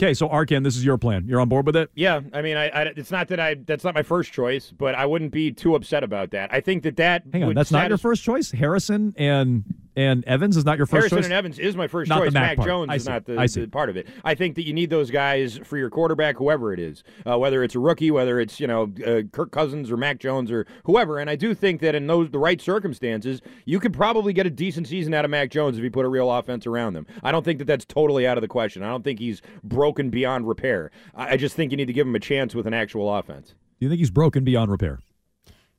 Okay, 0.00 0.14
so 0.14 0.28
Arcand, 0.28 0.64
this 0.64 0.76
is 0.76 0.84
your 0.84 0.98
plan. 0.98 1.24
You're 1.26 1.40
on 1.40 1.48
board 1.48 1.66
with 1.66 1.76
it? 1.76 1.90
Yeah, 1.94 2.20
I 2.32 2.42
mean, 2.42 2.56
I, 2.56 2.68
I 2.68 2.82
it's 2.96 3.10
not 3.10 3.28
that 3.28 3.38
I 3.38 3.54
that's 3.54 3.84
not 3.84 3.94
my 3.94 4.02
first 4.02 4.32
choice, 4.32 4.72
but 4.76 4.94
I 4.94 5.06
wouldn't 5.06 5.32
be 5.32 5.52
too 5.52 5.74
upset 5.74 6.02
about 6.02 6.30
that. 6.30 6.52
I 6.52 6.60
think 6.60 6.82
that 6.82 6.96
that 6.96 7.24
Hang 7.32 7.44
on, 7.44 7.54
that's 7.54 7.70
not 7.70 7.88
your 7.88 7.98
first 7.98 8.24
choice. 8.24 8.50
Harrison 8.50 9.14
and 9.16 9.64
and 9.94 10.24
Evans 10.24 10.56
is 10.56 10.64
not 10.64 10.78
your 10.78 10.86
first 10.86 11.10
Harrison 11.10 11.18
choice. 11.18 11.24
and 11.26 11.32
Evans 11.34 11.58
is 11.58 11.76
my 11.76 11.86
first 11.86 12.08
Not 12.08 12.20
the 12.20 12.26
choice. 12.26 12.34
Mac 12.34 12.42
Mac 12.42 12.56
part. 12.56 12.68
Jones 12.68 12.88
I 12.90 12.94
is 12.96 13.06
not 13.06 13.24
the, 13.26 13.38
I 13.38 13.46
see. 13.46 13.60
the 13.60 13.68
part 13.68 13.90
of 13.90 13.96
it. 13.96 14.06
I 14.24 14.34
think 14.34 14.54
that 14.56 14.66
you 14.66 14.72
need 14.72 14.90
those 14.90 15.10
guys 15.10 15.58
for 15.64 15.76
your 15.76 15.90
quarterback, 15.90 16.36
whoever 16.36 16.72
it 16.72 16.80
is, 16.80 17.04
uh, 17.26 17.38
whether 17.38 17.62
it's 17.62 17.74
a 17.74 17.78
rookie, 17.78 18.10
whether 18.10 18.40
it's 18.40 18.58
you 18.58 18.66
know 18.66 18.92
uh, 19.06 19.22
Kirk 19.32 19.50
Cousins 19.52 19.90
or 19.90 19.96
Mac 19.96 20.18
Jones 20.18 20.50
or 20.50 20.66
whoever. 20.84 21.18
And 21.18 21.28
I 21.28 21.36
do 21.36 21.54
think 21.54 21.80
that 21.82 21.94
in 21.94 22.06
those 22.06 22.30
the 22.30 22.38
right 22.38 22.60
circumstances, 22.60 23.40
you 23.64 23.78
could 23.80 23.92
probably 23.92 24.32
get 24.32 24.46
a 24.46 24.50
decent 24.50 24.88
season 24.88 25.12
out 25.14 25.24
of 25.24 25.30
Mac 25.30 25.50
Jones 25.50 25.76
if 25.76 25.84
you 25.84 25.90
put 25.90 26.04
a 26.06 26.08
real 26.08 26.30
offense 26.30 26.66
around 26.66 26.94
them. 26.94 27.06
I 27.22 27.30
don't 27.32 27.44
think 27.44 27.58
that 27.58 27.66
that's 27.66 27.84
totally 27.84 28.26
out 28.26 28.38
of 28.38 28.42
the 28.42 28.48
question. 28.48 28.82
I 28.82 28.88
don't 28.88 29.04
think 29.04 29.18
he's 29.18 29.42
broken 29.62 30.10
beyond 30.10 30.48
repair. 30.48 30.90
I, 31.14 31.32
I 31.32 31.36
just 31.36 31.54
think 31.54 31.70
you 31.70 31.76
need 31.76 31.86
to 31.86 31.92
give 31.92 32.06
him 32.06 32.14
a 32.14 32.20
chance 32.20 32.54
with 32.54 32.66
an 32.66 32.74
actual 32.74 33.14
offense. 33.14 33.48
Do 33.48 33.86
you 33.86 33.88
think 33.88 33.98
he's 33.98 34.10
broken 34.10 34.44
beyond 34.44 34.70
repair? 34.70 35.00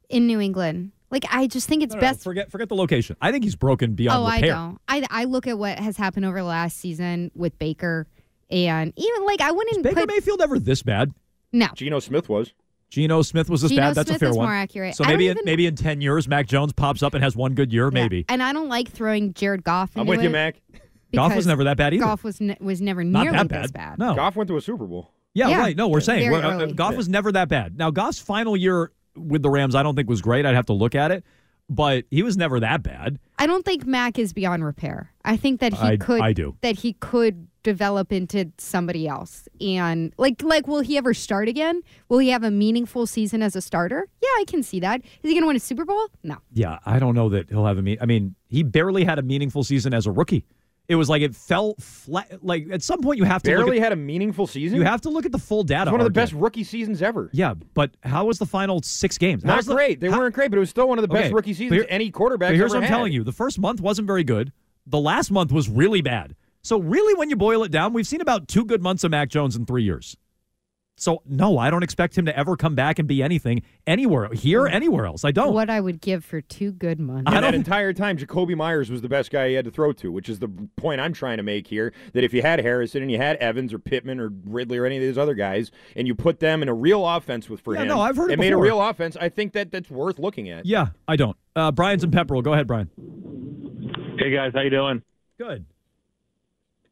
In 0.09 0.27
New 0.27 0.39
England. 0.39 0.91
Like, 1.13 1.23
I 1.31 1.47
just 1.47 1.69
think 1.69 1.83
it's 1.83 1.93
No, 1.93 2.01
no, 2.01 2.07
best. 2.07 2.23
forget 2.23 2.51
forget 2.51 2.67
the 2.67 2.75
location. 2.75 3.15
I 3.21 3.31
think 3.31 3.43
he's 3.45 3.55
broken 3.55 3.93
beyond 3.93 4.23
oh, 4.23 4.25
I 4.25 4.41
don't. 4.41 4.79
I, 4.87 5.05
I 5.09 5.23
look 5.25 5.47
at 5.47 5.57
what 5.57 5.79
has 5.79 5.95
happened 5.95 6.25
over 6.25 6.39
the 6.39 6.43
last 6.43 6.77
season 6.77 7.31
with 7.35 7.57
Baker, 7.59 8.07
and 8.49 8.91
even 8.97 9.25
like, 9.25 9.39
I 9.39 9.51
wouldn't 9.51 9.83
Baker 9.83 10.01
put. 10.01 10.09
Mayfield 10.09 10.41
ever 10.41 10.59
this 10.59 10.83
bad? 10.83 11.11
no. 11.53 11.67
Geno 11.75 11.99
Smith 11.99 12.27
was. 12.27 12.51
Geno 12.89 13.21
Smith 13.23 13.49
was 13.49 13.61
this 13.61 13.71
Geno 13.71 13.81
bad. 13.83 13.95
That's 13.95 14.07
Smith 14.09 14.17
a 14.17 14.19
fair 14.19 14.29
is 14.29 14.37
one. 14.37 14.45
more 14.47 14.53
accurate. 14.55 14.95
So 14.95 15.03
maybe 15.03 15.27
in, 15.27 15.37
even- 15.37 15.45
maybe 15.45 15.65
in 15.67 15.75
ten 15.75 16.01
years, 16.01 16.27
Mac 16.27 16.47
Jones 16.47 16.73
pops 16.73 17.01
up 17.03 17.13
and 17.13 17.23
has 17.23 17.35
one 17.35 17.53
good 17.53 17.71
year. 17.71 17.85
Yeah. 17.85 18.01
Maybe 18.03 18.25
And 18.27 18.41
I 18.43 18.51
don't 18.53 18.69
like 18.69 18.89
throwing 18.89 19.33
Jared 19.33 19.63
Goff 19.63 19.91
into 19.91 20.01
I'm 20.01 20.07
with 20.07 20.19
it 20.19 20.23
you, 20.23 20.29
Mac. 20.31 20.55
Goff 21.13 21.35
was 21.35 21.45
never 21.45 21.63
that 21.65 21.77
bad 21.77 21.93
either. 21.93 22.03
Goff 22.05 22.23
was 22.23 22.41
ne- 22.41 22.57
was 22.59 22.81
never 22.81 23.03
Not 23.03 23.23
nearly 23.23 23.37
that 23.37 23.49
this 23.49 23.71
bad. 23.71 23.97
bad. 23.97 23.99
No. 23.99 24.15
Goff 24.15 24.35
went 24.35 24.47
to 24.47 24.57
a 24.57 24.61
Super 24.61 24.85
Bowl. 24.85 25.11
Yeah, 25.35 25.47
Yeah. 25.49 25.59
right. 25.59 25.77
No, 25.77 25.87
we're 25.87 26.01
saying 26.01 26.31
we're, 26.31 26.41
uh, 26.43 26.53
early. 26.59 26.73
Goff 26.73 26.95
was 26.95 27.07
never 27.09 27.31
that 27.31 27.49
bad. 27.49 27.77
Now 27.77 27.91
Goff's 27.91 28.19
final 28.19 28.57
year 28.57 28.91
with 29.15 29.41
the 29.43 29.49
Rams, 29.49 29.75
I 29.75 29.83
don't 29.83 29.95
think 29.95 30.09
was 30.09 30.21
great. 30.21 30.45
I'd 30.45 30.55
have 30.55 30.65
to 30.67 30.73
look 30.73 30.95
at 30.95 31.11
it. 31.11 31.23
but 31.69 32.03
he 32.11 32.21
was 32.23 32.35
never 32.35 32.59
that 32.59 32.83
bad. 32.83 33.17
I 33.39 33.47
don't 33.47 33.63
think 33.63 33.85
Mac 33.85 34.19
is 34.19 34.33
beyond 34.33 34.65
repair. 34.65 35.11
I 35.23 35.37
think 35.37 35.61
that 35.61 35.73
he 35.73 35.87
I- 35.87 35.97
could. 35.97 36.19
I 36.21 36.33
do. 36.33 36.57
That 36.61 36.75
he 36.79 36.93
could 36.93 37.47
develop 37.63 38.11
into 38.11 38.51
somebody 38.57 39.07
else. 39.07 39.47
And 39.61 40.13
like, 40.17 40.43
like, 40.43 40.67
will 40.67 40.81
he 40.81 40.97
ever 40.97 41.13
start 41.13 41.47
again? 41.47 41.81
Will 42.09 42.19
he 42.19 42.29
have 42.29 42.43
a 42.43 42.51
meaningful 42.51 43.07
season 43.07 43.41
as 43.41 43.55
a 43.55 43.61
starter? 43.61 44.09
Yeah, 44.21 44.27
I 44.37 44.43
can 44.45 44.61
see 44.61 44.81
that. 44.81 44.99
Is 45.01 45.29
he 45.29 45.31
going 45.31 45.43
to 45.43 45.47
win 45.47 45.55
a 45.55 45.59
Super 45.61 45.85
Bowl? 45.85 46.07
No. 46.21 46.35
Yeah, 46.51 46.79
I 46.85 46.99
don't 46.99 47.15
know 47.15 47.29
that 47.29 47.49
he'll 47.49 47.65
have 47.65 47.77
a 47.77 47.81
mean. 47.81 47.97
I 48.01 48.05
mean, 48.07 48.35
he 48.49 48.61
barely 48.63 49.05
had 49.05 49.17
a 49.17 49.21
meaningful 49.23 49.63
season 49.63 49.93
as 49.93 50.05
a 50.05 50.11
rookie. 50.11 50.43
It 50.89 50.95
was 50.95 51.09
like 51.09 51.21
it 51.21 51.33
fell 51.33 51.75
flat. 51.79 52.43
Like 52.43 52.67
at 52.71 52.83
some 52.83 53.01
point, 53.01 53.17
you 53.17 53.23
have 53.23 53.41
to 53.43 53.49
Barely 53.49 53.77
at, 53.77 53.83
had 53.83 53.91
a 53.93 53.95
meaningful 53.95 54.47
season. 54.47 54.77
You 54.77 54.83
have 54.83 54.99
to 55.01 55.09
look 55.09 55.25
at 55.25 55.31
the 55.31 55.37
full 55.39 55.63
data. 55.63 55.83
It's 55.83 55.91
one 55.91 56.01
of 56.01 56.05
the 56.05 56.11
best 56.11 56.33
rookie 56.33 56.65
seasons 56.65 57.01
ever. 57.01 57.29
Yeah, 57.31 57.53
but 57.73 57.91
how 58.03 58.25
was 58.25 58.37
the 58.37 58.45
final 58.45 58.81
six 58.81 59.17
games? 59.17 59.45
Not 59.45 59.55
How's 59.55 59.65
the- 59.65 59.75
great. 59.75 60.01
They 60.01 60.09
how- 60.09 60.17
weren't 60.19 60.35
great, 60.35 60.51
but 60.51 60.57
it 60.57 60.59
was 60.59 60.69
still 60.69 60.89
one 60.89 60.97
of 60.97 61.01
the 61.03 61.07
best 61.07 61.25
Okay, 61.27 61.33
rookie 61.33 61.53
seasons 61.53 61.71
here- 61.81 61.85
any 61.89 62.11
quarterback. 62.11 62.49
But 62.49 62.55
here's 62.57 62.71
what 62.71 62.77
I'm 62.77 62.83
had. 62.83 62.89
telling 62.89 63.13
you: 63.13 63.23
the 63.23 63.31
first 63.31 63.59
month 63.59 63.79
wasn't 63.79 64.07
very 64.07 64.25
good. 64.25 64.51
The 64.85 64.99
last 64.99 65.31
month 65.31 65.53
was 65.53 65.69
really 65.69 66.01
bad. 66.01 66.35
So 66.61 66.79
really, 66.79 67.13
when 67.15 67.29
you 67.29 67.37
boil 67.37 67.63
it 67.63 67.71
down, 67.71 67.93
we've 67.93 68.07
seen 68.07 68.19
about 68.21 68.47
two 68.49 68.65
good 68.65 68.81
months 68.81 69.03
of 69.05 69.11
Mac 69.11 69.29
Jones 69.29 69.55
in 69.55 69.65
three 69.65 69.83
years. 69.83 70.17
So 70.95 71.23
no, 71.25 71.57
I 71.57 71.71
don't 71.71 71.81
expect 71.81 72.15
him 72.17 72.25
to 72.25 72.37
ever 72.37 72.55
come 72.55 72.75
back 72.75 72.99
and 72.99 73.07
be 73.07 73.23
anything 73.23 73.63
anywhere 73.87 74.29
here, 74.31 74.67
anywhere 74.67 75.07
else. 75.07 75.25
I 75.25 75.31
don't. 75.31 75.51
What 75.53 75.69
I 75.69 75.81
would 75.81 75.99
give 76.01 76.23
for 76.23 76.39
two 76.39 76.71
good 76.71 76.99
months. 76.99 77.31
And 77.33 77.43
that 77.43 77.55
entire 77.55 77.93
time, 77.93 78.15
Jakobi 78.17 78.55
Meyers 78.55 78.91
was 78.91 79.01
the 79.01 79.09
best 79.09 79.31
guy 79.31 79.49
he 79.49 79.53
had 79.55 79.65
to 79.65 79.71
throw 79.71 79.91
to, 79.93 80.11
which 80.11 80.29
is 80.29 80.37
the 80.39 80.47
point 80.75 81.01
I'm 81.01 81.11
trying 81.11 81.37
to 81.37 81.43
make 81.43 81.65
here. 81.67 81.93
That 82.13 82.23
if 82.23 82.31
you 82.31 82.43
had 82.43 82.59
Harrison 82.59 83.01
and 83.01 83.11
you 83.11 83.17
had 83.17 83.37
Evans 83.37 83.73
or 83.73 83.79
Pittman 83.79 84.19
or 84.19 84.31
Ridley 84.45 84.77
or 84.77 84.85
any 84.85 84.97
of 84.97 85.01
these 85.01 85.17
other 85.17 85.33
guys, 85.33 85.71
and 85.95 86.07
you 86.07 86.13
put 86.13 86.39
them 86.39 86.61
in 86.61 86.69
a 86.69 86.73
real 86.73 87.07
offense 87.07 87.49
with 87.49 87.61
for 87.61 87.73
Yeah, 87.73 87.81
him, 87.81 87.87
no, 87.87 87.99
I've 87.99 88.15
heard 88.15 88.29
it 88.29 88.33
and 88.33 88.39
made 88.39 88.53
a 88.53 88.57
real 88.57 88.79
offense, 88.79 89.17
I 89.19 89.29
think 89.29 89.53
that 89.53 89.71
that's 89.71 89.89
worth 89.89 90.19
looking 90.19 90.49
at. 90.49 90.65
Yeah, 90.65 90.87
I 91.07 91.15
don't. 91.15 91.35
Uh, 91.55 91.71
Brian's 91.71 92.03
in 92.03 92.11
Pepperell. 92.11 92.43
Go 92.43 92.53
ahead, 92.53 92.67
Brian. 92.67 92.89
Hey 94.19 94.29
guys, 94.31 94.51
how 94.53 94.61
you 94.61 94.69
doing? 94.69 95.01
Good. 95.39 95.65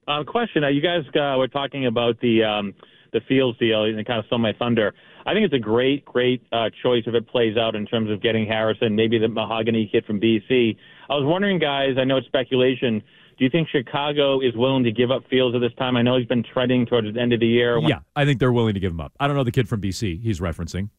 Um, 0.08 0.26
question: 0.26 0.64
uh, 0.64 0.70
You 0.70 0.82
guys 0.82 1.04
uh, 1.16 1.38
were 1.38 1.48
talking 1.48 1.86
about 1.86 2.20
the 2.20 2.44
um, 2.44 2.74
the 3.14 3.22
Fields 3.28 3.58
deal 3.60 3.84
and 3.84 4.06
kind 4.06 4.20
of 4.20 4.26
stole 4.26 4.40
my 4.40 4.54
thunder. 4.54 4.94
I 5.26 5.34
think 5.34 5.46
it's 5.46 5.54
a 5.54 5.60
great, 5.60 6.06
great 6.06 6.42
uh, 6.52 6.70
choice 6.82 7.04
if 7.06 7.14
it 7.14 7.28
plays 7.28 7.58
out 7.58 7.76
in 7.76 7.86
terms 7.86 8.10
of 8.10 8.22
getting 8.22 8.48
Harrison, 8.48 8.96
maybe 8.96 9.20
the 9.20 9.28
mahogany 9.28 9.88
kid 9.92 10.06
from 10.06 10.20
BC. 10.20 10.78
I 11.10 11.14
was 11.14 11.26
wondering, 11.26 11.60
guys. 11.60 11.96
I 12.00 12.04
know 12.04 12.18
it's 12.18 12.28
speculation. 12.28 13.04
Do 13.38 13.46
you 13.46 13.50
think 13.50 13.70
Chicago 13.70 14.40
is 14.40 14.56
willing 14.56 14.84
to 14.84 14.92
give 14.92 15.12
up 15.12 15.24
Fields 15.30 15.56
at 15.56 15.60
this 15.60 15.74
time? 15.78 15.98
I 15.98 16.02
know 16.02 16.18
he's 16.18 16.28
been 16.28 16.44
trending 16.44 16.86
towards 16.86 17.14
the 17.14 17.20
end 17.20 17.34
of 17.34 17.40
the 17.40 17.48
year. 17.48 17.80
Yeah, 17.80 18.00
I 18.16 18.26
think 18.26 18.40
they're 18.40 18.52
willing 18.52 18.74
to 18.74 18.80
give 18.80 18.92
him 18.92 19.02
up. 19.02 19.14
I 19.20 19.28
don't 19.28 19.36
know 19.36 19.44
the 19.44 19.52
kid 19.52 19.68
from 19.68 19.82
BC 19.82 20.22
he's 20.22 20.40
referencing. 20.40 20.90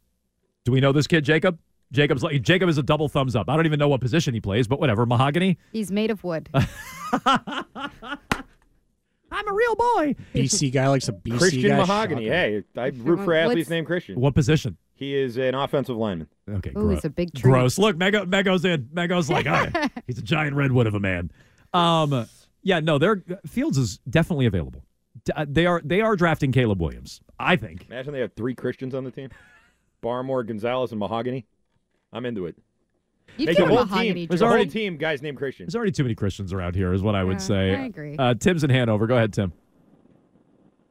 Do 0.64 0.72
we 0.72 0.80
know 0.80 0.92
this 0.92 1.06
kid, 1.06 1.24
Jacob? 1.24 1.58
Jacob's 1.92 2.22
like 2.22 2.40
Jacob 2.42 2.68
is 2.68 2.78
a 2.78 2.82
double 2.82 3.08
thumbs 3.08 3.36
up. 3.36 3.48
I 3.50 3.56
don't 3.56 3.66
even 3.66 3.78
know 3.78 3.88
what 3.88 4.00
position 4.00 4.32
he 4.34 4.40
plays, 4.40 4.66
but 4.66 4.80
whatever. 4.80 5.04
Mahogany. 5.04 5.58
He's 5.72 5.92
made 5.92 6.10
of 6.10 6.24
wood. 6.24 6.48
I'm 9.32 9.48
a 9.48 9.52
real 9.52 9.74
boy. 9.76 10.14
BC 10.34 10.72
guy 10.72 10.88
likes 10.88 11.08
a 11.08 11.12
BC 11.12 11.38
Christian 11.38 11.70
guy. 11.70 11.76
Mahogany. 11.78 12.28
Hey, 12.28 12.62
I 12.76 12.86
root 12.88 13.18
for 13.18 13.26
What's- 13.26 13.38
athletes 13.50 13.70
named 13.70 13.86
Christian. 13.86 14.20
What 14.20 14.34
position? 14.34 14.76
He 14.94 15.16
is 15.16 15.36
an 15.36 15.54
offensive 15.56 15.96
lineman. 15.96 16.28
Okay, 16.48 16.70
Ooh, 16.76 16.90
he's 16.90 17.04
a 17.04 17.10
big 17.10 17.34
tree. 17.34 17.50
Gross. 17.50 17.76
Look, 17.76 17.96
Mego, 17.96 18.24
Mego's 18.24 18.64
in. 18.64 18.84
Mego's 18.94 19.28
like, 19.28 19.46
all 19.48 19.66
right. 19.66 19.90
he's 20.06 20.18
a 20.18 20.22
giant 20.22 20.54
redwood 20.54 20.86
of 20.86 20.94
a 20.94 21.00
man. 21.00 21.32
Um, 21.74 22.26
yeah, 22.62 22.78
no, 22.78 22.98
they're 22.98 23.22
Fields 23.46 23.78
is 23.78 23.98
definitely 24.08 24.46
available. 24.46 24.84
D- 25.24 25.32
uh, 25.34 25.44
They 25.48 25.66
are 25.66 25.80
they 25.84 26.00
are 26.02 26.14
drafting 26.14 26.52
Caleb 26.52 26.80
Williams. 26.80 27.20
I 27.40 27.56
think. 27.56 27.86
Imagine 27.90 28.12
they 28.12 28.20
have 28.20 28.34
three 28.34 28.54
Christians 28.54 28.94
on 28.94 29.02
the 29.02 29.10
team: 29.10 29.30
Barmore, 30.02 30.46
Gonzalez, 30.46 30.92
and 30.92 31.00
Mahogany. 31.00 31.46
I'm 32.12 32.24
into 32.26 32.46
it. 32.46 32.56
You'd 33.38 33.46
Make 33.48 33.58
a 33.58 33.64
a 33.64 33.66
whole 33.66 33.76
Mahogany 33.84 34.12
team. 34.14 34.26
There's 34.28 34.40
The 34.40 34.46
whole 34.46 34.54
already- 34.54 34.70
team 34.70 34.96
guys 34.96 35.22
named 35.22 35.38
Christian. 35.38 35.66
There's 35.66 35.74
already 35.76 35.92
too 35.92 36.02
many 36.04 36.14
Christians 36.14 36.52
around 36.52 36.74
here, 36.76 36.92
is 36.92 37.02
what 37.02 37.14
I 37.14 37.24
would 37.24 37.34
Yeah, 37.34 37.38
say. 37.38 37.74
I 37.74 37.84
agree. 37.86 38.16
Uh, 38.18 38.34
Tim's 38.34 38.62
in 38.64 38.70
Hanover. 38.70 39.06
Go 39.06 39.16
ahead, 39.16 39.32
Tim. 39.32 39.52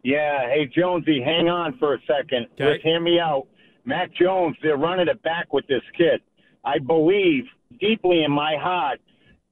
Yeah, 0.04 0.48
hey 0.50 0.66
Jonesy, 0.76 1.22
hang 1.22 1.48
on 1.48 1.78
for 1.78 1.94
a 1.94 2.00
second. 2.08 2.48
Okay. 2.60 2.74
Just 2.74 2.84
hear 2.84 3.00
me 3.00 3.20
out. 3.20 3.46
Mac 3.86 4.12
Jones, 4.14 4.56
they're 4.64 4.78
running 4.78 5.08
it 5.08 5.22
back 5.22 5.54
with 5.54 5.66
this 5.68 5.84
kid. 5.96 6.22
I 6.66 6.80
believe 6.80 7.44
deeply 7.80 8.24
in 8.24 8.32
my 8.32 8.56
heart 8.60 9.00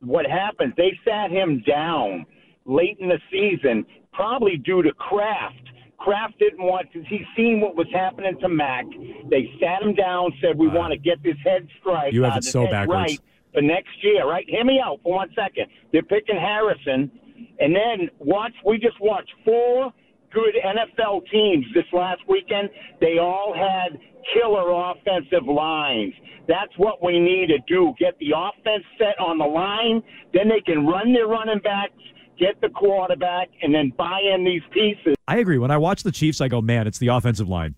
what 0.02 0.26
happened. 0.26 0.74
They 0.76 0.98
sat 1.06 1.30
him 1.30 1.62
down 1.68 2.26
late 2.66 2.98
in 3.00 3.10
the 3.10 3.20
season, 3.32 3.86
probably 4.12 4.58
due 4.58 4.82
to 4.82 4.92
Kraft. 4.94 5.56
Kraft 6.00 6.40
didn't 6.40 6.64
want 6.64 6.92
to. 6.94 7.04
He 7.04 7.26
seen 7.36 7.60
what 7.60 7.76
was 7.76 7.88
happening 7.94 8.38
to 8.40 8.50
Mac. 8.50 8.86
They 9.30 9.52
sat 9.60 9.82
him 9.82 9.94
down, 9.94 10.32
said, 10.42 10.58
"We 10.58 10.68
want 10.68 10.92
to 10.92 10.98
get 10.98 11.22
this 11.24 11.38
head 11.44 11.68
strike. 11.80 12.14
You 12.14 12.24
have 12.24 12.34
uh, 12.34 12.38
it 12.38 12.44
so 12.46 12.66
backwards. 12.68 12.90
right 12.90 13.20
for 13.54 13.62
next 13.62 13.92
year." 14.02 14.28
Right? 14.28 14.46
Hear 14.48 14.64
me 14.64 14.80
out 14.84 15.00
for 15.04 15.16
one 15.16 15.30
second. 15.36 15.68
They're 15.92 16.04
picking 16.04 16.38
Harrison, 16.38 17.12
and 17.60 17.76
then 17.76 18.10
watch. 18.20 18.54
We 18.66 18.78
just 18.78 19.00
watched 19.02 19.32
four 19.44 19.92
good 20.34 20.56
NFL 20.64 21.30
teams 21.32 21.66
this 21.74 21.86
last 21.92 22.22
weekend. 22.28 22.70
They 23.02 23.18
all 23.18 23.54
had 23.54 24.00
killer 24.34 24.72
offensive 24.72 25.48
lines. 25.48 26.14
That's 26.48 26.72
what 26.78 27.04
we 27.04 27.20
need 27.20 27.48
to 27.48 27.60
do. 27.68 27.94
Get 28.00 28.18
the 28.20 28.34
offense 28.36 28.84
set 28.98 29.20
on 29.20 29.38
the 29.38 29.46
line, 29.46 30.02
then 30.34 30.50
they 30.50 30.62
can 30.62 30.86
run 30.86 31.14
their 31.14 31.28
running 31.28 31.60
backs, 31.60 31.94
get 32.40 32.60
the 32.62 32.70
quarterback, 32.70 33.50
and 33.62 33.74
then 33.74 33.92
buy 33.98 34.20
in 34.34 34.44
these 34.44 34.62
pieces. 34.72 35.16
I 35.28 35.38
agree. 35.38 35.58
When 35.58 35.72
I 35.72 35.78
watch 35.78 36.04
the 36.04 36.12
Chiefs, 36.12 36.42
I 36.42 36.48
go, 36.48 36.62
man, 36.62 36.88
it's 36.88 36.98
the 36.98 37.08
offensive 37.08 37.48
line. 37.50 37.76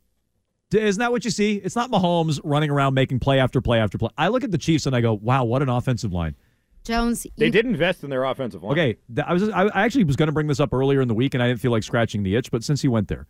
Isn't 0.71 0.99
that 0.99 1.11
what 1.11 1.25
you 1.25 1.31
see? 1.31 1.55
It's 1.55 1.75
not 1.75 1.91
Mahomes 1.91 2.39
running 2.43 2.69
around 2.69 2.93
making 2.93 3.19
play 3.19 3.39
after 3.39 3.59
play 3.59 3.79
after 3.79 3.97
play. 3.97 4.09
I 4.17 4.29
look 4.29 4.43
at 4.43 4.51
the 4.51 4.57
Chiefs 4.57 4.85
and 4.85 4.95
I 4.95 5.01
go, 5.01 5.13
wow, 5.13 5.43
what 5.43 5.61
an 5.61 5.69
offensive 5.69 6.13
line. 6.13 6.35
Jones, 6.83 7.27
They 7.37 7.49
did 7.49 7.65
invest 7.65 8.03
in 8.03 8.09
their 8.09 8.23
offensive 8.23 8.63
line. 8.63 8.71
Okay, 8.71 8.97
I 9.23 9.33
was 9.33 9.49
I 9.49 9.65
I 9.65 9.83
actually 9.83 10.05
was 10.05 10.15
going 10.15 10.27
to 10.27 10.31
bring 10.33 10.47
this 10.47 10.59
up 10.59 10.73
earlier 10.73 11.01
in 11.01 11.07
the 11.07 11.13
week, 11.13 11.35
and 11.35 11.43
I 11.43 11.47
didn't 11.47 11.59
feel 11.59 11.71
like 11.71 11.83
scratching 11.83 12.23
the 12.23 12.35
itch. 12.35 12.49
But 12.49 12.63
since 12.63 12.81
he 12.81 12.87
went 12.87 13.07
there, 13.07 13.27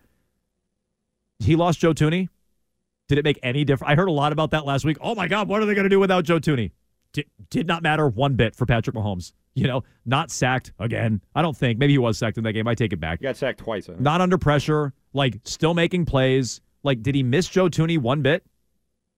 he 1.39 1.57
lost 1.57 1.79
Joe 1.79 1.93
Thuney. 1.93 2.29
Did 3.09 3.17
it 3.17 3.25
make 3.25 3.39
any 3.43 3.65
difference? 3.65 3.91
I 3.91 3.95
heard 3.95 4.07
a 4.07 4.11
lot 4.11 4.31
about 4.31 4.51
that 4.51 4.65
last 4.65 4.85
week. 4.85 4.97
Oh 5.01 5.15
my 5.15 5.27
God, 5.27 5.49
what 5.49 5.61
are 5.61 5.65
they 5.65 5.73
going 5.73 5.83
to 5.83 5.89
do 5.89 5.99
without 5.99 6.23
Joe 6.23 6.39
Thuney? 6.39 6.71
Did, 7.13 7.25
did 7.49 7.67
not 7.67 7.83
matter 7.83 8.07
one 8.07 8.35
bit 8.35 8.55
for 8.55 8.65
Patrick 8.65 8.95
Mahomes. 8.95 9.33
You 9.53 9.67
know, 9.67 9.83
not 10.05 10.31
sacked 10.31 10.71
again. 10.79 11.21
I 11.35 11.41
don't 11.41 11.57
think. 11.57 11.77
Maybe 11.77 11.93
he 11.93 11.97
was 11.97 12.17
sacked 12.17 12.37
in 12.37 12.43
that 12.45 12.53
game. 12.53 12.67
I 12.67 12.75
take 12.75 12.93
it 12.93 13.01
back. 13.01 13.19
He 13.19 13.23
got 13.23 13.35
sacked 13.35 13.59
twice. 13.59 13.89
I. 13.89 13.93
Not 13.99 14.21
under 14.21 14.37
pressure. 14.37 14.93
Like 15.13 15.39
still 15.43 15.73
making 15.73 16.05
plays. 16.05 16.61
Like 16.83 17.03
did 17.03 17.15
he 17.15 17.23
miss 17.23 17.49
Joe 17.49 17.67
Thuney 17.67 17.97
one 17.97 18.21
bit? 18.21 18.45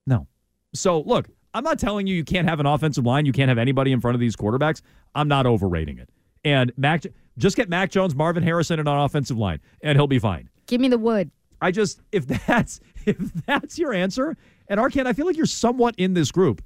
No. 0.07 0.27
So 0.73 1.01
look, 1.01 1.29
I'm 1.53 1.63
not 1.63 1.77
telling 1.77 2.07
you 2.07 2.15
you 2.15 2.23
can't 2.23 2.49
have 2.49 2.59
an 2.59 2.65
offensive 2.65 3.05
line. 3.05 3.27
You 3.27 3.31
can't 3.31 3.49
have 3.49 3.59
anybody 3.59 3.91
in 3.91 4.01
front 4.01 4.15
of 4.15 4.19
these 4.19 4.35
quarterbacks. 4.35 4.81
I'm 5.13 5.27
not 5.27 5.45
overrating 5.45 5.99
it. 5.99 6.09
And 6.43 6.71
Mac, 6.77 7.03
just 7.37 7.55
get 7.55 7.69
Mac 7.69 7.91
Jones, 7.91 8.15
Marvin 8.15 8.43
Harrison, 8.43 8.79
and 8.79 8.89
an 8.89 8.97
offensive 8.97 9.37
line, 9.37 9.59
and 9.81 9.97
he'll 9.97 10.07
be 10.07 10.19
fine. 10.19 10.49
give 10.67 10.81
me 10.81 10.87
the 10.87 10.97
wood. 10.97 11.29
I 11.61 11.71
just 11.71 12.01
if 12.11 12.25
that's 12.47 12.79
if 13.05 13.17
that's 13.45 13.77
your 13.77 13.93
answer, 13.93 14.35
and 14.67 14.79
Arcand, 14.79 15.05
I 15.05 15.13
feel 15.13 15.27
like 15.27 15.37
you're 15.37 15.45
somewhat 15.45 15.93
in 15.97 16.15
this 16.15 16.31
group. 16.31 16.63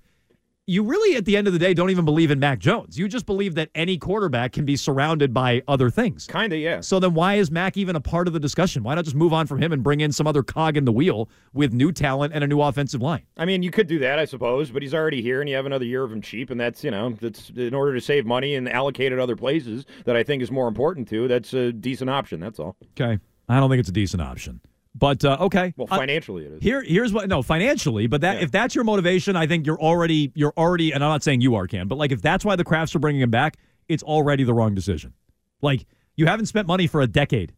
You 0.70 0.84
really, 0.84 1.16
at 1.16 1.24
the 1.24 1.38
end 1.38 1.48
of 1.48 1.54
the 1.54 1.60
day, 1.60 1.74
don't 1.74 1.92
even 1.92 2.04
believe 2.04 2.30
in 2.30 2.42
Mac 2.42 2.60
Jones. 2.60 3.00
You 3.00 3.08
just 3.08 3.26
believe 3.26 3.56
that 3.56 3.70
any 3.74 3.98
quarterback 3.98 4.52
can 4.52 4.66
be 4.66 4.76
surrounded 4.76 5.34
by 5.34 5.64
other 5.66 5.90
things. 5.90 6.28
Kind 6.28 6.52
of, 6.52 6.60
yeah. 6.60 6.82
So 6.82 7.00
then, 7.00 7.14
why 7.14 7.36
is 7.36 7.50
Mac 7.50 7.78
even 7.78 7.96
a 7.96 8.02
part 8.02 8.28
of 8.28 8.34
the 8.34 8.40
discussion? 8.42 8.84
Why 8.84 8.96
not 8.96 9.06
just 9.06 9.16
move 9.16 9.32
on 9.32 9.48
from 9.48 9.62
him 9.64 9.72
and 9.72 9.82
bring 9.82 10.02
in 10.02 10.12
some 10.12 10.28
other 10.28 10.44
cog 10.44 10.76
in 10.76 10.84
the 10.84 10.92
wheel 10.92 11.30
with 11.54 11.72
new 11.72 11.94
talent 11.94 12.34
and 12.34 12.44
a 12.44 12.48
new 12.48 12.62
offensive 12.62 13.02
line? 13.02 13.24
I 13.38 13.46
mean, 13.46 13.64
you 13.64 13.72
could 13.72 13.88
do 13.88 13.98
that, 14.00 14.20
I 14.20 14.26
suppose, 14.26 14.70
but 14.70 14.82
he's 14.82 14.94
already 14.94 15.22
here, 15.22 15.40
and 15.40 15.50
you 15.50 15.56
have 15.56 15.66
another 15.66 15.86
year 15.86 16.04
of 16.04 16.12
him 16.12 16.22
cheap, 16.22 16.50
and 16.50 16.60
that's 16.60 16.84
you 16.84 16.92
know 16.92 17.12
that's 17.12 17.50
in 17.52 17.74
order 17.74 17.94
to 17.94 18.02
save 18.02 18.26
money 18.26 18.56
and 18.56 18.68
allocate 18.68 19.14
it 19.14 19.20
other 19.20 19.38
places 19.38 19.86
that 20.04 20.18
I 20.18 20.24
think 20.24 20.44
is 20.44 20.52
more 20.52 20.68
important 20.68 21.08
to. 21.08 21.30
That's 21.30 21.54
a 21.54 21.72
decent 21.72 22.10
option. 22.10 22.42
That's 22.42 22.60
all. 22.60 22.76
Okay, 23.00 23.20
I 23.48 23.60
don't 23.62 23.70
think 23.70 23.80
it's 23.80 23.88
a 23.88 23.94
decent 23.94 24.22
option, 24.22 24.60
but 24.98 25.24
uh, 25.24 25.38
okay. 25.42 25.74
Well, 25.78 25.88
financially 25.88 26.46
it 26.46 26.54
is. 26.54 26.64
Here, 26.64 26.82
here's 26.82 27.14
what. 27.14 27.28
No, 27.28 27.42
financially, 27.42 28.08
but 28.08 28.22
that 28.22 28.42
if 28.42 28.52
that's 28.52 28.74
your 28.74 28.84
motivation, 28.84 29.36
I 29.36 29.48
think 29.48 29.66
you're 29.66 29.80
already, 29.80 30.32
you're 30.36 30.54
already, 30.58 30.92
and 30.92 31.04
I'm 31.04 31.10
not 31.10 31.24
saying 31.24 31.42
you 31.42 31.56
are, 31.56 31.68
Cam, 31.68 31.88
but 31.88 31.98
like 31.98 32.12
if 32.12 32.22
that's 32.22 32.44
why 32.44 32.56
the 32.56 32.64
Krafts 32.64 32.96
are 32.96 33.00
bringing 33.00 33.22
him 33.22 33.32
back, 33.32 33.58
it's 33.88 34.04
already 34.04 34.44
the 34.44 34.54
wrong 34.54 34.74
decision. 34.74 35.14
Like 35.62 35.86
you 36.16 36.26
haven't 36.26 36.48
spent 36.48 36.68
money 36.68 36.88
for 36.88 37.02
a 37.02 37.08
decade. 37.08 37.54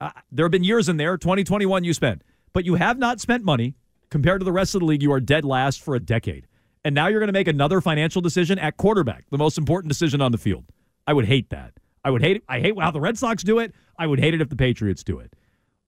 Uh, 0.00 0.10
there 0.30 0.44
have 0.44 0.52
been 0.52 0.64
years 0.64 0.88
in 0.88 0.98
there. 0.98 1.16
2021, 1.16 1.84
you 1.84 1.94
spent, 1.94 2.22
but 2.52 2.64
you 2.64 2.74
have 2.74 2.98
not 2.98 3.20
spent 3.20 3.44
money 3.44 3.74
compared 4.10 4.40
to 4.40 4.44
the 4.44 4.52
rest 4.52 4.74
of 4.74 4.80
the 4.80 4.84
league. 4.86 5.02
You 5.02 5.12
are 5.12 5.20
dead 5.20 5.44
last 5.44 5.82
for 5.82 5.94
a 5.94 6.00
decade, 6.00 6.46
and 6.84 6.94
now 6.94 7.06
you're 7.06 7.20
going 7.20 7.28
to 7.28 7.32
make 7.32 7.48
another 7.48 7.80
financial 7.80 8.20
decision 8.20 8.58
at 8.58 8.76
quarterback, 8.76 9.24
the 9.30 9.38
most 9.38 9.56
important 9.56 9.88
decision 9.88 10.20
on 10.20 10.32
the 10.32 10.38
field. 10.38 10.64
I 11.06 11.12
would 11.12 11.26
hate 11.26 11.50
that. 11.50 11.72
I 12.04 12.10
would 12.10 12.22
hate 12.22 12.36
it. 12.36 12.42
I 12.48 12.60
hate 12.60 12.74
how 12.78 12.90
the 12.90 13.00
Red 13.00 13.18
Sox 13.18 13.42
do 13.42 13.58
it. 13.58 13.72
I 13.98 14.06
would 14.06 14.20
hate 14.20 14.34
it 14.34 14.40
if 14.40 14.48
the 14.48 14.56
Patriots 14.56 15.02
do 15.02 15.18
it. 15.18 15.34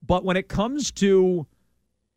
But 0.05 0.23
when 0.23 0.37
it 0.37 0.47
comes 0.47 0.91
to 0.93 1.45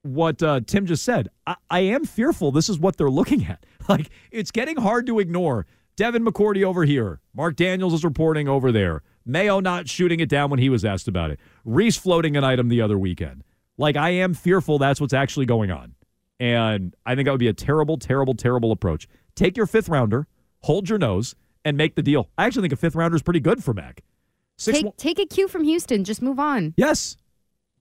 what 0.02 0.42
uh, 0.42 0.60
Tim 0.66 0.86
just 0.86 1.04
said, 1.04 1.28
I, 1.46 1.56
I 1.70 1.80
am 1.80 2.04
fearful 2.04 2.52
this 2.52 2.68
is 2.68 2.78
what 2.78 2.96
they're 2.96 3.10
looking 3.10 3.46
at. 3.46 3.64
Like, 3.88 4.10
it's 4.30 4.52
getting 4.52 4.76
hard 4.76 5.06
to 5.08 5.18
ignore. 5.18 5.66
Devin 5.96 6.24
McCourty 6.24 6.62
over 6.62 6.84
here. 6.84 7.20
Mark 7.34 7.56
Daniels 7.56 7.92
is 7.92 8.04
reporting 8.04 8.46
over 8.46 8.70
there. 8.70 9.02
Mayo 9.26 9.58
not 9.58 9.88
shooting 9.88 10.20
it 10.20 10.28
down 10.28 10.50
when 10.50 10.60
he 10.60 10.68
was 10.68 10.84
asked 10.84 11.08
about 11.08 11.32
it. 11.32 11.40
Reiss 11.64 11.96
floating 11.96 12.36
an 12.36 12.44
item 12.44 12.68
the 12.68 12.80
other 12.80 12.96
weekend. 12.96 13.42
Like, 13.76 13.96
I 13.96 14.10
am 14.10 14.34
fearful 14.34 14.78
that's 14.78 15.00
what's 15.00 15.12
actually 15.12 15.46
going 15.46 15.72
on. 15.72 15.96
And 16.38 16.94
I 17.04 17.16
think 17.16 17.26
that 17.26 17.32
would 17.32 17.40
be 17.40 17.48
a 17.48 17.52
terrible, 17.52 17.96
terrible, 17.98 18.34
terrible 18.34 18.70
approach. 18.70 19.08
take 19.34 19.56
your 19.56 19.66
fifth 19.66 19.88
rounder, 19.88 20.28
hold 20.60 20.88
your 20.88 20.98
nose, 20.98 21.34
and 21.64 21.76
make 21.76 21.96
the 21.96 22.02
deal. 22.02 22.28
I 22.38 22.46
actually 22.46 22.62
think 22.62 22.74
a 22.74 22.76
fifth 22.76 22.94
rounder 22.94 23.16
is 23.16 23.22
pretty 23.22 23.40
good 23.40 23.64
for 23.64 23.74
Mac. 23.74 24.02
Six 24.58 24.80
Take, 24.80 24.96
take 24.96 25.18
a 25.18 25.26
cue 25.26 25.48
from 25.48 25.64
Houston. 25.64 26.04
Just 26.04 26.22
move 26.22 26.38
on. 26.38 26.74
Yes. 26.76 27.16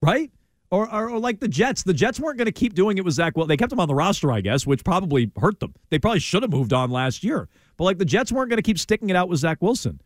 Right? 0.02 0.30
Or, 0.70 0.92
or, 0.92 1.10
or 1.10 1.18
like 1.18 1.40
the 1.40 1.48
Jets. 1.48 1.82
The 1.82 1.94
Jets 1.94 2.18
weren't 2.18 2.38
going 2.38 2.46
to 2.46 2.52
keep 2.52 2.74
doing 2.74 2.98
it 2.98 3.04
with 3.04 3.14
Zach. 3.14 3.36
Well, 3.36 3.46
they 3.46 3.56
kept 3.56 3.72
him 3.72 3.80
on 3.80 3.88
the 3.88 3.94
roster, 3.94 4.32
I 4.32 4.40
guess, 4.40 4.66
which 4.66 4.84
probably 4.84 5.30
hurt 5.38 5.60
them. 5.60 5.74
They 5.90 5.98
probably 5.98 6.20
should 6.20 6.42
have 6.42 6.50
moved 6.50 6.72
on 6.72 6.90
last 6.90 7.22
year. 7.22 7.48
But 7.76 7.84
like 7.84 7.98
the 7.98 8.04
Jets 8.04 8.32
weren't 8.32 8.50
going 8.50 8.56
to 8.56 8.62
keep 8.62 8.78
sticking 8.78 9.10
it 9.10 9.16
out 9.16 9.28
with 9.28 9.38
Zach 9.38 9.58
Wilson. 9.60 10.00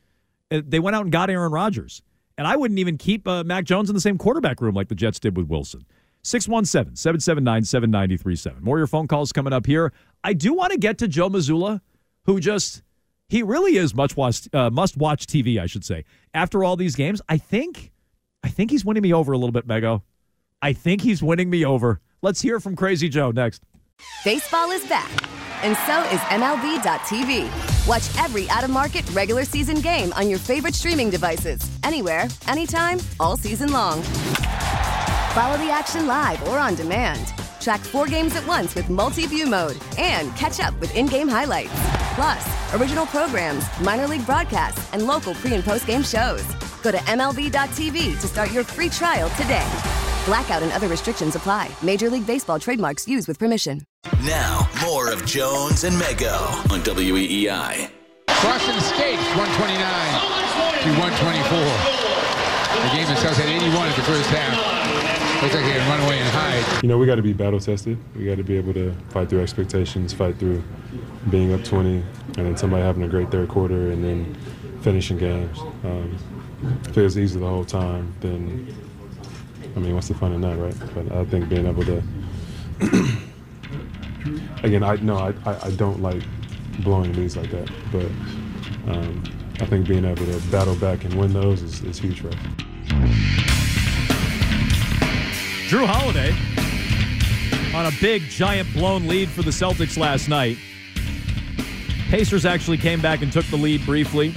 They 0.51 0.79
went 0.81 0.97
out 0.97 1.03
and 1.03 1.13
got 1.13 1.31
Aaron 1.31 1.53
Rodgers. 1.53 2.03
And 2.39 2.47
I 2.47 2.57
wouldn't 2.57 2.79
even 2.79 2.99
keep 2.99 3.27
uh, 3.27 3.45
Mac 3.45 3.65
Jones 3.65 3.89
in 3.89 3.95
the 3.95 4.01
same 4.01 4.19
quarterback 4.19 4.61
room 4.61 4.75
like 4.75 4.89
the 4.89 4.95
Jets 4.95 5.19
did 5.19 5.37
with 5.37 5.47
Wilson. 5.47 5.87
617 6.23 6.97
779 6.97 7.65
7937. 7.65 8.63
More 8.63 8.79
your 8.79 8.87
phone 8.89 9.07
calls 9.07 9.33
coming 9.33 9.53
up 9.53 9.67
here. 9.67 9.93
I 10.25 10.33
do 10.33 10.53
want 10.53 10.73
to 10.73 10.79
get 10.79 10.99
to 10.99 11.09
Joe 11.09 11.31
Mazzulla, 11.31 11.81
who 12.25 12.41
just, 12.41 12.83
he 13.29 13.43
really 13.43 13.77
is 13.77 13.95
much 13.95 14.17
watch, 14.17 14.49
uh, 14.53 14.69
must 14.71 14.97
watch 14.97 15.27
TV, 15.27 15.61
I 15.61 15.67
should 15.67 15.85
say. 15.85 16.05
After 16.35 16.65
all 16.65 16.77
these 16.77 16.97
games, 16.97 17.23
I 17.29 17.39
think, 17.39 17.93
I 18.47 18.49
think 18.49 18.71
he's 18.71 18.85
winning 18.85 19.03
me 19.03 19.13
over 19.13 19.33
a 19.33 19.37
little 19.37 19.51
bit, 19.51 19.67
Mego. 19.67 20.03
I 20.63 20.73
think 20.73 21.01
he's 21.01 21.21
winning 21.21 21.51
me 21.51 21.65
over. 21.65 22.01
Let's 22.23 22.41
hear 22.41 22.61
from 22.61 22.77
Crazy 22.77 23.09
Joe 23.09 23.33
next. 23.33 23.65
Baseball 24.25 24.71
is 24.71 24.87
back, 24.87 25.11
and 25.65 25.77
so 25.79 26.01
is 26.15 26.21
MLB.tv. 26.31 27.89
Watch 27.89 28.25
every 28.25 28.49
out 28.51 28.63
of 28.63 28.71
market 28.71 29.05
regular 29.11 29.45
season 29.45 29.81
game 29.81 30.13
on 30.13 30.31
your 30.31 30.39
favorite 30.39 30.77
streaming 30.77 31.11
devices, 31.11 31.61
anywhere, 31.83 32.29
anytime, 32.47 33.01
all 33.19 33.37
season 33.37 33.73
long. 33.73 34.01
Follow 35.35 35.59
the 35.59 35.69
action 35.69 36.07
live 36.07 36.41
or 36.47 36.61
on 36.61 36.77
demand. 36.77 37.33
Track 37.67 37.81
four 37.81 38.07
games 38.07 38.37
at 38.37 38.47
once 38.47 38.77
with 38.77 38.89
multi 38.89 39.27
view 39.27 39.45
mode 39.45 39.77
and 39.99 40.31
catch 40.37 40.61
up 40.61 40.79
with 40.79 40.95
in 40.95 41.07
game 41.07 41.27
highlights. 41.27 41.73
Plus, 42.15 42.47
original 42.75 43.07
programs, 43.07 43.65
minor 43.81 44.07
league 44.07 44.25
broadcasts, 44.25 44.89
and 44.93 45.05
local 45.05 45.35
pre 45.35 45.53
and 45.55 45.65
post 45.65 45.85
game 45.85 46.05
shows. 46.05 46.45
Go 46.85 46.93
to 46.93 46.99
MLB.tv 46.99 48.21
to 48.21 48.27
start 48.29 48.53
your 48.53 48.63
free 48.63 48.89
trial 48.89 49.29
today. 49.31 49.67
Blackout 50.27 50.63
and 50.63 50.71
other 50.71 50.87
restrictions 50.87 51.35
apply. 51.35 51.69
Major 51.83 52.09
League 52.09 52.25
Baseball 52.25 52.61
trademarks 52.61 53.09
used 53.09 53.27
with 53.27 53.37
permission. 53.37 53.83
Now, 54.23 54.71
more 54.87 55.13
of 55.13 55.27
Jones 55.27 55.83
and 55.83 55.97
Mego 55.97 56.39
on 56.71 56.83
WEEI. 56.83 57.91
Boston 58.29 58.77
escapes 58.77 59.27
129 59.35 59.83
to 60.85 60.89
124. 61.03 62.07
The 62.79 62.95
game 62.95 63.11
itself 63.11 63.37
had 63.37 63.49
81 63.49 63.89
at 63.89 63.97
the 63.97 64.03
first 64.03 64.31
half. 64.31 64.96
Looks 65.43 65.55
like 65.55 65.65
can 65.65 65.89
run 65.91 66.01
away 66.07 66.19
and 66.19 66.29
hide. 66.31 66.83
You 66.83 66.89
know, 66.89 66.97
we 66.97 67.05
got 67.05 67.17
to 67.17 67.23
be 67.23 67.35
battle 67.35 67.61
tested. 67.61 67.99
We 68.17 68.25
got 68.25 68.39
to 68.39 68.43
be 68.43 68.57
able 68.57 68.73
to 68.73 68.95
fight 69.11 69.29
through 69.29 69.43
expectations, 69.43 70.15
fight 70.15 70.39
through 70.39 70.65
being 71.29 71.53
up 71.53 71.63
20, 71.63 71.97
and 71.97 72.35
then 72.35 72.57
somebody 72.57 72.83
having 72.83 73.03
a 73.03 73.09
great 73.09 73.31
third 73.31 73.51
quarter 73.51 73.91
and 73.91 74.03
then 74.03 74.35
finishing 74.81 75.19
games. 75.19 75.59
Um, 75.85 76.17
if 76.85 76.97
it 76.97 77.03
was 77.03 77.19
easy 77.19 77.39
the 77.39 77.47
whole 77.47 77.67
time, 77.67 78.15
then 78.21 78.75
I 79.77 79.79
mean, 79.79 79.95
what's 79.95 80.09
the 80.09 80.15
fun 80.15 80.33
in 80.33 80.41
that, 80.41 80.57
right? 80.57 80.75
But 80.95 81.13
I 81.13 81.25
think 81.27 81.51
being 81.51 81.67
able 81.67 81.85
to, 81.85 82.03
again, 84.63 84.83
I 84.83 84.97
no, 84.97 85.19
I, 85.19 85.35
I, 85.45 85.67
I 85.67 85.71
don't 85.73 86.01
like 86.01 86.23
blowing 86.81 87.13
leads 87.13 87.37
like 87.37 87.51
that, 87.51 87.71
but 87.93 88.07
um, 88.91 89.23
I 89.61 89.67
think 89.67 89.87
being 89.87 90.07
able 90.07 90.25
to 90.25 90.41
battle 90.51 90.77
back 90.77 91.05
and 91.05 91.13
win 91.13 91.35
those 91.35 91.61
is, 91.61 91.83
is 91.83 91.99
huge 91.99 92.23
for 92.23 92.29
us. 92.29 93.56
Jrue 95.67 95.85
Holiday 95.85 96.31
on 97.77 97.87
a 97.87 97.91
big, 98.01 98.23
giant, 98.23 98.73
blown 98.73 99.09
lead 99.09 99.29
for 99.29 99.43
the 99.43 99.51
Celtics 99.51 99.99
last 99.99 100.29
night. 100.29 100.57
Pacers 102.09 102.47
actually 102.47 102.79
came 102.79 103.01
back 103.01 103.21
and 103.21 103.33
took 103.33 103.45
the 103.47 103.57
lead 103.57 103.85
briefly 103.85 104.33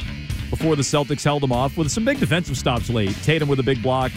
before 0.49 0.75
the 0.75 0.82
Celtics 0.82 1.23
held 1.23 1.43
them 1.43 1.51
off 1.51 1.77
with 1.77 1.91
some 1.91 2.03
big 2.03 2.19
defensive 2.19 2.57
stops 2.57 2.89
late. 2.89 3.15
Tatum 3.21 3.47
with 3.47 3.59
a 3.59 3.63
big 3.63 3.84
block 3.84 4.11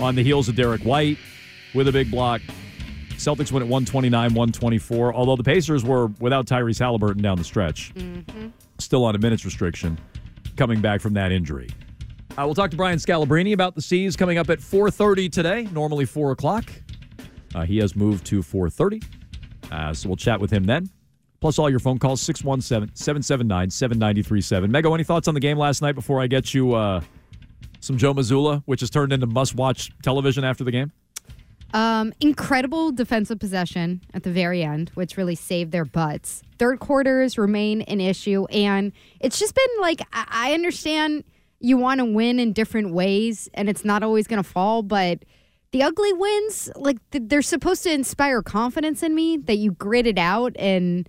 on 0.00 0.14
the 0.14 0.22
heels 0.22 0.48
of 0.48 0.56
Derrick 0.56 0.80
White 0.80 1.18
with 1.74 1.86
a 1.86 1.92
big 1.92 2.10
block. 2.10 2.40
Celtics 3.10 3.52
went 3.52 3.62
at 3.62 3.68
129 3.68 4.32
124, 4.32 5.12
although 5.12 5.36
the 5.36 5.44
Pacers 5.44 5.84
were 5.84 6.06
without 6.18 6.46
Tyrese 6.46 6.78
Halliburton 6.78 7.22
down 7.22 7.36
the 7.36 7.44
stretch. 7.44 7.92
Mm-hmm. 7.94 8.48
Still 8.78 9.04
on 9.04 9.14
a 9.14 9.18
minutes 9.18 9.44
restriction 9.44 9.98
coming 10.56 10.80
back 10.80 11.02
from 11.02 11.12
that 11.12 11.30
injury. 11.30 11.68
Uh, 12.36 12.44
we'll 12.44 12.54
talk 12.54 12.68
to 12.68 12.76
Brian 12.76 12.98
Scalabrine 12.98 13.52
about 13.52 13.76
the 13.76 13.82
C's 13.82 14.16
coming 14.16 14.38
up 14.38 14.50
at 14.50 14.58
4.30 14.58 15.30
today, 15.30 15.68
normally 15.70 16.04
4 16.04 16.32
o'clock. 16.32 16.64
Uh, 17.54 17.62
he 17.62 17.78
has 17.78 17.94
moved 17.94 18.26
to 18.26 18.40
4.30, 18.40 19.04
uh, 19.70 19.94
so 19.94 20.08
we'll 20.08 20.16
chat 20.16 20.40
with 20.40 20.50
him 20.50 20.64
then. 20.64 20.90
Plus 21.40 21.60
all 21.60 21.70
your 21.70 21.78
phone 21.78 22.00
calls, 22.00 22.20
617-779-7937. 22.26 24.68
Mego, 24.68 24.92
any 24.92 25.04
thoughts 25.04 25.28
on 25.28 25.34
the 25.34 25.40
game 25.40 25.56
last 25.56 25.80
night 25.80 25.94
before 25.94 26.20
I 26.20 26.26
get 26.26 26.52
you 26.52 26.74
uh, 26.74 27.00
some 27.78 27.96
Joe 27.96 28.12
Mazzulla, 28.12 28.64
which 28.64 28.80
has 28.80 28.90
turned 28.90 29.12
into 29.12 29.26
must-watch 29.26 29.92
television 30.02 30.42
after 30.42 30.64
the 30.64 30.72
game? 30.72 30.90
Um, 31.72 32.12
incredible 32.20 32.90
defensive 32.90 33.38
possession 33.38 34.00
at 34.12 34.24
the 34.24 34.32
very 34.32 34.64
end, 34.64 34.90
which 34.94 35.16
really 35.16 35.36
saved 35.36 35.70
their 35.70 35.84
butts. 35.84 36.42
Third 36.58 36.80
quarters 36.80 37.38
remain 37.38 37.82
an 37.82 38.00
issue, 38.00 38.46
and 38.46 38.90
it's 39.20 39.38
just 39.38 39.54
been 39.54 39.80
like 39.80 40.00
I, 40.12 40.26
I 40.30 40.52
understand 40.54 41.22
you 41.64 41.78
want 41.78 41.98
to 41.98 42.04
win 42.04 42.38
in 42.38 42.52
different 42.52 42.92
ways, 42.92 43.48
and 43.54 43.68
it's 43.68 43.84
not 43.84 44.02
always 44.02 44.26
going 44.26 44.42
to 44.42 44.48
fall, 44.48 44.82
but 44.82 45.24
the 45.72 45.82
ugly 45.82 46.12
wins, 46.12 46.70
like 46.76 46.98
they're 47.10 47.42
supposed 47.42 47.82
to 47.84 47.92
inspire 47.92 48.42
confidence 48.42 49.02
in 49.02 49.14
me 49.14 49.38
that 49.38 49.56
you 49.56 49.72
grit 49.72 50.06
it 50.06 50.18
out, 50.18 50.52
and 50.56 51.08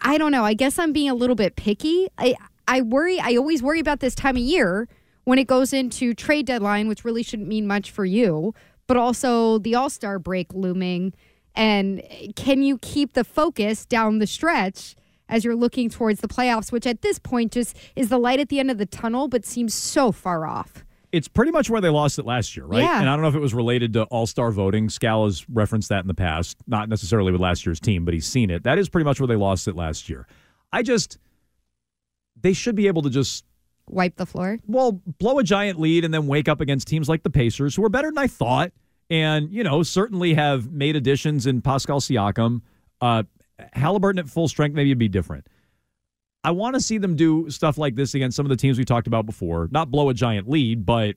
I 0.00 0.16
don't 0.16 0.32
know. 0.32 0.44
I 0.44 0.54
guess 0.54 0.78
I'm 0.78 0.92
being 0.92 1.10
a 1.10 1.14
little 1.14 1.36
bit 1.36 1.54
picky. 1.56 2.08
I 2.16 2.34
I 2.66 2.80
worry. 2.80 3.20
I 3.20 3.36
always 3.36 3.62
worry 3.62 3.78
about 3.78 4.00
this 4.00 4.14
time 4.14 4.36
of 4.36 4.42
year 4.42 4.88
when 5.24 5.38
it 5.38 5.46
goes 5.46 5.72
into 5.72 6.14
trade 6.14 6.46
deadline, 6.46 6.88
which 6.88 7.04
really 7.04 7.22
shouldn't 7.22 7.48
mean 7.48 7.66
much 7.66 7.90
for 7.90 8.06
you, 8.06 8.54
but 8.86 8.96
also 8.96 9.58
the 9.58 9.74
All 9.74 9.90
Star 9.90 10.18
break 10.18 10.54
looming. 10.54 11.12
And 11.54 12.02
can 12.36 12.62
you 12.62 12.78
keep 12.78 13.12
the 13.12 13.24
focus 13.24 13.84
down 13.84 14.18
the 14.18 14.26
stretch 14.26 14.96
as 15.28 15.44
you're 15.44 15.56
looking 15.56 15.88
towards 15.90 16.20
the 16.20 16.28
playoffs, 16.28 16.72
which 16.72 16.86
at 16.86 17.02
this 17.02 17.18
point 17.18 17.52
just 17.52 17.76
is 17.96 18.08
the 18.08 18.18
light 18.18 18.40
at 18.40 18.48
the 18.48 18.58
end 18.60 18.70
of 18.70 18.78
the 18.78 18.86
tunnel, 18.86 19.28
but 19.28 19.44
seems 19.44 19.74
so 19.74 20.12
far 20.12 20.46
off? 20.46 20.84
It's 21.10 21.28
pretty 21.28 21.52
much 21.52 21.70
where 21.70 21.80
they 21.80 21.88
lost 21.88 22.18
it 22.18 22.26
last 22.26 22.56
year, 22.56 22.66
right? 22.66 22.82
Yeah. 22.82 23.00
And 23.00 23.08
I 23.08 23.14
don't 23.14 23.22
know 23.22 23.28
if 23.28 23.34
it 23.34 23.40
was 23.40 23.54
related 23.54 23.94
to 23.94 24.04
All 24.04 24.26
Star 24.26 24.50
voting. 24.50 24.88
Scal 24.88 25.24
has 25.24 25.48
referenced 25.48 25.88
that 25.88 26.00
in 26.00 26.06
the 26.06 26.14
past, 26.14 26.58
not 26.66 26.88
necessarily 26.88 27.32
with 27.32 27.40
last 27.40 27.64
year's 27.64 27.80
team, 27.80 28.04
but 28.04 28.12
he's 28.12 28.26
seen 28.26 28.50
it. 28.50 28.64
That 28.64 28.78
is 28.78 28.88
pretty 28.88 29.06
much 29.06 29.18
where 29.18 29.26
they 29.26 29.36
lost 29.36 29.68
it 29.68 29.74
last 29.74 30.08
year. 30.08 30.26
I 30.70 30.82
just, 30.82 31.18
they 32.38 32.52
should 32.52 32.74
be 32.74 32.88
able 32.88 33.02
to 33.02 33.10
just 33.10 33.46
wipe 33.88 34.16
the 34.16 34.26
floor. 34.26 34.58
Well, 34.66 35.00
blow 35.18 35.38
a 35.38 35.44
giant 35.44 35.80
lead 35.80 36.04
and 36.04 36.12
then 36.12 36.26
wake 36.26 36.48
up 36.48 36.60
against 36.60 36.88
teams 36.88 37.08
like 37.08 37.22
the 37.22 37.30
Pacers, 37.30 37.74
who 37.74 37.84
are 37.84 37.88
better 37.88 38.08
than 38.08 38.18
I 38.18 38.26
thought, 38.26 38.72
and 39.10 39.50
you 39.50 39.64
know 39.64 39.82
certainly 39.82 40.34
have 40.34 40.70
made 40.70 40.96
additions 40.96 41.46
in 41.46 41.62
Pascal 41.62 42.00
Siakam. 42.00 42.60
Uh, 43.00 43.22
Halliburton 43.72 44.18
at 44.18 44.28
full 44.28 44.48
strength 44.48 44.74
maybe 44.74 44.90
it'd 44.90 44.98
be 44.98 45.08
different. 45.08 45.46
I 46.44 46.52
want 46.52 46.74
to 46.74 46.80
see 46.80 46.98
them 46.98 47.16
do 47.16 47.50
stuff 47.50 47.78
like 47.78 47.94
this 47.94 48.14
against 48.14 48.36
some 48.36 48.46
of 48.46 48.50
the 48.50 48.56
teams 48.56 48.78
we 48.78 48.84
talked 48.84 49.06
about 49.06 49.26
before. 49.26 49.68
Not 49.70 49.90
blow 49.90 50.08
a 50.08 50.14
giant 50.14 50.48
lead, 50.48 50.86
but 50.86 51.16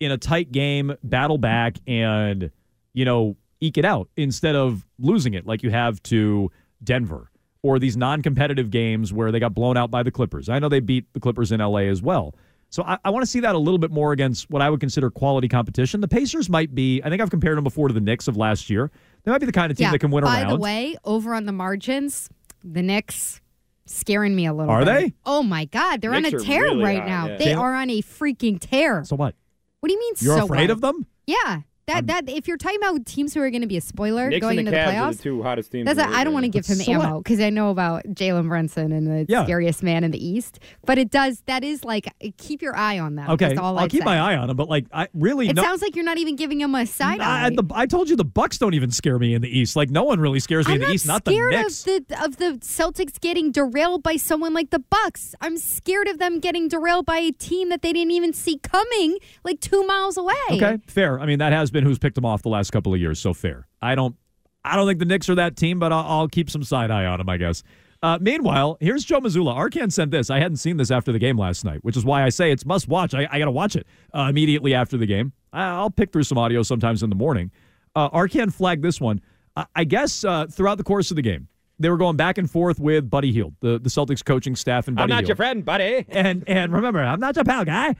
in 0.00 0.10
a 0.10 0.18
tight 0.18 0.52
game, 0.52 0.94
battle 1.02 1.38
back 1.38 1.76
and 1.86 2.50
you 2.94 3.04
know 3.04 3.36
eke 3.60 3.78
it 3.78 3.84
out 3.84 4.08
instead 4.16 4.54
of 4.54 4.86
losing 4.98 5.34
it 5.34 5.46
like 5.46 5.62
you 5.62 5.70
have 5.70 6.02
to 6.04 6.50
Denver 6.82 7.30
or 7.62 7.78
these 7.78 7.96
non-competitive 7.96 8.70
games 8.70 9.12
where 9.12 9.32
they 9.32 9.40
got 9.40 9.52
blown 9.52 9.76
out 9.76 9.90
by 9.90 10.02
the 10.02 10.10
Clippers. 10.10 10.48
I 10.48 10.58
know 10.58 10.68
they 10.68 10.80
beat 10.80 11.12
the 11.12 11.20
Clippers 11.20 11.50
in 11.50 11.60
LA 11.60 11.80
as 11.80 12.00
well. 12.00 12.34
So 12.70 12.82
I, 12.82 12.98
I 13.04 13.10
want 13.10 13.22
to 13.22 13.26
see 13.26 13.40
that 13.40 13.54
a 13.54 13.58
little 13.58 13.78
bit 13.78 13.90
more 13.90 14.12
against 14.12 14.50
what 14.50 14.60
I 14.60 14.68
would 14.68 14.80
consider 14.80 15.10
quality 15.10 15.48
competition. 15.48 16.00
The 16.02 16.08
Pacers 16.08 16.50
might 16.50 16.74
be, 16.74 17.00
I 17.02 17.08
think 17.08 17.22
I've 17.22 17.30
compared 17.30 17.56
them 17.56 17.64
before 17.64 17.88
to 17.88 17.94
the 17.94 18.00
Knicks 18.00 18.28
of 18.28 18.36
last 18.36 18.68
year. 18.68 18.90
They 19.24 19.30
might 19.30 19.38
be 19.38 19.46
the 19.46 19.52
kind 19.52 19.70
of 19.72 19.78
team 19.78 19.90
that 19.90 19.98
can 19.98 20.10
win 20.10 20.22
By 20.24 20.40
around. 20.42 20.50
By 20.50 20.54
the 20.56 20.60
way, 20.60 20.96
over 21.04 21.34
on 21.34 21.46
the 21.46 21.52
margins, 21.52 22.28
the 22.62 22.82
Knicks 22.82 23.40
scaring 23.86 24.36
me 24.36 24.44
a 24.46 24.52
little. 24.52 24.70
Are 24.70 24.84
bit. 24.84 24.86
they? 24.86 25.14
Oh 25.24 25.42
my 25.42 25.64
God, 25.64 26.02
they're 26.02 26.10
Knicks 26.12 26.34
on 26.34 26.40
a 26.40 26.44
tear 26.44 26.62
really 26.62 26.84
right 26.84 26.98
hot, 26.98 27.08
now. 27.08 27.26
yeah. 27.28 27.36
They 27.38 27.44
They- 27.46 27.52
are 27.54 27.74
on 27.74 27.88
a 27.88 28.02
freaking 28.02 28.58
tear. 28.60 29.02
so 29.04 29.16
what? 29.16 29.34
What 29.80 29.88
do 29.88 29.92
you 29.94 30.00
mean? 30.00 30.14
You're 30.18 30.38
so 30.38 30.44
afraid 30.44 30.68
what? 30.68 30.70
of 30.70 30.80
them? 30.82 31.06
Yeah. 31.26 31.60
That, 31.88 32.06
that 32.06 32.28
if 32.28 32.46
you're 32.46 32.56
talking 32.56 32.78
about 32.78 33.04
teams 33.06 33.34
who 33.34 33.40
are 33.40 33.50
going 33.50 33.62
to 33.62 33.66
be 33.66 33.76
a 33.76 33.80
spoiler 33.80 34.28
Knicks 34.30 34.40
going 34.40 34.58
and 34.58 34.68
into 34.68 34.70
the 34.70 34.76
the 34.76 34.82
Cavs 34.82 34.88
are 34.88 35.10
playoffs, 35.12 35.16
the 35.16 35.22
two 35.22 35.42
hottest 35.42 35.72
teams. 35.72 35.86
that's 35.86 35.98
in 35.98 36.10
the 36.10 36.16
I 36.16 36.24
don't 36.24 36.32
want 36.32 36.44
to 36.44 36.48
right 36.48 36.52
give 36.52 36.66
him 36.66 36.76
So 36.84 36.92
what? 36.92 37.06
ammo 37.06 37.18
because 37.22 37.40
I 37.40 37.50
know 37.50 37.70
about 37.70 38.04
Jalen 38.04 38.46
Brunson 38.48 38.92
and 38.92 39.06
the 39.06 39.26
Yeah. 39.28 39.44
scariest 39.44 39.82
man 39.82 40.04
in 40.04 40.10
the 40.10 40.24
East. 40.24 40.58
But 40.86 40.98
it 40.98 41.10
does 41.10 41.42
that 41.46 41.64
is 41.64 41.84
like 41.84 42.06
keep 42.36 42.62
your 42.62 42.76
eye 42.76 42.98
on 42.98 43.14
them. 43.16 43.30
Okay, 43.30 43.54
all 43.56 43.78
I'll 43.78 43.84
I'd 43.84 43.90
keep 43.90 44.02
say. 44.02 44.04
my 44.04 44.18
eye 44.18 44.36
on 44.36 44.50
him, 44.50 44.56
but 44.56 44.68
like 44.68 44.86
I 44.92 45.08
really 45.14 45.48
It 45.48 45.56
no, 45.56 45.62
sounds 45.62 45.82
like 45.82 45.96
you're 45.96 46.04
not 46.04 46.18
even 46.18 46.36
giving 46.36 46.60
him 46.60 46.74
a 46.74 46.86
side 46.86 47.20
I, 47.20 47.46
eye. 47.46 47.50
the, 47.50 47.64
I 47.74 47.86
told 47.86 48.08
you 48.10 48.16
the 48.16 48.24
Bucks 48.24 48.58
don't 48.58 48.74
even 48.74 48.90
scare 48.90 49.18
me 49.18 49.34
in 49.34 49.42
the 49.42 49.48
East. 49.58 49.74
Like 49.74 49.90
no 49.90 50.04
one 50.04 50.20
really 50.20 50.40
scares 50.40 50.66
me 50.68 50.74
I'm 50.74 50.76
in 50.76 50.80
the 50.82 50.86
not 50.88 50.94
East. 50.94 51.06
Not 51.06 51.24
the 51.24 51.30
scared 51.32 51.52
Knicks. 51.52 51.80
of 51.80 51.84
the 52.08 52.24
of 52.24 52.36
the 52.36 52.44
Celtics 52.60 53.18
getting 53.20 53.50
derailed 53.50 54.02
by 54.02 54.16
someone 54.16 54.52
like 54.52 54.70
the 54.70 54.78
Bucks. 54.78 55.34
I'm 55.40 55.56
scared 55.56 56.06
of 56.08 56.18
them 56.18 56.38
getting 56.38 56.68
derailed 56.68 57.06
by 57.06 57.18
a 57.18 57.32
team 57.32 57.70
that 57.70 57.82
they 57.82 57.92
didn't 57.92 58.12
even 58.12 58.32
see 58.32 58.58
coming, 58.58 59.18
like 59.42 59.60
two 59.60 59.86
miles 59.86 60.16
away. 60.16 60.34
Okay, 60.52 60.78
fair. 60.86 61.18
I 61.18 61.26
mean, 61.26 61.38
that 61.38 61.52
has 61.52 61.70
been 61.78 61.84
who's 61.86 61.98
picked 61.98 62.16
them 62.16 62.24
off 62.24 62.42
the 62.42 62.48
last 62.48 62.70
couple 62.72 62.92
of 62.92 62.98
years, 63.00 63.20
so 63.20 63.32
fair. 63.32 63.68
I 63.80 63.94
don't, 63.94 64.16
I 64.64 64.74
don't 64.74 64.86
think 64.88 64.98
the 64.98 65.04
Knicks 65.04 65.28
are 65.28 65.36
that 65.36 65.56
team, 65.56 65.78
but 65.78 65.92
I'll, 65.92 66.04
I'll 66.06 66.28
keep 66.28 66.50
some 66.50 66.64
side 66.64 66.90
eye 66.90 67.04
on 67.04 67.18
them, 67.18 67.28
I 67.28 67.36
guess. 67.36 67.62
Uh, 68.02 68.18
meanwhile, 68.20 68.76
here's 68.80 69.04
Joe 69.04 69.20
Mazzulla. 69.20 69.56
Arcand 69.56 69.92
sent 69.92 70.10
this. 70.10 70.30
I 70.30 70.38
hadn't 70.38 70.58
seen 70.58 70.76
this 70.76 70.90
after 70.90 71.10
the 71.12 71.18
game 71.18 71.36
last 71.36 71.64
night, 71.64 71.78
which 71.82 71.96
is 71.96 72.04
why 72.04 72.24
I 72.24 72.28
say 72.28 72.50
it's 72.52 72.64
must 72.66 72.88
watch. 72.88 73.14
I, 73.14 73.26
I 73.30 73.38
got 73.38 73.46
to 73.46 73.50
watch 73.50 73.76
it 73.76 73.86
uh, 74.14 74.26
immediately 74.30 74.74
after 74.74 74.96
the 74.96 75.06
game. 75.06 75.32
I, 75.52 75.64
I'll 75.66 75.90
pick 75.90 76.12
through 76.12 76.22
some 76.24 76.38
audio 76.38 76.62
sometimes 76.62 77.02
in 77.02 77.10
the 77.10 77.16
morning. 77.16 77.50
Uh, 77.94 78.10
Arcand 78.10 78.52
flagged 78.52 78.82
this 78.82 79.00
one. 79.00 79.20
I, 79.56 79.66
I 79.76 79.84
guess 79.84 80.24
uh, 80.24 80.46
throughout 80.46 80.78
the 80.78 80.84
course 80.84 81.10
of 81.10 81.16
the 81.16 81.22
game, 81.22 81.48
they 81.80 81.88
were 81.90 81.96
going 81.96 82.16
back 82.16 82.38
and 82.38 82.50
forth 82.50 82.78
with 82.80 83.08
Buddy 83.08 83.32
Hield, 83.32 83.54
the, 83.60 83.78
the 83.78 83.88
Celtics 83.88 84.24
coaching 84.24 84.56
staff, 84.56 84.88
and 84.88 84.96
Buddy 84.96 85.04
I'm 85.04 85.08
not 85.10 85.20
Hield. 85.20 85.28
your 85.28 85.36
friend, 85.36 85.64
buddy. 85.64 86.04
And 86.08 86.44
and 86.48 86.72
remember, 86.72 87.00
I'm 87.00 87.20
not 87.20 87.36
your 87.36 87.44
pal 87.44 87.64
guy. 87.64 87.94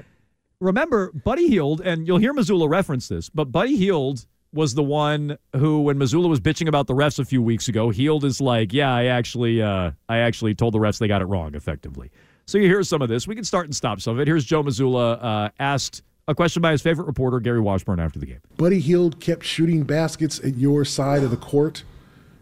Remember, 0.69 1.13
Buddy 1.13 1.47
Hield, 1.49 1.81
and 1.81 2.07
you'll 2.07 2.19
hear 2.19 2.35
Mazzulla 2.35 2.69
reference 2.69 3.07
this, 3.07 3.29
but 3.29 3.53
Buddy 3.53 3.77
Hield 3.77 4.27
was 4.53 4.75
the 4.75 4.83
one 4.83 5.39
who, 5.55 5.83
when 5.83 5.99
Mazzulla 5.99 6.29
was 6.29 6.41
bitching 6.41 6.67
about 6.67 6.89
the 6.89 6.95
refs 6.95 7.21
a 7.21 7.25
few 7.25 7.41
weeks 7.41 7.69
ago, 7.69 7.91
Hield 7.91 8.25
is 8.25 8.41
like, 8.41 8.73
"Yeah, 8.73 8.93
I 8.93 9.05
actually, 9.05 9.63
uh, 9.63 9.93
I 10.09 10.19
actually 10.19 10.57
told 10.57 10.75
the 10.75 10.79
refs 10.79 10.99
they 10.99 11.07
got 11.07 11.23
it 11.23 11.27
wrong, 11.27 11.55
effectively." 11.55 12.11
So 12.47 12.59
you 12.59 12.65
hear 12.65 12.83
some 12.83 13.03
of 13.03 13.09
this. 13.09 13.29
We 13.29 13.37
can 13.37 13.45
start 13.45 13.67
and 13.67 13.77
stop 13.77 14.01
some 14.01 14.15
of 14.15 14.21
it. 14.21 14.27
Here's 14.27 14.45
Joe 14.45 14.65
Mazzulla 14.65 15.23
uh, 15.23 15.51
asked 15.61 16.03
a 16.27 16.35
question 16.35 16.61
by 16.61 16.73
his 16.73 16.83
favorite 16.83 17.05
reporter, 17.07 17.39
Gary 17.39 17.61
Washburn, 17.61 18.01
after 18.01 18.19
the 18.19 18.27
game. 18.27 18.41
Buddy 18.57 18.81
Hield 18.81 19.21
kept 19.21 19.45
shooting 19.45 19.85
baskets 19.85 20.41
at 20.41 20.57
your 20.57 20.85
side 20.85 21.23
of 21.23 21.31
the 21.31 21.37
court, 21.37 21.85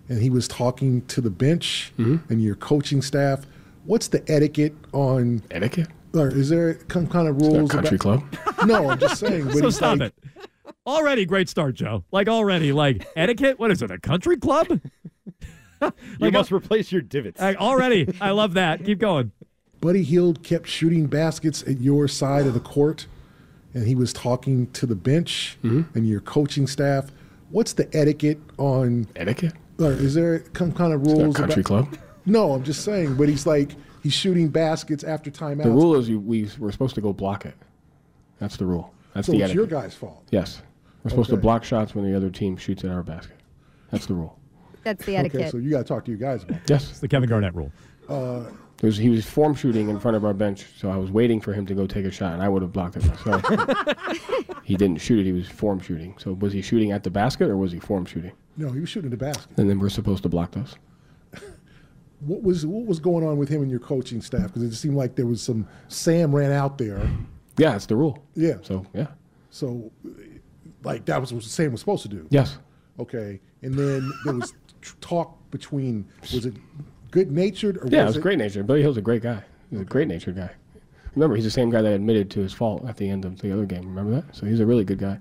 and 0.09 0.23
he 0.23 0.31
was 0.31 0.49
talking 0.49 1.03
to 1.07 1.21
the 1.21 1.31
bench 1.31 1.93
and 1.99 2.43
your 2.43 2.55
coaching 2.55 3.03
staff. 3.03 3.45
What's 3.85 4.09
the 4.09 4.23
etiquette 4.31 4.75
on 4.93 5.43
etiquette? 5.51 5.89
Or 6.17 6.29
is 6.29 6.49
there 6.49 6.79
some 6.91 7.07
kind 7.07 7.29
of 7.29 7.37
rules? 7.41 7.71
country 7.71 7.99
about- 8.01 8.23
No, 8.67 8.91
I'm 8.91 8.99
just 8.99 9.21
saying. 9.21 9.53
so 9.53 9.71
stop 9.71 9.99
like- 9.99 10.12
it. 10.27 10.49
Already 10.87 11.27
great 11.27 11.49
start, 11.49 11.75
Joe. 11.75 12.05
Like 12.12 12.29
already, 12.29 12.73
like 12.73 13.07
etiquette. 13.17 13.59
What 13.59 13.71
is 13.71 13.83
it? 13.83 13.91
A 13.91 13.99
country 13.99 14.37
club? 14.37 14.81
You 16.19 16.31
must 16.31 16.51
uh, 16.51 16.57
replace 16.57 16.91
your 16.91 17.03
divots. 17.03 17.39
Like, 17.39 17.59
already, 17.59 18.09
I 18.19 18.31
love 18.31 18.55
that. 18.55 18.83
Keep 18.83 18.99
going. 18.99 19.33
Buddy 19.83 20.03
Hield 20.03 20.43
kept 20.43 20.67
shooting 20.67 21.07
baskets 21.07 21.62
at 21.64 21.81
your 21.81 22.09
side 22.09 22.47
of 22.47 22.55
the 22.55 22.61
court, 22.61 23.07
and 23.75 23.87
he 23.87 23.95
was 23.95 24.12
talking 24.14 24.71
to 24.73 24.87
the 24.87 24.95
bench 24.95 25.59
mm-hmm. 25.62 25.83
and 25.97 26.09
your 26.09 26.21
coaching 26.21 26.67
staff. 26.67 27.11
What's 27.51 27.75
the 27.75 27.95
etiquette 27.95 28.39
on 28.57 29.07
etiquette? 29.17 29.53
Or 29.79 29.93
is 29.93 30.14
there 30.14 30.45
some 30.57 30.73
kind 30.73 30.95
of 30.95 31.05
there 31.05 31.14
a 31.14 31.19
rules? 31.19 31.37
country 31.37 31.61
about- 31.61 31.91
club? 31.91 31.99
No, 32.29 32.53
I'm 32.53 32.64
just 32.64 32.83
saying. 32.83 33.17
But 33.17 33.29
he's 33.29 33.47
like 33.47 33.73
he's 34.07 34.14
shooting 34.14 34.48
baskets 34.48 35.02
after 35.02 35.32
timeouts. 35.32 35.64
The 35.64 35.70
rule 35.70 35.96
is 35.96 36.09
you, 36.09 36.20
we 36.20 36.48
we're 36.59 36.70
supposed 36.70 36.94
to 36.94 37.00
go 37.00 37.12
block 37.12 37.44
it. 37.44 37.54
That's 38.38 38.57
the 38.57 38.64
rule. 38.64 38.94
That's 39.14 39.26
so 39.26 39.32
the 39.32 39.42
it's 39.42 39.52
your 39.52 39.66
guy's 39.66 39.94
fault. 39.94 40.24
Yes, 40.30 40.62
we're 41.02 41.11
supposed 41.11 41.30
to 41.30 41.36
block 41.36 41.64
shots 41.64 41.94
when 41.94 42.09
the 42.09 42.16
other 42.16 42.30
team 42.30 42.57
shoots 42.57 42.84
at 42.84 42.90
our 42.90 43.02
basket. 43.02 43.36
That's 43.90 44.07
the 44.07 44.14
rule. 44.14 44.38
That's 44.84 45.04
the 45.04 45.16
etiquette. 45.16 45.40
Okay, 45.40 45.50
so 45.50 45.57
you 45.57 45.70
got 45.70 45.78
to 45.78 45.84
talk 45.84 46.04
to 46.04 46.12
you 46.12 46.16
guys 46.16 46.44
about 46.44 46.61
that. 46.61 46.70
Yes, 46.70 46.90
it's 46.90 47.00
the 47.00 47.09
Kevin 47.09 47.28
Garnett 47.28 47.54
rule. 47.54 47.72
Uh, 48.09 48.44
was, 48.82 48.96
he 48.96 49.09
was 49.09 49.26
form 49.26 49.54
shooting 49.57 49.88
in 49.88 49.98
front 49.98 50.16
of 50.16 50.24
our 50.24 50.34
bench, 50.34 50.66
so 50.78 50.88
I 50.88 50.96
was 50.96 51.11
waiting 51.11 51.40
for 51.40 51.52
him 51.52 51.66
to 51.66 51.74
go 51.74 51.86
take 51.88 52.04
a 52.04 52.11
shot, 52.11 52.34
and 52.34 52.42
I 52.42 52.48
would 52.48 52.62
have 52.62 52.72
blocked 52.72 52.96
it 52.96 53.04
myself. 53.07 53.42
he 54.62 54.76
didn't 54.76 55.00
shoot 55.00 55.18
it; 55.18 55.24
he 55.24 55.32
was 55.32 55.48
form 55.48 55.80
shooting. 55.80 56.14
So 56.18 56.34
was 56.34 56.52
he 56.52 56.62
shooting 56.62 56.92
at 56.92 57.02
the 57.02 57.11
basket 57.11 57.48
or 57.48 57.57
was 57.57 57.72
he 57.72 57.80
form 57.80 58.04
shooting? 58.04 58.32
no, 58.57 58.70
he 58.70 58.80
was 58.80 58.88
shooting 58.88 59.12
at 59.12 59.18
the 59.18 59.24
basket. 59.24 59.48
And 59.57 59.68
then 59.68 59.80
we're 59.80 59.88
supposed 59.88 60.22
to 60.22 60.28
block 60.28 60.52
those. 60.52 60.76
What 62.21 62.43
was 62.43 62.64
what 62.64 62.87
was 62.87 62.99
going 62.99 63.27
on 63.27 63.37
with 63.37 63.49
him 63.49 63.62
and 63.62 63.71
your 63.71 63.81
coaching 63.81 64.21
staff? 64.23 64.47
Because 64.47 64.62
it 64.62 64.75
seemed 64.75 64.97
like 64.97 65.17
there 65.17 65.27
was 65.27 65.43
some 65.43 65.67
Sam 65.89 66.35
ran 66.35 66.53
out 66.53 66.79
there. 66.79 67.09
Yeah, 67.59 67.77
it's 67.77 67.87
the 67.87 67.97
rule. 67.97 68.23
Yeah. 68.35 68.57
So 68.62 68.87
yeah. 68.95 69.09
So, 69.51 69.91
like 70.83 71.05
that 71.07 71.21
was 71.21 71.33
what 71.33 71.43
Sam 71.43 71.73
was 71.73 71.81
supposed 71.81 72.03
to 72.03 72.09
do. 72.09 72.27
Yes. 72.31 72.59
Okay, 72.99 73.41
and 73.62 73.75
then 73.75 74.11
there 74.25 74.35
was 74.35 74.55
talk 75.01 75.37
between. 75.51 76.07
Was 76.33 76.47
it 76.47 76.55
good 77.11 77.31
natured 77.31 77.77
or 77.79 77.89
Yeah, 77.89 78.03
it 78.03 78.07
was 78.07 78.17
was 78.17 78.23
great 78.23 78.39
natured. 78.39 78.67
Billy 78.67 78.83
Hill's 78.83 78.97
a 78.97 79.03
great 79.03 79.23
guy. 79.23 79.43
He's 79.71 79.81
a 79.81 79.85
great 79.85 80.09
natured 80.09 80.37
guy. 80.37 80.51
Remember, 81.14 81.35
he's 81.35 81.45
the 81.45 81.51
same 81.51 81.71
guy 81.71 81.81
that 81.81 81.93
admitted 81.93 82.31
to 82.33 82.41
his 82.41 82.53
fault 82.53 82.85
at 82.87 82.97
the 82.99 83.09
end 83.09 83.25
of 83.25 83.39
the 83.41 83.51
other 83.51 83.64
game. 83.64 83.87
Remember 83.89 84.21
that? 84.21 84.37
So 84.37 84.45
he's 84.47 84.61
a 84.61 84.67
really 84.67 84.85
good 84.85 84.99
guy. 84.99 85.19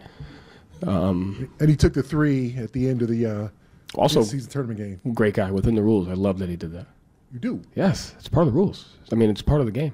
Um, 0.85 1.49
And 1.59 1.69
he 1.69 1.75
took 1.75 1.93
the 1.93 2.03
three 2.03 2.55
at 2.57 2.73
the 2.73 2.89
end 2.89 3.01
of 3.01 3.07
the 3.07 3.25
uh, 3.25 3.47
also, 3.93 4.23
season 4.23 4.49
tournament 4.49 4.79
game. 5.03 5.13
great 5.13 5.33
guy 5.35 5.51
within 5.51 5.75
the 5.75 5.83
rules. 5.83 6.07
I 6.09 6.13
love 6.13 6.39
that 6.39 6.49
he 6.49 6.55
did 6.55 6.71
that. 6.73 6.87
You 7.31 7.39
do. 7.39 7.61
Yes, 7.75 8.13
it's 8.17 8.27
part 8.27 8.47
of 8.47 8.53
the 8.53 8.57
rules. 8.57 8.89
I 9.11 9.15
mean, 9.15 9.29
it's 9.29 9.41
part 9.41 9.59
of 9.61 9.65
the 9.67 9.71
game. 9.71 9.93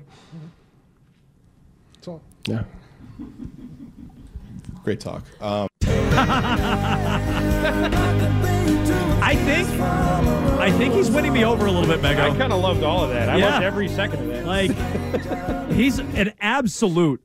That's 1.96 2.08
all. 2.08 2.22
Yeah. 2.48 2.64
Great 4.84 5.00
talk. 5.00 5.24
Um, 5.42 5.68
I 9.24 9.36
think, 9.36 9.68
I 10.60 10.72
think 10.72 10.94
he's 10.96 11.10
winning 11.12 11.34
me 11.34 11.46
over 11.46 11.66
a 11.68 11.72
little 11.72 11.88
bit, 11.88 12.02
Mego. 12.02 12.20
I 12.32 12.36
kind 12.38 12.52
of 12.52 12.60
loved 12.62 12.84
all 12.84 13.04
of 13.04 13.12
that. 13.12 13.30
I 13.30 13.38
Yeah. 13.38 13.46
loved 13.52 13.64
every 13.64 13.88
second 13.88 14.22
of 14.22 14.28
that. 14.28 14.46
Like, 14.46 15.72
he's 15.72 16.00
an 16.00 16.34
absolute 16.42 17.22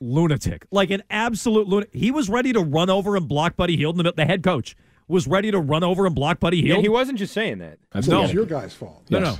lunatic. 0.00 0.66
Like 0.70 0.90
an 0.90 1.02
absolute 1.10 1.66
lunatic. 1.68 1.92
He 1.94 2.10
was 2.10 2.28
ready 2.28 2.52
to 2.52 2.60
run 2.60 2.88
over 2.90 3.16
and 3.16 3.26
block 3.28 3.56
Buddy 3.56 3.76
Hield. 3.76 3.98
in 3.98 4.04
The, 4.04 4.12
the 4.12 4.24
head 4.24 4.42
coach 4.42 4.76
was 5.10 5.26
ready 5.26 5.50
to 5.50 5.58
run 5.58 5.82
over 5.84 6.06
and 6.06 6.14
block 6.14 6.40
Buddy 6.40 6.58
Yeah, 6.58 6.74
Hield. 6.74 6.82
he 6.84 6.88
wasn't 6.88 7.18
just 7.18 7.34
saying 7.34 7.58
that. 7.58 7.78
So 8.02 8.22
it's 8.22 8.32
your 8.32 8.46
guy's 8.46 8.72
fault. 8.72 9.04
No, 9.10 9.18
no. 9.18 9.36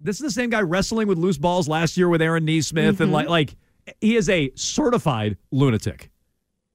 This 0.00 0.16
is 0.16 0.22
the 0.22 0.30
same 0.30 0.50
guy 0.50 0.60
wrestling 0.60 1.06
with 1.06 1.16
loose 1.18 1.38
balls 1.38 1.68
last 1.68 1.96
year 1.96 2.08
with 2.08 2.20
Aaron 2.20 2.44
Nesmith, 2.44 3.00
and 3.00 3.10
Mhm. 3.10 3.14
like, 3.14 3.28
like 3.28 3.56
he 4.00 4.16
is 4.16 4.28
a 4.28 4.50
certified 4.56 5.36
lunatic. 5.52 6.10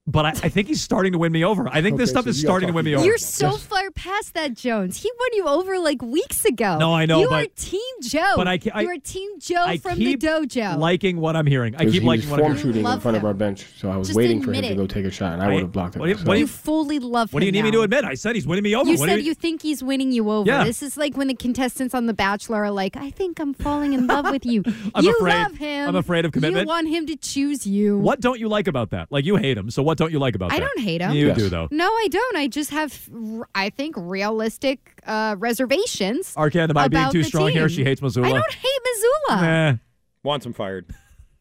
But 0.09 0.25
I, 0.25 0.29
I 0.29 0.49
think 0.49 0.69
he's 0.69 0.81
starting 0.81 1.11
to 1.11 1.17
win 1.19 1.33
me 1.33 1.43
over. 1.43 1.67
I 1.69 1.81
think 1.81 1.97
this 1.97 2.09
stuff 2.09 2.23
so 2.23 2.29
is 2.29 2.39
starting 2.39 2.67
to 2.67 2.73
win 2.73 2.85
me 2.85 2.95
over. 2.95 3.03
You're 3.05 3.17
so 3.17 3.51
far 3.51 3.91
past 3.91 4.33
that, 4.35 4.53
Jones. 4.53 5.01
He 5.01 5.11
won 5.19 5.29
you 5.33 5.47
over 5.47 5.79
like 5.79 6.01
weeks 6.01 6.45
ago. 6.45 6.77
No, 6.77 6.93
I 6.93 7.05
know, 7.05 7.19
You 7.19 7.27
but- 7.29 7.43
are 7.43 7.47
Team 7.57 7.81
Joe. 8.01 8.33
but 8.37 8.47
I 8.47 8.57
ca- 8.57 8.71
I- 8.73 8.81
you 8.83 8.89
are 8.89 8.97
Team 8.99 9.29
Joe 9.39 9.63
I 9.65 9.77
from 9.77 9.97
keep 9.97 10.21
the 10.21 10.27
dojo. 10.27 10.77
liking 10.77 11.17
what 11.17 11.35
I'm 11.35 11.45
hearing. 11.45 11.75
I 11.75 11.83
keep 11.83 11.93
he 11.95 11.99
liking 11.99 12.21
was 12.29 12.31
what 12.31 12.39
I'm 12.39 12.45
form 12.45 12.51
hearing. 12.53 12.61
shooting 12.67 12.79
in 12.79 12.85
Love 12.85 13.01
front 13.01 13.17
of 13.17 13.25
our 13.25 13.33
bench, 13.33 13.65
so 13.77 13.89
I 13.89 13.97
was 13.97 14.07
Just 14.07 14.15
waiting 14.17 14.41
for 14.41 14.51
him 14.51 14.55
admit 14.63 14.71
to 14.71 14.75
go 14.77 14.87
take 14.87 15.03
a 15.05 15.11
shot, 15.11 15.33
and 15.33 15.41
I, 15.43 15.47
I- 15.47 15.53
would 15.55 15.61
have 15.63 15.71
blocked 15.73 15.97
it. 15.97 15.99
what 15.99 16.05
do 16.05 16.11
you- 16.11 16.15
myself. 16.19 16.37
you 16.39 16.47
fully 16.47 16.99
love 16.99 17.33
What 17.33 17.41
do 17.41 17.45
you 17.45 17.49
him 17.49 17.55
need 17.55 17.63
me 17.65 17.71
to 17.71 17.81
admit? 17.81 18.05
I 18.05 18.13
said 18.13 18.35
he's 18.35 18.47
winning 18.47 18.63
me 18.63 18.75
over. 18.75 18.89
You 18.89 18.97
What 18.97 19.09
said 19.09 19.21
you 19.23 19.33
think 19.33 19.61
he's 19.61 19.83
winning 19.83 20.13
you 20.13 20.31
over. 20.31 20.47
Yeah. 20.49 20.63
This 20.63 20.81
is 20.81 20.95
like 20.95 21.17
when 21.17 21.27
the 21.27 21.35
contestants 21.35 21.93
on 21.93 22.05
The 22.05 22.13
Bachelor 22.13 22.63
are 22.63 22.71
like, 22.71 22.95
I 22.95 23.09
think 23.09 23.39
I'm 23.41 23.53
falling 23.53 23.91
in 23.91 24.07
love 24.07 24.31
with 24.31 24.45
you. 24.45 24.63
I'm 24.95 25.03
you 25.03 25.13
afraid- 25.17 25.33
love 25.33 25.57
him. 25.57 25.89
I'm 25.89 25.95
afraid 25.97 26.23
of 26.23 26.31
commitment. 26.31 26.63
You 26.63 26.67
want 26.67 26.87
him 26.87 27.05
to 27.07 27.17
choose 27.17 27.67
you. 27.67 27.97
What 27.97 28.21
don't 28.21 28.39
you 28.39 28.47
like 28.47 28.67
about 28.69 28.91
that? 28.91 29.11
Like 29.11 29.25
you 29.25 29.35
hate 29.35 29.57
him, 29.57 29.69
so 29.69 29.83
what 29.83 29.96
don't 29.97 30.11
you 30.11 30.19
like 30.19 30.35
about 30.35 30.51
I 30.51 30.59
that? 30.59 30.63
I 30.63 30.67
don't 30.67 30.79
hate 30.79 31.01
him. 31.01 31.11
You 31.11 31.33
do 31.33 31.49
though. 31.49 31.67
No, 31.71 31.85
I 31.85 32.07
don't. 32.09 32.37
I 32.37 32.47
just 32.47 32.69
have, 32.71 33.09
I 33.53 33.69
think, 33.69 33.95
realistic 33.97 35.01
uh, 35.05 35.35
reservations. 35.37 36.33
Arcand, 36.35 36.69
am 36.69 36.77
I 36.77 36.87
being 36.87 37.11
too 37.11 37.23
the 37.23 37.27
strong 37.27 37.49
here? 37.49 37.67
She 37.69 37.83
hates 37.83 38.01
Mazzulla. 38.01 38.25
I 38.25 38.29
don't 38.33 38.53
hate 38.53 38.79
Mazzulla. 38.87 39.41
Nah. 39.41 39.77
Wants 40.23 40.45
him 40.45 40.53
fired. 40.53 40.93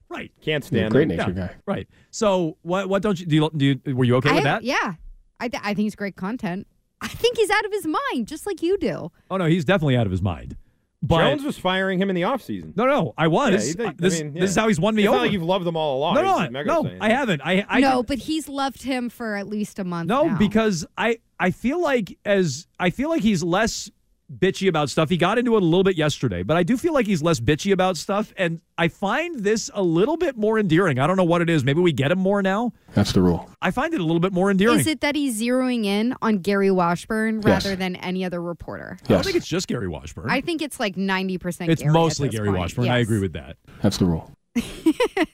Right. 0.09 0.33
Can't 0.41 0.65
stand 0.65 0.93
great 0.93 1.11
him. 1.11 1.17
natured 1.17 1.37
Yeah, 1.37 1.49
guy. 1.49 1.55
Right. 1.67 1.89
So 2.11 2.57
what? 2.63 2.89
What 2.89 3.03
don't 3.03 3.19
you 3.19 3.27
do? 3.27 3.37
You, 3.37 3.51
do 3.57 3.65
you, 3.85 3.97
were 3.97 4.05
you 4.05 4.17
okay 4.17 4.31
I, 4.31 4.35
with 4.35 4.45
that? 4.45 4.63
Yeah. 4.63 4.95
I, 5.39 5.49
th- 5.49 5.63
I 5.63 5.75
think 5.75 5.85
he's 5.85 5.97
great 5.97 6.17
content. 6.17 6.67
I 7.01 7.09
think 7.09 7.37
he's 7.37 7.51
out 7.51 7.65
of 7.65 7.73
his 7.73 7.87
mind, 7.87 8.27
just 8.27 8.47
like 8.47 8.63
you 8.63 8.79
do. 8.79 9.13
Oh 9.31 9.37
no, 9.37 9.47
he's 9.47 9.65
definitely 9.65 9.97
out 9.97 10.07
of 10.07 10.13
his 10.13 10.23
mind. 10.23 10.57
But 11.03 11.19
Jones 11.19 11.45
was 11.45 11.59
firing 11.59 12.01
him 12.01 12.09
in 12.11 12.17
the 12.17 12.23
offseason. 12.23 12.77
no, 12.77 12.85
no, 12.87 13.15
I 13.19 13.29
was. 13.29 13.53
Yeah, 13.53 13.69
you 13.69 13.75
think- 13.75 13.89
Uh, 13.91 13.93
this, 13.99 14.21
I 14.21 14.25
mean, 14.25 14.35
this 14.35 14.51
is 14.51 14.57
how 14.57 14.67
he's 14.67 14.81
won 14.81 14.95
me 14.95 15.03
it's 15.03 15.09
over. 15.09 15.17
Not 15.19 15.23
like 15.25 15.33
you've 15.33 15.43
loved 15.43 15.65
them 15.65 15.77
all 15.77 15.99
along. 15.99 16.15
no, 16.17 16.41
It's 16.41 16.53
no, 16.53 16.63
no, 16.83 16.91
I 17.01 17.11
haven't. 17.11 17.43
I, 17.45 17.65
I 17.69 17.81
no, 17.81 18.03
but 18.03 18.19
he's 18.19 18.49
loved 18.49 18.83
him 18.83 19.09
for 19.11 19.37
at 19.37 19.47
least 19.47 19.79
a 19.79 19.85
month. 19.85 20.09
No, 20.09 20.25
now. 20.25 20.39
because 20.39 20.87
I 20.97 21.19
I 21.39 21.51
feel 21.51 21.81
like 21.83 22.19
as 22.25 22.67
I 22.81 22.91
feel 22.91 23.11
like 23.11 23.21
he's 23.23 23.43
less 23.43 23.91
bitchy 24.33 24.69
about 24.69 24.91
stuff. 24.91 25.09
He 25.09 25.17
got 25.17 25.39
into 25.39 25.55
it 25.57 25.63
a 25.63 25.65
little 25.65 25.85
bit 25.85 25.97
yesterday, 25.97 26.43
but 26.43 26.57
I 26.57 26.63
do 26.63 26.77
feel 26.77 26.93
like 26.93 27.07
he's 27.07 27.23
less 27.23 27.41
bitchy 27.41 27.73
about 27.73 27.97
stuff 27.97 28.33
and 28.37 28.61
I 28.79 28.89
find 28.89 29.41
this 29.41 29.71
a 29.73 29.83
little 29.83 30.17
bit 30.17 30.37
more 30.37 30.59
endearing. 30.59 30.99
I 30.99 31.07
don't 31.07 31.17
know 31.17 31.25
what 31.25 31.43
it 31.43 31.49
is. 31.49 31.65
Maybe 31.65 31.81
we 31.81 31.93
get 31.93 32.11
him 32.11 32.19
more 32.19 32.43
now. 32.43 32.73
That's 32.95 33.13
the 33.13 33.23
rule. 33.23 33.49
I 33.63 33.71
find 33.71 33.95
it 33.95 34.01
a 34.01 34.05
little 34.05 34.21
bit 34.21 34.33
more 34.33 34.51
endearing. 34.51 34.81
Is 34.81 34.87
it 34.87 35.01
that 35.01 35.15
he's 35.15 35.41
zeroing 35.41 35.85
in 35.85 36.15
on 36.23 36.39
Gary 36.39 36.71
Washburn 36.71 37.37
Yes. 37.45 37.65
rather 37.65 37.77
than 37.77 37.97
any 37.97 38.25
other 38.25 38.43
reporter? 38.43 38.99
Yes. 39.03 39.11
I 39.11 39.15
don't 39.15 39.25
think 39.25 39.37
it's 39.37 39.47
just 39.49 39.69
Gary 39.69 39.89
Washburn. 39.89 40.29
I 40.29 40.41
think 40.41 40.61
it's 40.63 40.81
like 40.81 40.97
90% 40.97 41.69
it's 41.69 41.83
Gary 41.83 41.89
at 41.89 41.93
mostly 41.93 42.29
this 42.29 42.37
Gary 42.37 42.49
point. 42.49 42.59
Washburn. 42.59 42.89
I 42.89 42.99
agree 42.99 43.21
with 43.21 43.33
that. 43.35 43.57
That's 43.83 43.99
the 43.99 44.07
rule. 44.07 44.33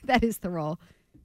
that 0.03 0.23
is 0.23 0.39
the 0.39 0.49
role. 0.49 0.79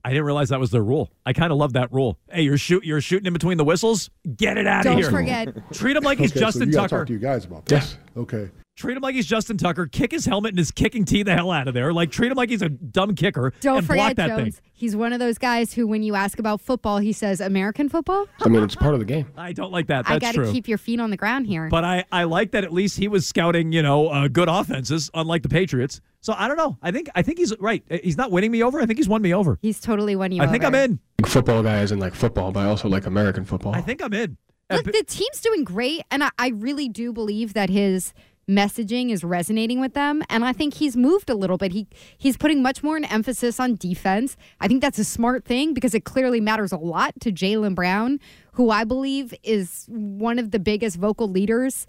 I 0.08 0.12
didn't 0.12 0.24
realize 0.24 0.48
that 0.48 0.58
was 0.58 0.70
their 0.70 0.82
rule. 0.82 1.12
I 1.26 1.34
kind 1.34 1.52
of 1.52 1.58
love 1.58 1.74
that 1.74 1.92
rule. 1.92 2.18
Hey, 2.32 2.40
you're 2.40 2.56
shoot 2.56 2.82
you're 2.82 3.02
shooting 3.02 3.26
in 3.26 3.34
between 3.34 3.58
the 3.58 3.64
whistles. 3.64 4.08
Get 4.36 4.56
it 4.56 4.66
out 4.66 4.86
of 4.86 4.94
here. 4.94 5.02
Don't 5.02 5.10
forget. 5.12 5.72
Treat 5.74 5.98
him 5.98 6.02
like 6.02 6.16
he's 6.18 6.30
Okay, 6.30 6.40
so 6.40 6.46
Justin 6.46 6.68
you 6.68 6.74
gotta 6.74 6.88
Tucker. 6.88 7.00
talk 7.02 7.06
to 7.08 7.12
you 7.12 7.18
guys 7.18 7.44
about 7.44 7.66
that. 7.66 7.74
Yes. 7.74 7.98
Okay. 8.18 8.50
Treat 8.76 8.96
him 8.96 9.02
like 9.02 9.16
he's 9.16 9.26
Justin 9.26 9.56
Tucker. 9.56 9.86
Kick 9.86 10.12
his 10.12 10.24
helmet 10.24 10.50
and 10.50 10.58
his 10.58 10.70
kicking 10.70 11.04
tee 11.04 11.24
the 11.24 11.34
hell 11.34 11.50
out 11.50 11.66
of 11.66 11.74
there. 11.74 11.92
Like 11.92 12.12
treat 12.12 12.30
him 12.30 12.36
like 12.36 12.48
he's 12.48 12.62
a 12.62 12.68
dumb 12.68 13.16
kicker 13.16 13.52
Don't 13.60 13.78
and 13.78 13.86
block 13.86 14.10
forget, 14.10 14.16
that 14.16 14.28
Jones. 14.28 14.54
thing. 14.56 14.64
He's 14.72 14.94
one 14.94 15.12
of 15.12 15.18
those 15.18 15.36
guys 15.36 15.72
who, 15.72 15.88
when 15.88 16.04
you 16.04 16.14
ask 16.14 16.38
about 16.38 16.60
football, 16.60 16.98
he 16.98 17.12
says 17.12 17.40
American 17.40 17.88
football. 17.88 18.26
I 18.40 18.48
mean, 18.48 18.62
it's 18.62 18.76
part 18.76 18.94
of 18.94 19.00
the 19.00 19.04
game. 19.06 19.32
I 19.36 19.52
don't 19.52 19.72
like 19.72 19.88
that. 19.88 20.06
That's 20.06 20.16
I 20.16 20.18
got 20.20 20.34
to 20.34 20.44
true. 20.44 20.52
keep 20.52 20.68
your 20.68 20.78
feet 20.78 21.00
on 21.00 21.10
the 21.10 21.16
ground 21.16 21.48
here. 21.48 21.68
But 21.68 21.82
I, 21.84 22.04
I 22.12 22.24
like 22.24 22.52
that 22.52 22.62
at 22.62 22.72
least 22.72 22.98
he 22.98 23.08
was 23.08 23.26
scouting, 23.26 23.72
you 23.72 23.82
know, 23.82 24.08
uh, 24.08 24.28
good 24.28 24.48
offenses, 24.48 25.10
unlike 25.12 25.42
the 25.42 25.48
Patriots. 25.48 26.00
So 26.20 26.32
I 26.36 26.46
don't 26.46 26.56
know. 26.56 26.78
I 26.82 26.92
think 26.92 27.08
I 27.14 27.22
think 27.22 27.38
he's 27.38 27.56
right. 27.58 27.82
He's 28.02 28.16
not 28.16 28.30
winning 28.30 28.50
me 28.50 28.62
over. 28.62 28.80
I 28.80 28.86
think 28.86 28.98
he's 28.98 29.08
won 29.08 29.22
me 29.22 29.34
over. 29.34 29.58
He's 29.62 29.80
totally 29.80 30.14
won 30.16 30.30
you 30.32 30.42
over. 30.42 30.48
I 30.48 30.52
think. 30.52 30.64
I'm 30.64 30.74
in. 30.74 30.98
Like 31.20 31.30
football 31.30 31.62
guy 31.62 31.80
isn't 31.82 31.98
like 31.98 32.14
football, 32.14 32.52
but 32.52 32.60
I 32.60 32.68
also 32.68 32.88
like 32.88 33.06
American 33.06 33.44
football. 33.44 33.74
I 33.74 33.80
think 33.80 34.02
I'm 34.02 34.12
in. 34.12 34.36
Uh, 34.70 34.76
Look, 34.76 34.86
the 34.86 35.04
team's 35.06 35.40
doing 35.40 35.64
great, 35.64 36.02
and 36.10 36.22
I, 36.22 36.30
I 36.38 36.48
really 36.48 36.88
do 36.88 37.12
believe 37.12 37.54
that 37.54 37.70
his 37.70 38.12
messaging 38.48 39.10
is 39.10 39.22
resonating 39.22 39.80
with 39.80 39.94
them. 39.94 40.22
And 40.30 40.44
I 40.44 40.52
think 40.52 40.74
he's 40.74 40.96
moved 40.96 41.28
a 41.28 41.34
little 41.34 41.58
bit. 41.58 41.72
He 41.72 41.86
he's 42.16 42.36
putting 42.36 42.62
much 42.62 42.82
more 42.82 42.96
an 42.96 43.04
emphasis 43.04 43.60
on 43.60 43.76
defense. 43.76 44.36
I 44.60 44.68
think 44.68 44.80
that's 44.80 44.98
a 44.98 45.04
smart 45.04 45.44
thing 45.44 45.74
because 45.74 45.94
it 45.94 46.04
clearly 46.04 46.40
matters 46.40 46.72
a 46.72 46.78
lot 46.78 47.12
to 47.20 47.30
Jaylen 47.30 47.74
Brown, 47.74 48.20
who 48.52 48.70
I 48.70 48.84
believe 48.84 49.34
is 49.42 49.86
one 49.88 50.38
of 50.38 50.50
the 50.50 50.58
biggest 50.58 50.96
vocal 50.96 51.28
leaders 51.28 51.86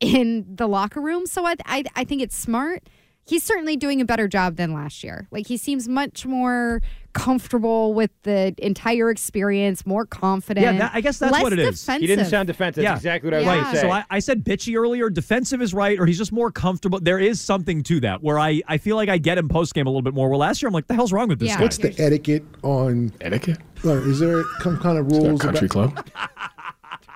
in 0.00 0.44
the 0.54 0.68
locker 0.68 1.00
room. 1.00 1.26
So 1.26 1.46
I 1.46 1.54
I, 1.64 1.84
I 1.96 2.04
think 2.04 2.20
it's 2.22 2.36
smart. 2.36 2.88
He's 3.24 3.42
certainly 3.44 3.76
doing 3.76 4.00
a 4.00 4.04
better 4.04 4.26
job 4.28 4.56
than 4.56 4.74
last 4.74 5.02
year. 5.04 5.28
Like 5.30 5.46
he 5.46 5.56
seems 5.56 5.88
much 5.88 6.26
more 6.26 6.82
comfortable 7.12 7.94
with 7.94 8.10
the 8.22 8.54
entire 8.58 9.10
experience, 9.10 9.84
more 9.86 10.06
confident. 10.06 10.64
Yeah, 10.64 10.78
that, 10.78 10.92
I 10.94 11.00
guess 11.00 11.18
that's 11.18 11.32
less 11.32 11.42
what 11.42 11.52
it 11.52 11.58
is. 11.58 11.80
Defensive. 11.80 12.00
He 12.00 12.06
didn't 12.06 12.26
sound 12.26 12.46
defensive. 12.46 12.84
That's 12.84 13.00
exactly 13.00 13.28
what 13.30 13.34
I 13.34 13.38
was 13.38 13.46
Yeah. 13.46 13.54
going 13.54 13.64
to 13.66 13.80
say. 13.80 13.82
So 13.82 13.90
I, 13.90 14.04
I 14.10 14.18
said 14.18 14.44
bitchy 14.44 14.76
earlier. 14.76 15.10
Defensive 15.10 15.60
is 15.62 15.74
right, 15.74 15.98
or 15.98 16.06
he's 16.06 16.18
just 16.18 16.32
more 16.32 16.50
comfortable. 16.50 17.00
There 17.00 17.18
is 17.18 17.40
something 17.40 17.82
to 17.84 18.00
that 18.00 18.22
where 18.22 18.38
I, 18.38 18.62
I 18.66 18.78
feel 18.78 18.96
like 18.96 19.08
I 19.08 19.18
get 19.18 19.38
him 19.38 19.48
post 19.48 19.74
game 19.74 19.86
a 19.86 19.90
little 19.90 20.02
bit 20.02 20.14
more. 20.14 20.28
Where 20.28 20.38
last 20.38 20.62
year 20.62 20.68
I'm 20.68 20.74
like, 20.74 20.86
the 20.86 20.94
hell's 20.94 21.12
wrong 21.12 21.28
with 21.28 21.38
this 21.38 21.54
guy? 21.54 21.60
What's 21.60 21.78
the 21.78 21.94
etiquette 21.98 22.44
on 22.62 23.12
etiquette? 23.20 23.58
is 23.84 24.20
there 24.20 24.44
some 24.60 24.78
kind 24.78 24.98
of 24.98 25.10
rules? 25.10 25.40
country 25.40 25.66
about, 25.66 25.94
club? 25.94 26.10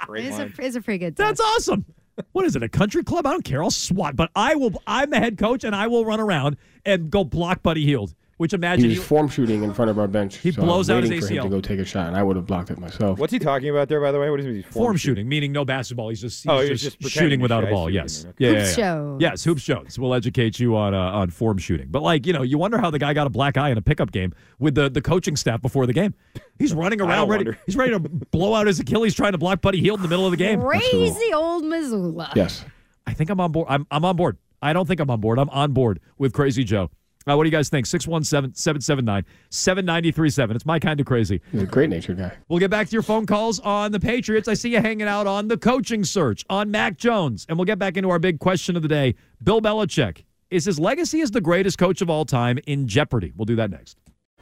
It's 0.08 0.38
a, 0.38 0.52
it's 0.64 0.76
a 0.76 0.80
pretty 0.80 0.98
good. 0.98 1.16
That's 1.16 1.40
awesome. 1.40 1.84
What 2.32 2.44
is 2.46 2.54
it? 2.56 2.62
A 2.62 2.68
country 2.68 3.02
club? 3.02 3.26
I 3.26 3.30
don't 3.32 3.44
care. 3.44 3.62
I'll 3.62 3.70
swat, 3.70 4.16
but 4.16 4.30
I 4.36 4.54
will. 4.54 4.80
I'm 4.86 5.10
the 5.10 5.18
head 5.18 5.36
coach, 5.36 5.64
and 5.64 5.74
I 5.74 5.86
will 5.88 6.04
run 6.04 6.20
around 6.20 6.56
and 6.84 7.10
go 7.10 7.24
block 7.24 7.62
Buddy 7.62 7.84
Hield. 7.84 8.14
Which 8.38 8.52
imagine 8.52 8.90
He 8.90 8.98
was 8.98 9.06
form 9.06 9.28
shooting 9.28 9.62
in 9.62 9.72
front 9.72 9.90
of 9.90 9.98
our 9.98 10.06
bench. 10.06 10.36
He 10.36 10.52
so 10.52 10.60
I 10.60 10.64
was 10.64 10.68
blows 10.68 10.90
out 10.90 11.02
his 11.02 11.10
waiting 11.10 11.26
for 11.26 11.32
him 11.32 11.38
ACL. 11.38 11.42
to 11.44 11.48
go 11.48 11.60
take 11.62 11.78
a 11.78 11.86
shot, 11.86 12.08
and 12.08 12.16
I 12.16 12.22
would 12.22 12.36
have 12.36 12.44
blocked 12.44 12.70
it 12.70 12.78
myself. 12.78 13.18
What's 13.18 13.32
he 13.32 13.38
talking 13.38 13.70
about 13.70 13.88
there, 13.88 13.98
by 13.98 14.12
the 14.12 14.20
way? 14.20 14.28
What 14.28 14.36
does 14.36 14.44
he 14.46 14.52
mean? 14.52 14.62
form, 14.64 14.96
shooting, 14.98 15.26
meaning 15.26 15.52
no 15.52 15.64
basketball. 15.64 16.10
He's 16.10 16.20
just 16.20 16.42
he's 16.42 16.50
Oh, 16.52 16.60
he 16.60 16.68
just, 16.68 17.00
just 17.00 17.14
shooting 17.14 17.40
without 17.40 17.64
a 17.64 17.68
ball. 17.68 17.88
see 17.88 17.94
what 17.94 17.94
you 17.94 18.00
Yes, 18.00 18.24
mean. 18.24 18.34
yeah, 18.38 18.48
Hoops 18.50 18.76
yeah, 18.78 18.84
yeah. 18.84 18.88
Jones. 18.94 19.22
Yes, 19.22 19.44
hoops 19.44 19.62
Jones 19.64 19.98
will 19.98 20.12
educate 20.12 20.60
you 20.60 20.76
on 20.76 20.92
uh, 20.92 20.98
on 20.98 21.30
form 21.30 21.56
shooting. 21.56 21.88
But 21.90 22.02
like 22.02 22.26
you 22.26 22.34
know, 22.34 22.42
you 22.42 22.58
wonder 22.58 22.76
how 22.76 22.90
the 22.90 22.98
guy 22.98 23.14
got 23.14 23.26
a 23.26 23.30
black 23.30 23.56
eye 23.56 23.70
in 23.70 23.78
a 23.78 23.82
pickup 23.82 24.12
game 24.12 24.34
with 24.58 24.74
the 24.74 24.90
the 24.90 25.00
coaching 25.00 25.34
staff 25.36 25.62
before 25.62 25.86
the 25.86 25.94
game. 25.94 26.12
He's 26.58 26.74
running 26.74 27.00
around 27.00 27.28
ready. 27.30 27.44
wonder. 27.46 27.58
He's 27.64 27.76
ready 27.76 27.92
to 27.92 28.00
blow 28.00 28.52
out 28.54 28.66
his 28.66 28.78
Achilles 28.80 29.14
trying 29.14 29.32
to 29.32 29.38
block 29.38 29.62
Buddy 29.62 29.80
Hield 29.80 30.00
in 30.00 30.02
the 30.02 30.08
middle 30.10 30.26
of 30.26 30.30
the 30.32 30.36
game. 30.36 30.60
Crazy 30.60 31.32
old 31.32 31.64
Mazzulla. 31.64 32.34
Yes. 32.36 32.66
I 33.06 33.14
think 33.14 33.30
I'm 33.30 33.40
on 33.40 33.52
board. 33.52 33.66
I'm, 33.70 33.86
I'm 33.90 34.04
on 34.04 34.14
board. 34.16 34.36
I 34.60 34.74
don't 34.74 34.86
think 34.86 35.00
I'm 35.00 35.10
on 35.10 35.20
board. 35.22 35.38
I'm 35.38 35.48
on 35.50 35.72
board 35.72 36.00
with 36.18 36.34
Crazy 36.34 36.64
Joe. 36.64 36.90
Uh, 37.28 37.36
what 37.36 37.42
do 37.42 37.48
you 37.48 37.52
guys 37.56 37.68
think? 37.68 37.86
617 37.86 38.54
779 38.54 39.24
7937. 39.50 40.56
It's 40.56 40.66
my 40.66 40.78
kind 40.78 41.00
of 41.00 41.06
crazy. 41.06 41.40
He's 41.50 41.62
a 41.62 41.66
great 41.66 41.90
natured 41.90 42.18
guy. 42.18 42.32
We'll 42.48 42.60
get 42.60 42.70
back 42.70 42.86
to 42.88 42.92
your 42.92 43.02
phone 43.02 43.26
calls 43.26 43.58
on 43.60 43.90
the 43.92 43.98
Patriots. 44.00 44.46
I 44.46 44.54
see 44.54 44.70
you 44.70 44.80
hanging 44.80 45.08
out 45.08 45.26
on 45.26 45.48
the 45.48 45.56
coaching 45.56 46.04
search 46.04 46.44
on 46.48 46.70
Mac 46.70 46.96
Jones. 46.96 47.44
And 47.48 47.58
we'll 47.58 47.64
get 47.64 47.78
back 47.78 47.96
into 47.96 48.10
our 48.10 48.20
big 48.20 48.38
question 48.38 48.76
of 48.76 48.82
the 48.82 48.88
day. 48.88 49.16
Bill 49.42 49.60
Belichick, 49.60 50.24
is 50.50 50.64
his 50.64 50.78
legacy 50.78 51.20
as 51.20 51.32
the 51.32 51.40
greatest 51.40 51.78
coach 51.78 52.00
of 52.00 52.08
all 52.08 52.24
time 52.24 52.58
in 52.66 52.86
jeopardy? 52.86 53.32
We'll 53.36 53.46
do 53.46 53.56
that 53.56 53.70
next. 53.70 53.98